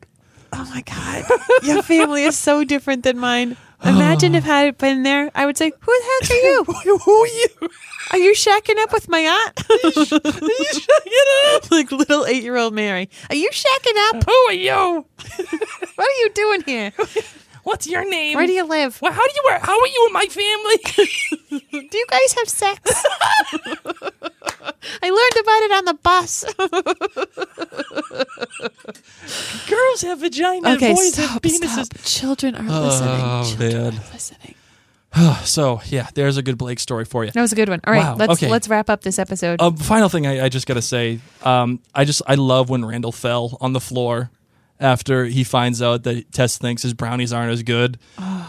Oh 0.55 0.65
my 0.69 0.81
god, 0.81 1.23
your 1.63 1.81
family 1.81 2.23
is 2.25 2.37
so 2.37 2.63
different 2.63 3.03
than 3.03 3.17
mine. 3.17 3.57
Imagine 3.83 4.35
if 4.39 4.47
I 4.47 4.61
had 4.61 4.77
been 4.77 5.03
there, 5.03 5.31
I 5.35 5.45
would 5.45 5.57
say, 5.57 5.71
"Who 5.77 5.91
the 5.91 6.05
heck 6.21 6.31
are 6.31 6.35
you? 6.35 6.63
Who 7.05 7.11
are 7.11 7.27
you? 7.27 7.69
Are 8.11 8.17
you 8.17 8.33
shacking 8.33 8.77
up 8.79 8.91
with 8.93 9.09
my 9.09 9.19
aunt?" 9.19 9.55
Shlee 9.55 10.65
shacking 10.73 11.55
up 11.55 11.63
Like 11.71 11.91
little 11.91 12.25
eight-year-old 12.25 12.73
Mary. 12.73 13.09
Are 13.29 13.35
you 13.35 13.49
shacking 13.51 14.09
up? 14.09 14.23
Who 14.25 14.35
are 14.49 14.53
you? 14.53 15.05
What 15.95 16.07
are 16.07 16.19
you 16.19 16.29
doing 16.33 16.63
here? 16.65 16.91
What's 17.63 17.87
your 17.87 18.07
name? 18.09 18.35
Where 18.35 18.45
do 18.47 18.53
you 18.53 18.65
live? 18.65 19.01
Well, 19.01 19.11
how 19.13 19.25
do 19.25 19.31
you? 19.33 19.43
How 19.61 19.79
are 19.79 19.87
you 19.87 20.05
in 20.07 20.13
my 20.13 20.25
family? 20.25 20.77
Do 21.89 21.97
you 21.97 22.05
guys 22.09 22.33
have 22.33 22.49
sex? 22.49 22.79
I 25.01 25.09
learned 25.09 25.37
about 25.39 25.61
it 25.63 25.71
on 25.71 25.85
the 25.85 25.93
bus. 26.01 26.45
Girls 29.69 30.01
have 30.01 30.19
vagina. 30.19 30.71
okay, 30.73 30.93
boys 30.93 31.13
stop, 31.13 31.29
have 31.29 31.41
penises. 31.41 31.85
stop. 31.85 32.03
Children 32.03 32.55
are 32.55 32.81
listening. 32.81 33.19
Oh 33.21 33.43
Children 33.57 33.71
man. 33.83 33.93
are 33.93 34.13
listening. 34.13 34.55
So 35.45 35.79
yeah, 35.85 36.07
there's 36.15 36.37
a 36.37 36.41
good 36.41 36.57
Blake 36.57 36.79
story 36.79 37.05
for 37.05 37.23
you. 37.23 37.29
That 37.31 37.41
was 37.41 37.51
a 37.51 37.55
good 37.55 37.69
one. 37.69 37.81
All 37.85 37.93
right, 37.93 38.03
Wow, 38.03 38.15
let's 38.15 38.31
okay. 38.33 38.49
let's 38.49 38.67
wrap 38.67 38.89
up 38.89 39.01
this 39.01 39.19
episode. 39.19 39.61
Um, 39.61 39.77
final 39.77 40.09
thing 40.09 40.25
I, 40.25 40.45
I 40.45 40.49
just 40.49 40.65
gotta 40.65 40.81
say, 40.81 41.19
um, 41.43 41.79
I 41.93 42.03
just 42.03 42.21
I 42.27 42.33
love 42.35 42.69
when 42.69 42.83
Randall 42.83 43.11
fell 43.11 43.57
on 43.61 43.73
the 43.73 43.79
floor 43.79 44.31
after 44.79 45.25
he 45.25 45.43
finds 45.43 45.81
out 45.81 46.03
that 46.03 46.31
Tess 46.31 46.57
thinks 46.57 46.81
his 46.81 46.93
brownies 46.93 47.31
aren't 47.31 47.51
as 47.51 47.63
good 47.63 47.97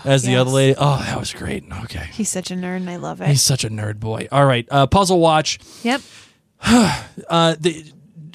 as 0.05 0.23
the 0.23 0.37
other 0.37 0.51
lady. 0.51 0.75
Oh, 0.79 0.99
that 0.99 1.19
was 1.19 1.33
great. 1.33 1.65
Okay, 1.85 2.09
He's 2.13 2.29
such 2.31 2.51
a 2.51 2.55
nerd, 2.55 2.77
and 2.77 2.91
I 2.91 2.97
love 2.97 3.21
it. 3.21 3.29
he's 3.29 3.43
such 3.43 3.65
a 3.65 3.69
nerd 3.71 4.01
boy. 4.01 4.29
All 4.33 4.45
right, 4.45 4.67
uh, 4.71 4.87
puzzle 4.87 5.21
watch. 5.21 5.59
yep. 5.83 6.01
Uh, 7.29 7.55
the, 7.61 7.85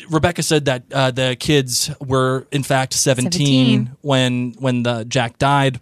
Rebecca 0.09 0.41
said 0.43 0.65
that 0.65 0.83
uh, 0.93 1.11
the 1.11 1.35
kids 1.39 1.91
were 1.99 2.47
in 2.51 2.63
fact 2.63 2.93
17, 2.93 3.31
17. 3.85 3.97
when 4.01 4.51
when 4.59 4.83
the 4.83 5.03
Jack 5.05 5.37
died. 5.37 5.79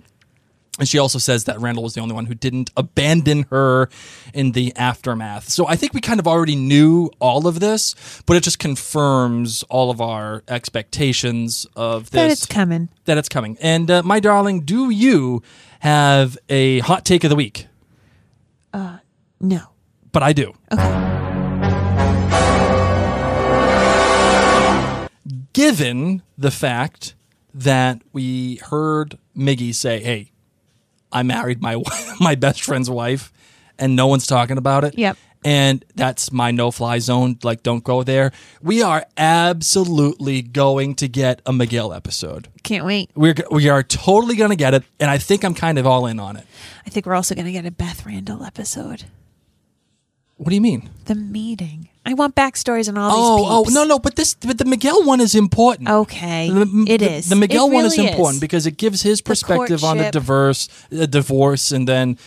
And 0.80 0.88
she 0.88 1.00
also 1.00 1.18
says 1.18 1.46
that 1.46 1.60
Randall 1.60 1.84
was 1.84 1.96
the 1.96 2.02
only 2.02 2.14
one 2.14 2.28
who 2.28 2.36
didn't 2.36 2.70
abandon 2.78 3.48
her 3.50 3.90
in 4.34 4.52
the 4.52 4.76
aftermath. 4.76 5.50
So 5.50 5.68
I 5.68 5.76
think 5.76 5.94
we 5.94 6.02
kind 6.02 6.20
of 6.20 6.28
already 6.28 6.56
knew 6.56 7.10
all 7.20 7.48
of 7.48 7.60
this, 7.60 7.96
but 8.28 8.38
it 8.38 8.44
just 8.44 8.60
confirms 8.60 9.64
all 9.70 9.90
of 9.90 10.00
our 10.02 10.44
expectations 10.48 11.66
of 11.76 12.12
this 12.12 12.22
That 12.22 12.32
it's 12.32 12.46
coming. 12.46 12.90
that 13.06 13.18
it's 13.18 13.30
coming. 13.30 13.58
And 13.60 13.90
uh, 13.90 14.04
my 14.04 14.20
darling, 14.20 14.62
do 14.62 14.90
you 14.92 15.42
have 15.80 16.38
a 16.48 16.80
hot 16.80 17.06
take 17.06 17.24
of 17.24 17.30
the 17.32 17.36
week? 17.36 17.68
Uh, 18.72 18.98
No. 19.40 19.62
But 20.12 20.22
I 20.24 20.34
do. 20.34 20.54
Okay. 20.72 21.04
given 25.54 26.22
the 26.38 26.52
fact 26.52 27.16
that 27.54 28.02
we 28.14 28.58
heard 28.58 29.18
Miggy 29.36 29.74
say, 29.74 30.00
"Hey, 30.00 30.32
I 31.12 31.24
married 31.24 31.62
my 31.62 31.82
my 32.20 32.36
best 32.36 32.64
friend's 32.64 32.90
wife," 32.90 33.32
and 33.78 33.96
no 33.96 34.08
one's 34.08 34.28
talking 34.28 34.58
about 34.58 34.84
it. 34.84 34.98
Yep. 34.98 35.18
And 35.46 35.86
that's 35.96 36.32
my 36.32 36.50
no-fly 36.52 36.98
zone. 36.98 37.38
Like, 37.44 37.62
don't 37.62 37.84
go 37.84 38.02
there. 38.04 38.32
We 38.62 38.82
are 38.82 39.06
absolutely 39.16 40.42
going 40.42 40.96
to 40.96 41.08
get 41.08 41.42
a 41.46 41.54
Miguel 41.54 41.94
episode. 41.94 42.50
Can't 42.64 42.86
wait. 42.86 43.12
We're 43.16 43.36
we 43.52 43.70
are 43.70 43.84
totally 43.84 44.36
going 44.36 44.50
to 44.50 44.56
get 44.56 44.74
it, 44.74 44.84
and 45.00 45.10
I 45.10 45.18
think 45.20 45.44
I'm 45.44 45.54
kind 45.54 45.78
of 45.78 45.86
all 45.86 46.08
in 46.08 46.20
on 46.20 46.38
it. 46.38 46.46
I 46.86 46.90
think 46.90 47.06
we're 47.06 47.16
also 47.16 47.36
going 47.36 47.46
to 47.46 47.52
get 47.52 47.66
a 47.66 47.72
Beth 47.72 48.06
Randall 48.06 48.44
episode. 48.44 49.06
What 50.38 50.50
do 50.50 50.56
you 50.56 50.62
mean? 50.62 50.90
The 51.06 51.16
meeting. 51.16 51.90
I 52.08 52.14
want 52.14 52.36
backstories 52.36 52.88
on 52.88 52.98
all 52.98 53.12
Oh, 53.14 53.38
these 53.38 53.46
oh, 53.50 53.64
peeps. 53.64 53.76
no, 53.76 53.84
no, 53.84 54.00
but 54.00 54.16
this, 54.16 54.34
but 54.36 54.58
the 54.58 54.66
Miguel 54.66 55.04
one 55.04 55.20
is 55.20 55.36
important. 55.36 55.90
Okay. 55.90 56.50
The- 56.50 56.86
it 56.88 56.98
the- 57.00 57.12
is. 57.12 57.30
The 57.30 57.36
Miguel 57.36 57.68
It 57.68 57.74
one 57.74 57.86
is 57.86 57.98
really 57.98 58.10
important 58.10 58.40
because 58.42 58.66
it 58.66 58.78
gives 58.78 59.02
his 59.02 59.22
perspective 59.22 59.84
on 59.84 59.98
the 59.98 60.10
diverse 60.12 60.70
uh, 60.98 61.06
divorce, 61.06 61.72
and 61.72 61.88
then 61.88 62.18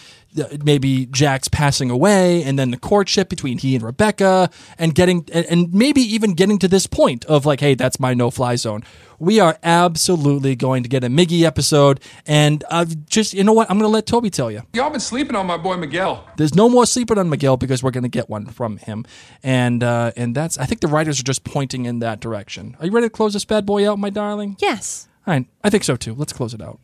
maybe 0.62 1.06
Jack's 1.06 1.48
passing 1.48 1.90
away, 1.90 2.42
and 2.42 2.58
then 2.58 2.70
the 2.70 2.76
courtship 2.76 3.28
between 3.28 3.58
he 3.58 3.74
and 3.74 3.84
Rebecca, 3.84 4.50
and 4.78 4.94
getting 4.94 5.28
and, 5.32 5.46
and 5.46 5.72
maybe 5.74 6.00
even 6.00 6.34
getting 6.34 6.58
to 6.60 6.68
this 6.68 6.86
point 6.86 7.24
of 7.26 7.46
like, 7.46 7.60
hey, 7.60 7.74
that's 7.74 7.98
my 7.98 8.14
no-fly 8.14 8.56
zone. 8.56 8.82
We 9.18 9.38
are 9.38 9.58
absolutely 9.62 10.56
going 10.56 10.82
to 10.82 10.88
get 10.88 11.04
a 11.04 11.08
Miggy 11.08 11.42
episode, 11.42 12.00
and 12.26 12.64
I've 12.70 13.06
just 13.06 13.34
you 13.34 13.44
know 13.44 13.52
what? 13.52 13.70
I'm 13.70 13.78
going 13.78 13.88
to 13.88 13.92
let 13.92 14.06
Toby 14.06 14.30
tell 14.30 14.50
you. 14.50 14.62
Y'all 14.72 14.90
been 14.90 15.00
sleeping 15.00 15.36
on 15.36 15.46
my 15.46 15.56
boy 15.56 15.76
Miguel. 15.76 16.26
There's 16.36 16.54
no 16.54 16.68
more 16.68 16.86
sleeping 16.86 17.18
on 17.18 17.28
Miguel 17.28 17.56
because 17.56 17.82
we're 17.82 17.90
going 17.90 18.04
to 18.04 18.08
get 18.08 18.30
one 18.30 18.46
from 18.46 18.78
him, 18.78 19.04
and 19.42 19.82
uh, 19.82 20.12
and 20.16 20.34
that's 20.34 20.58
I 20.58 20.64
think 20.64 20.80
the 20.80 20.88
writers 20.88 21.20
are 21.20 21.24
just 21.24 21.44
pointing 21.44 21.86
in 21.86 21.98
that 21.98 22.20
direction. 22.20 22.76
Are 22.80 22.86
you 22.86 22.92
ready 22.92 23.06
to 23.06 23.10
close 23.10 23.32
this 23.32 23.44
bad 23.44 23.66
boy 23.66 23.88
out, 23.90 23.98
my 23.98 24.10
darling? 24.10 24.56
Yes. 24.58 25.08
All 25.26 25.34
right, 25.34 25.46
I 25.62 25.70
think 25.70 25.84
so 25.84 25.96
too. 25.96 26.14
Let's 26.14 26.32
close 26.32 26.54
it 26.54 26.62
out. 26.62 26.80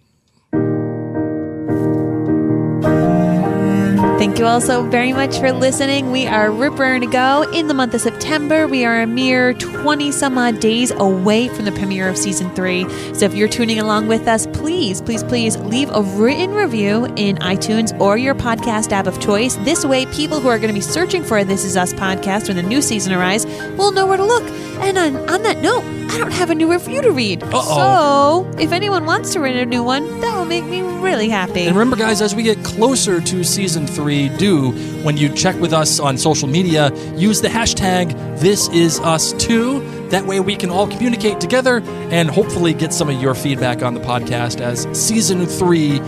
Thank 4.27 4.41
you 4.41 4.47
all 4.47 4.61
so 4.61 4.83
very 4.83 5.13
much 5.13 5.39
for 5.39 5.53
listening. 5.53 6.11
We 6.11 6.27
are 6.27 6.51
Ripper 6.51 6.99
to 6.99 7.07
go 7.07 7.49
in 7.53 7.69
the 7.69 7.75
month 7.75 7.95
of 7.95 8.01
September. 8.01 8.67
We 8.67 8.85
are 8.85 9.03
a 9.03 9.07
mere 9.07 9.55
20 9.55 10.11
some 10.11 10.37
odd 10.37 10.59
days 10.59 10.91
away 10.91 11.47
from 11.47 11.65
the 11.65 11.71
premiere 11.71 12.09
of 12.09 12.19
season 12.19 12.53
three. 12.57 12.89
So 13.15 13.25
if 13.27 13.37
you're 13.37 13.47
tuning 13.47 13.79
along 13.79 14.09
with 14.09 14.27
us, 14.27 14.49
please, 14.49 15.01
please, 15.01 15.23
please 15.23 15.57
leave 15.59 15.91
a 15.91 16.03
written 16.03 16.55
review 16.55 17.05
in 17.15 17.37
iTunes 17.37 17.97
or 18.01 18.19
your 18.19 18.35
podcast 18.35 18.91
app 18.91 19.07
of 19.07 19.21
choice. 19.21 19.55
This 19.59 19.87
way, 19.87 20.07
people 20.07 20.41
who 20.41 20.49
are 20.49 20.59
going 20.59 20.75
to 20.75 20.75
be 20.75 20.81
searching 20.81 21.23
for 21.23 21.45
This 21.45 21.65
Is 21.65 21.77
Us 21.77 21.93
podcast 21.93 22.49
when 22.49 22.57
the 22.57 22.65
new 22.65 22.83
season 22.83 23.13
arrives 23.13 23.47
will 23.79 23.93
know 23.93 24.09
where 24.09 24.17
to 24.17 24.25
look. 24.25 24.43
And 24.81 24.99
on, 24.99 25.17
on 25.31 25.45
that 25.45 25.59
note, 25.59 25.85
I 26.09 26.19
don't 26.19 26.33
have 26.33 26.51
a 26.51 26.55
new 26.55 26.71
review 26.71 27.03
to 27.03 27.11
read. 27.11 27.43
Uh-oh. 27.43 28.51
So 28.53 28.59
if 28.59 28.73
anyone 28.73 29.05
wants 29.07 29.33
to 29.35 29.41
read 29.41 29.57
a 29.57 29.67
new 29.67 29.83
one, 29.83 30.21
that 30.21 30.37
will 30.37 30.45
make 30.47 30.65
me 30.65 30.81
really 30.81 31.29
happy. 31.29 31.63
And 31.67 31.77
remember, 31.77 31.97
guys, 31.97 32.23
as 32.23 32.35
we 32.35 32.43
get 32.43 32.63
closer 32.65 33.21
to 33.21 33.45
season 33.45 33.87
three, 33.87 34.29
do 34.31 34.71
when 35.03 35.17
you 35.17 35.29
check 35.35 35.57
with 35.61 35.73
us 35.73 36.01
on 36.01 36.17
social 36.17 36.49
media, 36.49 36.91
use 37.17 37.41
the 37.43 37.49
hashtag 37.49 38.13
This 38.41 38.69
Is 38.69 38.99
Us 39.01 39.33
Too. 39.35 39.81
That 40.09 40.25
way, 40.27 40.41
we 40.41 40.57
can 40.57 40.71
all 40.71 40.87
communicate 40.87 41.41
together 41.41 41.83
and 42.11 42.31
hopefully 42.31 42.73
get 42.73 42.93
some 42.95 43.09
of 43.11 43.21
your 43.21 43.35
feedback 43.35 43.83
on 43.83 43.95
the 43.95 44.01
podcast 44.01 44.61
as 44.61 44.87
season 44.99 45.45
three 45.47 46.01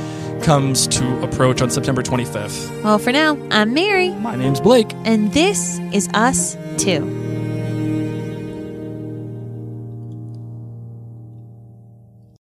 comes 0.42 0.86
to 0.86 1.22
approach 1.22 1.60
on 1.60 1.68
September 1.70 2.02
25th. 2.02 2.82
well, 2.84 2.98
for 2.98 3.10
now, 3.12 3.36
I'm 3.50 3.74
Mary, 3.74 4.10
My 4.10 4.36
name's 4.36 4.60
Blake. 4.60 4.90
and 5.04 5.32
this 5.32 5.80
is 5.92 6.08
Us 6.14 6.56
Too. 6.78 7.04